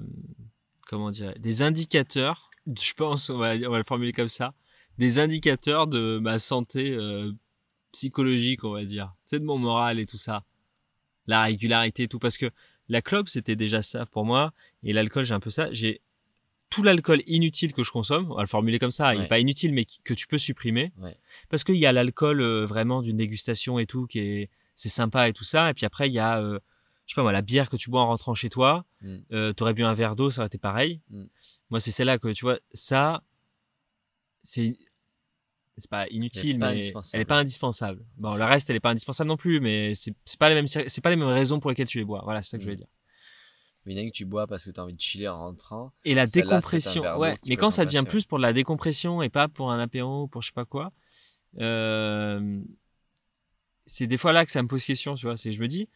comment 0.87 1.11
dire 1.11 1.35
Des 1.39 1.63
indicateurs, 1.63 2.51
je 2.67 2.93
pense, 2.95 3.31
on 3.31 3.39
va, 3.39 3.55
on 3.55 3.71
va 3.71 3.79
le 3.79 3.85
formuler 3.85 4.13
comme 4.13 4.29
ça. 4.29 4.55
Des 4.99 5.19
indicateurs 5.19 5.87
de 5.87 6.19
ma 6.19 6.39
santé 6.39 6.93
euh, 6.93 7.33
psychologique, 7.93 8.65
on 8.65 8.73
va 8.73 8.85
dire. 8.85 9.15
C'est 9.25 9.41
de 9.41 9.45
mon 9.45 9.59
moral 9.59 9.99
et 9.99 10.07
tout 10.07 10.19
ça. 10.19 10.45
La 11.27 11.43
régularité 11.43 12.05
et 12.05 12.09
tout. 12.09 12.19
Parce 12.19 12.37
que 12.37 12.51
la 12.89 13.03
clope, 13.03 13.29
c'était 13.29 13.57
déjà 13.57 13.83
ça 13.83 14.07
pour 14.07 14.25
moi. 14.25 14.53
Et 14.83 14.93
l'alcool, 14.93 15.25
j'ai 15.25 15.35
un 15.35 15.41
peu 15.41 15.51
ça. 15.51 15.73
J'ai 15.73 16.01
tout 16.69 16.83
l'alcool 16.83 17.23
inutile 17.27 17.73
que 17.73 17.83
je 17.83 17.91
consomme, 17.91 18.31
on 18.31 18.37
va 18.37 18.43
le 18.43 18.47
formuler 18.47 18.79
comme 18.79 18.93
ça, 18.93 19.13
il 19.17 19.21
n'est 19.23 19.27
pas 19.27 19.41
inutile, 19.41 19.73
mais 19.73 19.85
que 20.05 20.15
tu 20.15 20.29
peux 20.29 20.39
supprimer. 20.39 20.93
Ouais. 20.99 21.17
Parce 21.49 21.65
qu'il 21.65 21.75
y 21.75 21.85
a 21.85 21.93
l'alcool 21.93 22.41
euh, 22.41 22.65
vraiment 22.65 23.03
d'une 23.03 23.17
dégustation 23.17 23.81
et 23.81 23.87
tout, 23.87 24.07
qui 24.07 24.21
est 24.21 24.51
c'est 24.77 24.89
sympa 24.89 25.29
et 25.29 25.33
tout 25.33 25.45
ça. 25.45 25.69
Et 25.69 25.75
puis 25.75 25.85
après, 25.85 26.09
il 26.09 26.13
y 26.13 26.21
a, 26.21 26.41
euh, 26.41 26.61
je 27.11 27.15
sais 27.17 27.19
pas 27.19 27.23
moi, 27.25 27.33
la 27.33 27.43
bière 27.43 27.69
que 27.69 27.77
tu 27.77 27.91
bois 27.91 28.03
en 28.03 28.07
rentrant 28.07 28.35
chez 28.35 28.49
toi. 28.51 28.85
Mm. 29.01 29.17
Euh, 29.33 29.53
T'aurais 29.53 29.75
bu 29.75 29.83
un 29.83 29.95
verre 29.95 30.15
d'eau, 30.15 30.31
ça 30.31 30.43
aurait 30.43 30.47
été 30.47 30.59
pareil. 30.59 31.01
Mm. 31.11 31.25
Moi, 31.71 31.81
c'est 31.81 31.91
celle-là 31.91 32.21
que 32.21 32.29
tu 32.29 32.45
vois, 32.45 32.61
ça, 32.73 33.25
c'est 34.45 34.79
c'est 35.77 35.91
pas 35.91 36.07
inutile, 36.11 36.61
pas 36.61 36.67
mais 36.69 36.73
indispensable. 36.75 37.11
elle 37.17 37.21
est 37.23 37.25
pas 37.25 37.39
indispensable. 37.39 38.05
Bon, 38.17 38.37
le 38.37 38.45
reste, 38.45 38.71
elle 38.71 38.77
est 38.77 38.81
pas 38.81 38.91
indispensable 38.91 39.27
non 39.27 39.37
plus, 39.37 39.59
mais 39.59 39.95
c'est 39.97 40.15
pas 40.39 40.51
les 40.51 40.55
mêmes, 40.55 40.69
c'est 40.69 41.01
pas 41.01 41.11
les 41.11 41.17
mêmes 41.17 41.27
raisons 41.27 41.59
pour 41.59 41.71
lesquelles 41.71 41.89
tu 41.89 41.99
les 41.99 42.05
bois. 42.05 42.21
Voilà, 42.23 42.43
c'est 42.43 42.51
ça 42.51 42.59
que 42.59 42.63
je 42.63 42.69
Mm. 42.69 42.75
voulais 42.75 42.85
dire. 42.85 42.89
Mais 43.87 43.99
a 43.99 44.05
que 44.05 44.15
tu 44.15 44.25
bois 44.25 44.47
parce 44.47 44.65
que 44.67 44.71
tu 44.71 44.79
as 44.79 44.85
envie 44.85 44.95
de 44.95 45.01
chiller 45.01 45.27
en 45.27 45.39
rentrant. 45.39 45.93
Et 46.05 46.15
la 46.15 46.27
décompression, 46.27 47.03
ouais. 47.19 47.39
Mais 47.49 47.57
quand 47.57 47.73
ça 47.73 47.85
devient 47.87 48.05
plus 48.07 48.25
pour 48.25 48.39
de 48.39 48.43
la 48.43 48.53
décompression 48.53 49.21
et 49.21 49.31
pas 49.31 49.49
pour 49.49 49.73
un 49.73 49.81
apéro 49.81 50.23
ou 50.25 50.29
pour 50.29 50.43
je 50.43 50.49
sais 50.49 50.53
pas 50.53 50.65
quoi, 50.67 50.93
euh, 51.59 52.61
c'est 53.87 54.07
des 54.07 54.17
fois 54.19 54.33
là 54.33 54.45
que 54.45 54.53
ça 54.53 54.63
me 54.63 54.69
pose 54.69 54.85
question, 54.85 55.17
tu 55.17 55.27
vois. 55.27 55.37
C'est, 55.37 55.51
je 55.51 55.61
me 55.61 55.67
dis, 55.67 55.89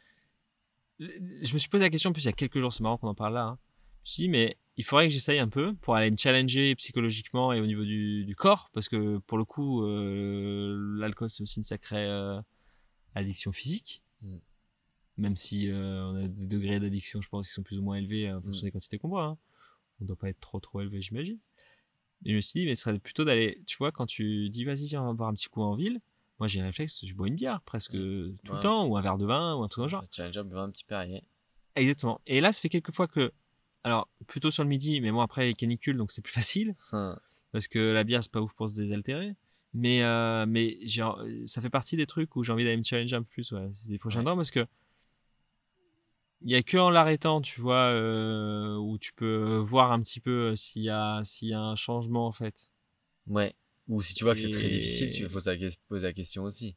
je 1.00 1.52
me 1.52 1.59
suis 1.59 1.68
posé 1.68 1.85
la 1.85 1.90
question, 1.90 2.11
en 2.11 2.12
plus 2.12 2.22
il 2.22 2.26
y 2.26 2.28
a 2.28 2.33
quelques 2.33 2.59
jours, 2.61 2.72
c'est 2.72 2.83
marrant 2.83 2.98
qu'on 2.98 3.09
en 3.09 3.14
parle 3.14 3.35
là. 3.35 3.44
hein. 3.44 3.59
Je 4.04 4.11
me 4.11 4.12
suis 4.14 4.22
dit, 4.24 4.28
mais 4.28 4.59
il 4.76 4.85
faudrait 4.85 5.07
que 5.09 5.12
j'essaye 5.12 5.38
un 5.38 5.48
peu 5.48 5.74
pour 5.76 5.94
aller 5.94 6.11
me 6.11 6.16
challenger 6.16 6.74
psychologiquement 6.76 7.52
et 7.52 7.61
au 7.61 7.66
niveau 7.66 7.85
du, 7.85 8.24
du 8.24 8.35
corps, 8.37 8.70
parce 8.72 8.88
que 8.88 9.18
pour 9.18 9.38
le 9.38 9.44
coup, 9.44 9.83
euh, 9.85 10.76
l'alcool 10.98 11.30
c'est 11.30 11.42
aussi 11.42 11.59
une 11.59 11.62
sacrée 11.64 12.04
euh, 12.07 12.40
addiction 13.14 13.52
physique. 13.52 14.02
Mm. 14.22 14.37
Même 15.16 15.37
si 15.37 15.70
euh, 15.70 16.04
on 16.07 16.24
a 16.24 16.28
des 16.28 16.46
degrés 16.46 16.80
d'addiction, 16.80 17.20
je 17.22 17.28
pense, 17.28 17.46
qui 17.46 17.54
sont 17.54 17.62
plus 17.62 17.78
ou 17.78 17.83
moins 17.83 17.96
élevés 17.96 18.33
en 18.33 18.40
fonction 18.42 18.62
Mm. 18.64 18.68
des 18.68 18.72
quantités 18.72 18.98
qu'on 18.98 19.09
boit. 19.09 19.24
hein. 19.24 19.38
On 20.00 20.04
doit 20.07 20.16
pas 20.16 20.28
être 20.28 20.40
trop 20.40 20.59
trop 20.61 20.80
élevé, 20.80 21.00
j'imagine. 21.00 21.38
Et 22.24 22.30
je 22.30 22.37
me 22.37 22.40
suis 22.40 22.61
dit, 22.61 22.66
mais 22.66 22.74
ce 22.74 22.83
serait 22.83 22.98
plutôt 22.98 23.24
d'aller, 23.24 23.62
tu 23.66 23.76
vois, 23.78 23.92
quand 23.92 24.07
tu 24.07 24.48
dis, 24.50 24.64
vas-y, 24.64 24.87
viens, 24.88 25.02
on 25.02 25.07
va 25.07 25.12
boire 25.12 25.28
un 25.28 25.35
petit 25.35 25.48
coup 25.48 25.62
en 25.62 25.76
ville. 25.76 26.00
Moi, 26.40 26.49
j'ai 26.49 26.61
un 26.61 26.64
réflexe, 26.64 27.05
je 27.07 27.14
bois 27.14 27.29
une 27.29 27.37
bière 27.37 27.61
presque 27.62 27.92
tout 27.92 27.97
le 28.55 28.61
temps, 28.61 28.87
ou 28.87 28.97
un 28.97 29.01
verre 29.03 29.18
de 29.18 29.25
vin, 29.27 29.55
ou 29.57 29.62
un 29.62 29.68
truc 29.68 29.79
dans 29.83 29.85
le 29.85 29.90
genre. 29.90 30.03
Le 30.03 30.09
Challenger 30.11 30.42
buvait 30.44 30.61
un 30.61 30.70
petit 30.70 30.85
Perrier. 30.85 31.23
Exactement. 31.77 32.20
Et 32.27 32.40
là, 32.40 32.53
ça 32.53 32.61
fait 32.61 32.68
quelques 32.68 32.92
fois 32.92 33.07
que, 33.07 33.33
alors, 33.85 34.09
plutôt 34.27 34.51
sur 34.51 34.62
le 34.64 34.68
midi, 34.68 35.01
mais 35.01 35.11
moi 35.12 35.25
après, 35.25 35.53
canicule, 35.55 35.97
donc 35.97 36.11
c'est 36.11 36.23
plus 36.23 36.33
facile, 36.33 36.75
Hum. 36.92 37.16
parce 37.53 37.68
que 37.68 37.79
la 37.92 38.03
bière, 38.05 38.23
c'est 38.25 38.33
pas 38.33 38.40
ouf 38.40 38.53
pour 38.55 38.68
se 38.68 38.75
désaltérer. 38.75 39.35
Mais, 39.75 40.03
euh, 40.03 40.44
mais 40.47 40.77
ça 41.47 41.61
fait 41.61 41.70
partie 41.70 41.97
des 41.97 42.07
trucs 42.07 42.35
où 42.37 42.42
j'ai 42.44 42.53
envie 42.53 42.64
d'aller 42.64 42.77
me 42.77 42.83
challenger 42.85 43.16
un 43.16 43.23
peu 43.23 43.29
plus, 43.29 43.51
ouais, 43.53 43.68
ces 43.73 43.99
prochains 43.99 44.20
Ouais. 44.20 44.25
temps, 44.27 44.37
parce 44.37 44.51
que 44.53 44.66
il 46.42 46.51
y 46.51 46.57
a 46.57 46.62
que 46.62 46.77
en 46.77 46.90
l'arrêtant, 46.90 47.40
tu 47.40 47.61
vois, 47.61 47.75
euh, 47.92 48.77
où 48.77 48.99
tu 48.99 49.12
peux 49.14 49.57
voir 49.57 49.92
un 49.92 50.01
petit 50.03 50.20
peu 50.20 50.51
euh, 50.51 50.57
s'il 50.57 50.83
y 50.83 50.90
a, 50.90 51.23
s'il 51.25 51.49
y 51.49 51.55
a 51.55 51.61
un 51.61 51.75
changement, 51.77 52.27
en 52.27 52.33
fait. 52.33 52.70
Ouais. 53.27 53.55
Ou 53.88 54.01
si 54.03 54.14
tu 54.14 54.25
vois 54.25 54.35
que 54.35 54.40
c'est 54.40 54.51
très 54.51 54.68
difficile, 54.68 55.12
tu 55.12 55.29
faut 55.29 55.40
se 55.40 55.77
poser 55.88 56.07
la 56.07 56.12
question 56.12 56.44
aussi. 56.44 56.77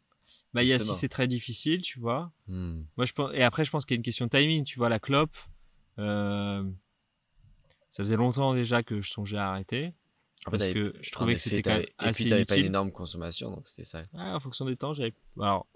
Bah, 0.54 0.62
il 0.64 0.68
y 0.68 0.74
a 0.74 0.80
si 0.80 0.94
c'est 0.94 1.08
très 1.08 1.28
difficile, 1.28 1.82
tu 1.82 2.00
vois. 2.00 2.32
Hmm. 2.48 2.82
Moi, 2.98 3.06
je 3.06 3.14
pense, 3.14 3.32
et 3.34 3.44
après, 3.44 3.64
je 3.64 3.72
pense 3.72 3.86
qu'il 3.86 3.96
y 3.96 3.98
a 3.98 4.00
une 4.00 4.04
question 4.04 4.26
de 4.26 4.30
timing. 4.30 4.66
Tu 4.66 4.78
vois, 4.78 4.90
la 4.90 5.00
clope, 5.00 5.36
euh, 6.00 6.70
ça 7.92 8.04
faisait 8.04 8.18
longtemps 8.18 8.54
déjà 8.54 8.84
que 8.84 9.02
je 9.02 9.10
songeais 9.10 9.38
à 9.38 9.50
arrêter. 9.52 9.94
Après, 10.46 10.58
parce 10.60 10.74
que 10.74 10.94
je 11.02 11.12
trouvais 11.12 11.36
que 11.36 11.40
c'était 11.42 11.62
quand 11.62 11.72
même 11.72 11.82
t'avais- 11.82 11.90
Et 11.90 11.94
assez 12.10 12.24
puis, 12.24 12.30
t'avais 12.30 12.46
pas 12.46 12.58
une 12.58 12.66
énorme 12.66 12.92
consommation, 12.92 13.52
donc 13.52 13.68
c'était 13.68 13.86
ça. 13.86 14.06
Ah, 14.14 14.36
en 14.36 14.40
fonction 14.40 14.66
des 14.66 14.76
temps, 14.76 14.94
j'avais. 14.94 15.14
Alors, 15.40 15.68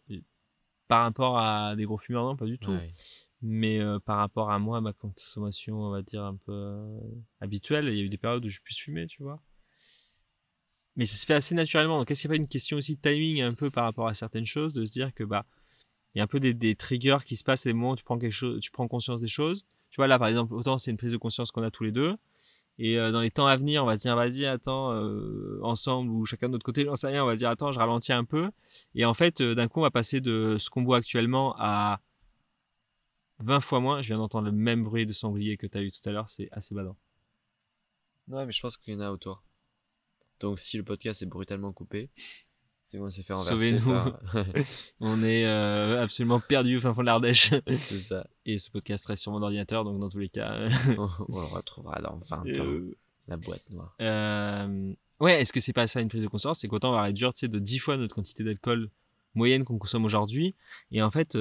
par 0.87 1.03
rapport 1.03 1.37
à 1.39 1.75
des 1.75 1.85
gros 1.85 1.97
fumeurs, 1.97 2.25
non, 2.25 2.35
pas 2.35 2.45
du 2.45 2.59
tout. 2.59 2.71
Ouais. 2.71 2.93
Mais 3.41 3.79
euh, 3.79 3.99
par 3.99 4.17
rapport 4.17 4.51
à 4.51 4.59
moi, 4.59 4.81
ma 4.81 4.93
consommation, 4.93 5.81
on 5.81 5.89
va 5.91 6.01
dire, 6.01 6.23
un 6.23 6.35
peu 6.35 6.51
euh, 6.51 6.99
habituelle, 7.39 7.87
il 7.87 7.95
y 7.95 8.01
a 8.01 8.03
eu 8.03 8.09
des 8.09 8.17
périodes 8.17 8.45
où 8.45 8.49
je 8.49 8.59
puisse 8.59 8.77
fumer, 8.77 9.07
tu 9.07 9.23
vois. 9.23 9.41
Mais 10.95 11.05
ça 11.05 11.15
se 11.15 11.25
fait 11.25 11.33
assez 11.33 11.55
naturellement. 11.55 11.97
Donc, 11.99 12.11
est-ce 12.11 12.21
qu'il 12.21 12.29
n'y 12.29 12.35
a 12.35 12.37
pas 12.37 12.41
une 12.41 12.47
question 12.47 12.77
aussi 12.77 12.95
de 12.95 13.01
timing 13.01 13.41
un 13.41 13.53
peu 13.53 13.69
par 13.69 13.85
rapport 13.85 14.07
à 14.07 14.13
certaines 14.13 14.45
choses, 14.45 14.73
de 14.73 14.85
se 14.85 14.91
dire 14.91 15.13
que, 15.13 15.23
bah, 15.23 15.45
il 16.13 16.17
y 16.17 16.21
a 16.21 16.23
un 16.23 16.27
peu 16.27 16.39
des, 16.39 16.53
des 16.53 16.75
triggers 16.75 17.19
qui 17.25 17.37
se 17.37 17.43
passent, 17.43 17.63
des 17.63 17.73
moments 17.73 17.91
où 17.91 17.95
tu 17.95 18.03
prends 18.03 18.19
quelque 18.19 18.31
chose, 18.31 18.59
tu 18.59 18.71
prends 18.71 18.87
conscience 18.87 19.21
des 19.21 19.27
choses. 19.27 19.65
Tu 19.91 19.97
vois, 19.97 20.07
là, 20.07 20.19
par 20.19 20.27
exemple, 20.27 20.53
autant 20.53 20.77
c'est 20.77 20.91
une 20.91 20.97
prise 20.97 21.11
de 21.11 21.17
conscience 21.17 21.51
qu'on 21.51 21.63
a 21.63 21.71
tous 21.71 21.83
les 21.83 21.91
deux. 21.91 22.15
Et 22.77 22.97
euh, 22.97 23.11
dans 23.11 23.21
les 23.21 23.31
temps 23.31 23.47
à 23.47 23.55
venir, 23.57 23.83
on 23.83 23.85
va 23.85 23.95
se 23.95 24.01
dire, 24.01 24.15
vas-y, 24.15 24.45
attends, 24.45 24.91
euh, 24.93 25.59
ensemble 25.61 26.09
ou 26.09 26.25
chacun 26.25 26.47
de 26.47 26.53
notre 26.53 26.65
côté, 26.65 26.85
j'en 26.85 26.95
sais 26.95 27.07
rien, 27.07 27.23
on 27.23 27.27
va 27.27 27.35
dire, 27.35 27.49
attends, 27.49 27.71
je 27.71 27.79
ralentis 27.79 28.13
un 28.13 28.23
peu. 28.23 28.49
Et 28.95 29.05
en 29.05 29.13
fait, 29.13 29.41
euh, 29.41 29.55
d'un 29.55 29.67
coup, 29.67 29.79
on 29.79 29.83
va 29.83 29.91
passer 29.91 30.21
de 30.21 30.57
ce 30.57 30.69
qu'on 30.69 30.81
boit 30.81 30.97
actuellement 30.97 31.55
à 31.59 32.01
20 33.39 33.59
fois 33.59 33.79
moins. 33.81 34.01
Je 34.01 34.07
viens 34.07 34.17
d'entendre 34.17 34.45
le 34.45 34.51
même 34.51 34.83
bruit 34.83 35.05
de 35.05 35.13
sanglier 35.13 35.57
que 35.57 35.67
tu 35.67 35.77
as 35.77 35.81
eu 35.81 35.91
tout 35.91 36.07
à 36.09 36.11
l'heure, 36.11 36.29
c'est 36.29 36.49
assez 36.51 36.73
badant. 36.73 36.97
Ouais, 38.27 38.45
mais 38.45 38.51
je 38.51 38.61
pense 38.61 38.77
qu'il 38.77 38.93
y 38.93 38.97
en 38.97 39.01
a 39.01 39.11
autour. 39.11 39.43
Donc, 40.41 40.59
si 40.59 40.75
le 40.77 40.83
podcast 40.83 41.21
est 41.21 41.25
brutalement 41.27 41.71
coupé, 41.71 42.09
c'est 42.83 42.97
qu'on 42.97 43.09
s'est 43.09 43.23
fait 43.23 43.33
renverser. 43.33 43.77
Sauvez-nous. 43.77 43.91
par- 43.91 44.19
On 44.99 45.23
est 45.23 45.45
euh, 45.45 46.03
absolument 46.03 46.39
perdu 46.41 46.75
au 46.77 46.79
fin 46.81 46.93
fond 46.93 47.01
de 47.01 47.05
l'Ardèche. 47.05 47.51
c'est 47.67 47.75
ça. 47.77 48.27
Et 48.45 48.57
ce 48.59 48.69
podcast 48.69 49.05
reste 49.05 49.21
sur 49.21 49.31
mon 49.31 49.41
ordinateur, 49.41 49.85
donc 49.85 49.99
dans 49.99 50.09
tous 50.09 50.17
les 50.19 50.27
cas. 50.29 50.51
euh, 50.53 50.69
On, 50.97 51.09
on 51.29 51.39
le 51.39 51.45
retrouvera 51.45 52.01
dans 52.01 52.17
20 52.17 52.37
ans. 52.37 52.43
euh, 52.65 52.97
La 53.27 53.37
boîte 53.37 53.69
noire. 53.69 53.95
Euh, 54.01 54.93
ouais, 55.21 55.39
est-ce 55.41 55.53
que 55.53 55.59
c'est 55.61 55.71
pas 55.73 55.87
ça 55.87 56.01
une 56.01 56.09
prise 56.09 56.23
de 56.23 56.27
conscience? 56.27 56.59
C'est 56.59 56.67
qu'autant 56.67 56.89
on 56.89 56.93
va 56.95 57.03
réduire 57.03 57.31
de 57.41 57.59
10 57.59 57.79
fois 57.79 57.95
notre 57.97 58.15
quantité 58.15 58.43
d'alcool 58.43 58.89
moyenne 59.35 59.63
qu'on 59.63 59.77
consomme 59.77 60.03
aujourd'hui. 60.03 60.55
Et 60.91 61.01
en 61.01 61.11
fait, 61.11 61.37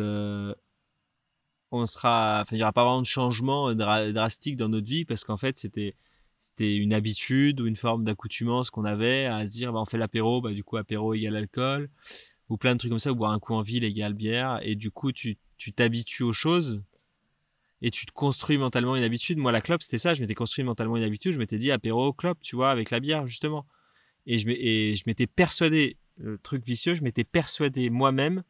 on 1.72 1.86
sera, 1.86 2.40
enfin, 2.42 2.56
il 2.56 2.58
y 2.58 2.62
aura 2.62 2.72
pas 2.72 2.84
vraiment 2.84 3.00
de 3.02 3.06
changement 3.06 3.72
dra- 3.74 4.12
drastique 4.12 4.56
dans 4.56 4.68
notre 4.68 4.86
vie 4.86 5.04
parce 5.04 5.24
qu'en 5.24 5.36
fait, 5.36 5.56
c'était 5.58 5.94
c'était 6.40 6.74
une 6.74 6.92
habitude 6.94 7.60
ou 7.60 7.66
une 7.66 7.76
forme 7.76 8.02
d'accoutumance 8.04 8.70
qu'on 8.70 8.84
avait 8.84 9.26
à 9.26 9.46
se 9.46 9.52
dire 9.52 9.72
bah, 9.72 9.80
on 9.80 9.84
fait 9.84 9.98
l'apéro 9.98 10.40
bah 10.40 10.52
du 10.52 10.64
coup 10.64 10.78
apéro 10.78 11.12
égale 11.14 11.36
alcool 11.36 11.90
ou 12.48 12.56
plein 12.56 12.72
de 12.72 12.78
trucs 12.78 12.90
comme 12.90 12.98
ça 12.98 13.12
ou 13.12 13.14
boire 13.14 13.30
un 13.32 13.38
coup 13.38 13.54
en 13.54 13.62
ville 13.62 13.84
égale 13.84 14.14
bière. 14.14 14.58
Et 14.62 14.74
du 14.74 14.90
coup 14.90 15.12
tu 15.12 15.36
tu 15.58 15.72
t'habitues 15.72 16.22
aux 16.22 16.32
choses 16.32 16.82
et 17.82 17.90
tu 17.90 18.06
te 18.06 18.12
construis 18.12 18.58
mentalement 18.58 18.96
une 18.96 19.02
habitude. 19.02 19.38
Moi 19.38 19.52
la 19.52 19.60
clope 19.60 19.82
c'était 19.82 19.98
ça. 19.98 20.14
Je 20.14 20.20
m'étais 20.22 20.34
construit 20.34 20.64
mentalement 20.64 20.96
une 20.96 21.02
habitude. 21.02 21.32
Je 21.32 21.38
m'étais 21.38 21.58
dit 21.58 21.70
apéro 21.70 22.12
clope 22.12 22.38
tu 22.40 22.56
vois 22.56 22.70
avec 22.70 22.90
la 22.90 23.00
bière 23.00 23.26
justement. 23.26 23.66
Et 24.26 24.38
je 24.38 24.46
m'ai- 24.46 24.58
et 24.60 24.96
je 24.96 25.04
m'étais 25.06 25.26
persuadé 25.26 25.96
le 26.16 26.38
truc 26.38 26.64
vicieux, 26.64 26.94
je 26.94 27.02
m'étais 27.02 27.24
persuadé 27.24 27.88
moi-même 27.88 28.42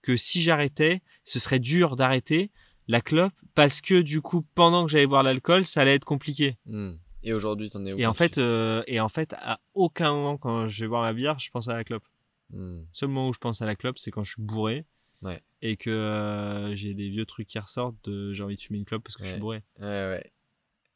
que 0.00 0.16
si 0.16 0.40
j'arrêtais, 0.40 1.02
ce 1.24 1.38
serait 1.38 1.58
dur 1.58 1.96
d'arrêter 1.96 2.50
la 2.86 3.00
clope 3.02 3.32
parce 3.54 3.80
que 3.82 4.00
du 4.00 4.22
coup, 4.22 4.46
pendant 4.54 4.86
que 4.86 4.90
j'allais 4.92 5.06
boire 5.06 5.22
l'alcool, 5.22 5.64
ça 5.66 5.82
allait 5.82 5.94
être 5.94 6.06
compliqué. 6.06 6.56
Hmm. 6.64 6.92
Et 7.22 7.32
aujourd'hui, 7.32 7.70
t'en 7.70 7.84
es 7.84 7.92
où 7.92 7.98
Et 7.98 8.06
en 8.06 8.14
fait, 8.14 8.38
euh, 8.38 8.82
et 8.86 9.00
en 9.00 9.08
fait, 9.08 9.34
à 9.38 9.60
aucun 9.74 10.12
moment 10.12 10.36
quand 10.36 10.68
je 10.68 10.84
vais 10.84 10.88
boire 10.88 11.02
ma 11.02 11.12
bière, 11.12 11.38
je 11.38 11.50
pense 11.50 11.68
à 11.68 11.74
la 11.74 11.84
clope. 11.84 12.04
Hmm. 12.50 12.80
Le 12.80 12.86
seul 12.92 13.08
moment 13.08 13.28
où 13.28 13.32
je 13.32 13.38
pense 13.38 13.60
à 13.60 13.66
la 13.66 13.76
clope, 13.76 13.98
c'est 13.98 14.10
quand 14.10 14.24
je 14.24 14.32
suis 14.32 14.42
bourré. 14.42 14.86
Ouais. 15.22 15.42
Et 15.62 15.76
que 15.76 15.90
euh, 15.90 16.74
j'ai 16.76 16.94
des 16.94 17.08
vieux 17.08 17.26
trucs 17.26 17.48
qui 17.48 17.58
ressortent 17.58 17.96
de 18.04 18.32
j'ai 18.32 18.44
envie 18.44 18.54
de 18.54 18.60
fumer 18.60 18.78
une 18.78 18.84
clope 18.84 19.02
parce 19.02 19.16
que 19.16 19.24
je 19.24 19.30
suis 19.30 19.40
bourré. 19.40 19.62
Ouais, 19.80 19.86
ouais. 19.86 20.32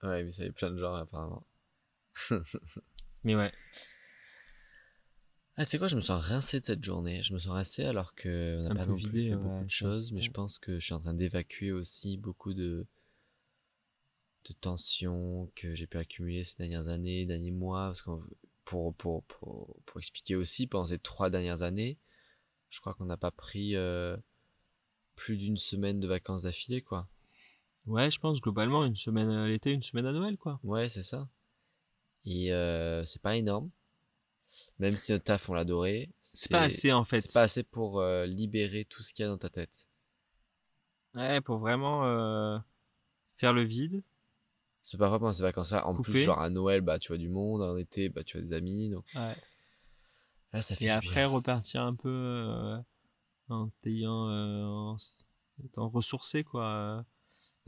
Ouais, 0.04 0.24
mais 0.24 0.30
ça 0.30 0.44
y 0.44 0.46
est 0.46 0.52
plein 0.52 0.70
de 0.70 0.78
genres 0.78 0.96
apparemment. 0.96 1.44
Mais 3.24 3.36
ouais. 3.36 3.52
Ah, 5.56 5.64
c'est 5.64 5.78
quoi, 5.78 5.86
je 5.86 5.96
me 5.96 6.00
sens 6.00 6.20
rincé 6.22 6.60
de 6.60 6.64
cette 6.64 6.82
journée? 6.82 7.22
Je 7.22 7.34
me 7.34 7.38
sens 7.38 7.52
rincé 7.52 7.84
alors 7.84 8.14
qu'on 8.14 8.62
n'a 8.62 8.74
pas 8.74 8.86
non 8.86 8.96
plus 8.96 9.04
vidé, 9.04 9.28
fait 9.28 9.34
ouais, 9.34 9.42
beaucoup 9.42 9.64
de 9.64 9.70
choses, 9.70 10.12
mais 10.12 10.22
je 10.22 10.30
pense 10.30 10.58
que 10.58 10.78
je 10.78 10.84
suis 10.84 10.94
en 10.94 11.00
train 11.00 11.14
d'évacuer 11.14 11.72
aussi 11.72 12.16
beaucoup 12.16 12.54
de, 12.54 12.86
de 14.44 14.52
tensions 14.54 15.50
que 15.54 15.74
j'ai 15.74 15.86
pu 15.86 15.98
accumuler 15.98 16.44
ces 16.44 16.56
dernières 16.58 16.88
années, 16.88 17.26
derniers 17.26 17.50
mois. 17.50 17.86
Parce 17.86 18.02
qu'on, 18.02 18.22
pour, 18.64 18.94
pour, 18.94 19.22
pour, 19.24 19.76
pour 19.84 19.98
expliquer 19.98 20.36
aussi, 20.36 20.66
pendant 20.66 20.86
ces 20.86 20.98
trois 20.98 21.30
dernières 21.30 21.62
années, 21.62 21.98
je 22.70 22.80
crois 22.80 22.94
qu'on 22.94 23.04
n'a 23.04 23.16
pas 23.16 23.30
pris 23.30 23.76
euh, 23.76 24.16
plus 25.14 25.36
d'une 25.36 25.58
semaine 25.58 26.00
de 26.00 26.08
vacances 26.08 26.42
d'affilée, 26.42 26.82
quoi. 26.82 27.08
Ouais, 27.86 28.10
je 28.10 28.18
pense 28.18 28.40
globalement 28.40 28.84
une 28.84 28.94
semaine 28.94 29.28
à 29.28 29.46
l'été, 29.46 29.72
une 29.72 29.82
semaine 29.82 30.06
à 30.06 30.12
Noël, 30.12 30.36
quoi. 30.36 30.60
Ouais, 30.62 30.88
c'est 30.88 31.02
ça. 31.02 31.28
Et 32.24 32.52
euh, 32.52 33.04
c'est 33.04 33.20
pas 33.20 33.36
énorme. 33.36 33.70
Même 34.78 34.96
si 34.96 35.12
notre 35.12 35.24
taf, 35.24 35.48
on 35.48 35.54
l'adorait. 35.54 36.10
C'est 36.20 36.50
pas 36.50 36.62
assez 36.62 36.92
en 36.92 37.04
fait. 37.04 37.20
C'est 37.20 37.32
pas 37.32 37.42
assez 37.42 37.62
pour 37.62 38.00
euh, 38.00 38.26
libérer 38.26 38.84
tout 38.84 39.02
ce 39.02 39.12
qu'il 39.12 39.24
y 39.24 39.26
a 39.26 39.30
dans 39.30 39.38
ta 39.38 39.48
tête. 39.48 39.88
Ouais, 41.14 41.40
pour 41.40 41.58
vraiment 41.58 42.04
euh, 42.06 42.58
faire 43.36 43.52
le 43.52 43.62
vide. 43.62 44.02
C'est 44.82 44.98
pas 44.98 45.08
vraiment 45.08 45.32
ces 45.32 45.42
vacances-là. 45.42 45.86
En 45.86 45.96
plus, 46.00 46.22
genre 46.24 46.40
à 46.40 46.50
Noël, 46.50 46.80
bah 46.80 46.98
tu 46.98 47.08
vois 47.08 47.18
du 47.18 47.28
monde. 47.28 47.62
En 47.62 47.76
été, 47.76 48.08
bah 48.08 48.24
tu 48.24 48.36
as 48.36 48.40
des 48.40 48.52
amis. 48.52 48.90
Donc 48.90 49.04
Ouais. 49.14 49.36
là, 50.52 50.62
ça 50.62 50.74
fait 50.76 50.86
Et 50.86 50.90
après 50.90 51.14
bien. 51.20 51.28
repartir 51.28 51.82
un 51.82 51.94
peu 51.94 52.08
euh, 52.08 52.78
en 53.48 53.68
t'ayant 53.80 54.28
euh, 54.28 54.64
en 54.64 54.96
étant 55.64 55.88
ressourcé 55.88 56.44
quoi 56.44 56.64
euh, 56.64 57.02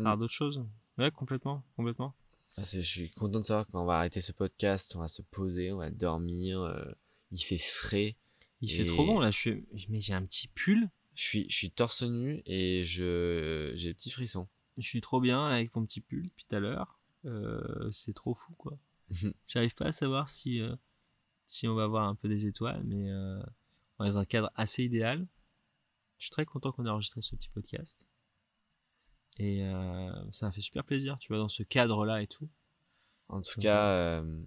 par 0.02 0.16
Mm. 0.16 0.20
d'autres 0.20 0.32
choses. 0.32 0.64
Ouais, 0.98 1.10
complètement, 1.10 1.62
complètement. 1.76 2.14
Ah, 2.56 2.62
je 2.64 2.80
suis 2.80 3.10
content 3.10 3.40
de 3.40 3.44
savoir 3.44 3.66
qu'on 3.68 3.84
va 3.84 3.98
arrêter 3.98 4.20
ce 4.20 4.32
podcast. 4.32 4.94
On 4.96 5.00
va 5.00 5.08
se 5.08 5.22
poser, 5.22 5.72
on 5.72 5.78
va 5.78 5.90
dormir. 5.90 6.60
euh, 6.60 6.84
il 7.30 7.38
fait 7.38 7.58
frais. 7.58 8.16
Il 8.60 8.70
fait 8.72 8.84
trop 8.86 9.04
bon 9.04 9.18
là, 9.20 9.30
je 9.30 9.38
suis 9.38 9.66
mais 9.88 10.00
j'ai 10.00 10.14
un 10.14 10.24
petit 10.24 10.48
pull, 10.48 10.88
Je 11.14 11.22
suis, 11.22 11.46
je 11.50 11.54
suis 11.56 11.70
torse 11.70 12.02
nu 12.02 12.42
et 12.46 12.82
je 12.84 13.72
j'ai 13.74 13.88
des 13.88 13.94
petits 13.94 14.10
frissons. 14.10 14.48
je 14.78 14.82
suis 14.82 15.00
trop 15.00 15.20
bien 15.20 15.48
là, 15.48 15.56
avec 15.56 15.74
mon 15.76 15.84
petit 15.84 16.00
pull 16.00 16.24
depuis 16.24 16.44
tout 16.48 16.56
à 16.56 16.60
l'heure. 16.60 16.98
Euh, 17.24 17.90
c'est 17.90 18.12
trop 18.14 18.34
fou 18.34 18.52
quoi. 18.54 18.78
J'arrive 19.46 19.74
pas 19.74 19.86
à 19.86 19.92
savoir 19.92 20.28
si 20.28 20.60
euh, 20.60 20.74
si 21.46 21.68
on 21.68 21.74
va 21.74 21.86
voir 21.86 22.06
un 22.08 22.14
peu 22.14 22.28
des 22.28 22.46
étoiles 22.46 22.82
mais 22.84 23.10
euh, 23.10 23.42
on 23.98 24.04
est 24.04 24.10
dans 24.10 24.18
un 24.18 24.24
cadre 24.24 24.50
assez 24.54 24.84
idéal. 24.84 25.26
Je 26.18 26.24
suis 26.26 26.30
très 26.30 26.44
content 26.44 26.72
qu'on 26.72 26.86
ait 26.86 26.90
enregistré 26.90 27.20
ce 27.22 27.34
petit 27.36 27.48
podcast. 27.48 28.08
Et 29.38 29.62
euh, 29.64 30.12
ça 30.30 30.46
m'a 30.46 30.52
fait 30.52 30.60
super 30.60 30.84
plaisir, 30.84 31.18
tu 31.18 31.28
vois, 31.28 31.38
dans 31.38 31.48
ce 31.48 31.62
cadre-là 31.64 32.22
et 32.22 32.26
tout. 32.26 32.48
En 33.28 33.42
tout 33.42 33.58
Mhm. 33.58 33.62
cas, 33.62 33.90
euh, 33.90 34.44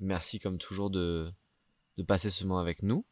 merci 0.00 0.38
comme 0.38 0.58
toujours 0.58 0.90
de, 0.90 1.30
de 1.98 2.02
passer 2.02 2.30
ce 2.30 2.44
moment 2.44 2.58
avec 2.58 2.82
nous. 2.82 3.04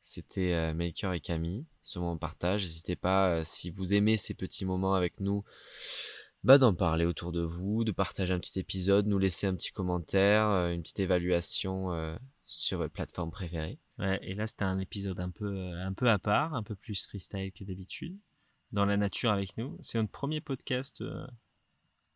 C'était 0.00 0.52
euh, 0.54 0.72
Melchior 0.72 1.12
et 1.12 1.20
Camille, 1.20 1.66
ce 1.82 1.98
moment 1.98 2.16
partage. 2.16 2.62
N'hésitez 2.62 2.96
pas, 2.96 3.36
euh, 3.36 3.42
si 3.44 3.70
vous 3.70 3.92
aimez 3.92 4.16
ces 4.16 4.34
petits 4.34 4.64
moments 4.64 4.94
avec 4.94 5.20
nous, 5.20 5.44
bah, 6.46 6.58
d'en 6.58 6.76
parler 6.76 7.04
autour 7.04 7.32
de 7.32 7.42
vous, 7.42 7.82
de 7.82 7.90
partager 7.90 8.32
un 8.32 8.38
petit 8.38 8.60
épisode, 8.60 9.08
nous 9.08 9.18
laisser 9.18 9.48
un 9.48 9.56
petit 9.56 9.72
commentaire, 9.72 10.46
euh, 10.46 10.72
une 10.72 10.82
petite 10.82 11.00
évaluation 11.00 11.92
euh, 11.92 12.16
sur 12.44 12.78
votre 12.78 12.92
plateforme 12.92 13.32
préférée. 13.32 13.80
Ouais, 13.98 14.20
et 14.22 14.34
là 14.34 14.46
c'était 14.46 14.64
un 14.64 14.78
épisode 14.78 15.18
un 15.18 15.30
peu, 15.30 15.44
euh, 15.44 15.84
un 15.84 15.92
peu 15.92 16.08
à 16.08 16.20
part, 16.20 16.54
un 16.54 16.62
peu 16.62 16.76
plus 16.76 17.04
freestyle 17.04 17.50
que 17.50 17.64
d'habitude, 17.64 18.16
dans 18.70 18.84
la 18.84 18.96
nature 18.96 19.32
avec 19.32 19.58
nous. 19.58 19.76
C'est 19.82 19.98
notre 19.98 20.12
premier 20.12 20.40
podcast 20.40 21.02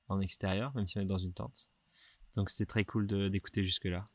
en 0.07 0.21
extérieur, 0.21 0.73
même 0.77 0.87
si 0.87 0.99
on 0.99 1.01
est 1.01 1.07
dans 1.07 1.19
une 1.19 1.35
tente. 1.35 1.69
Donc 2.37 2.51
c'était 2.51 2.66
très 2.66 2.85
cool 2.85 3.09
d'écouter 3.33 3.64
jusque-là. 3.64 4.07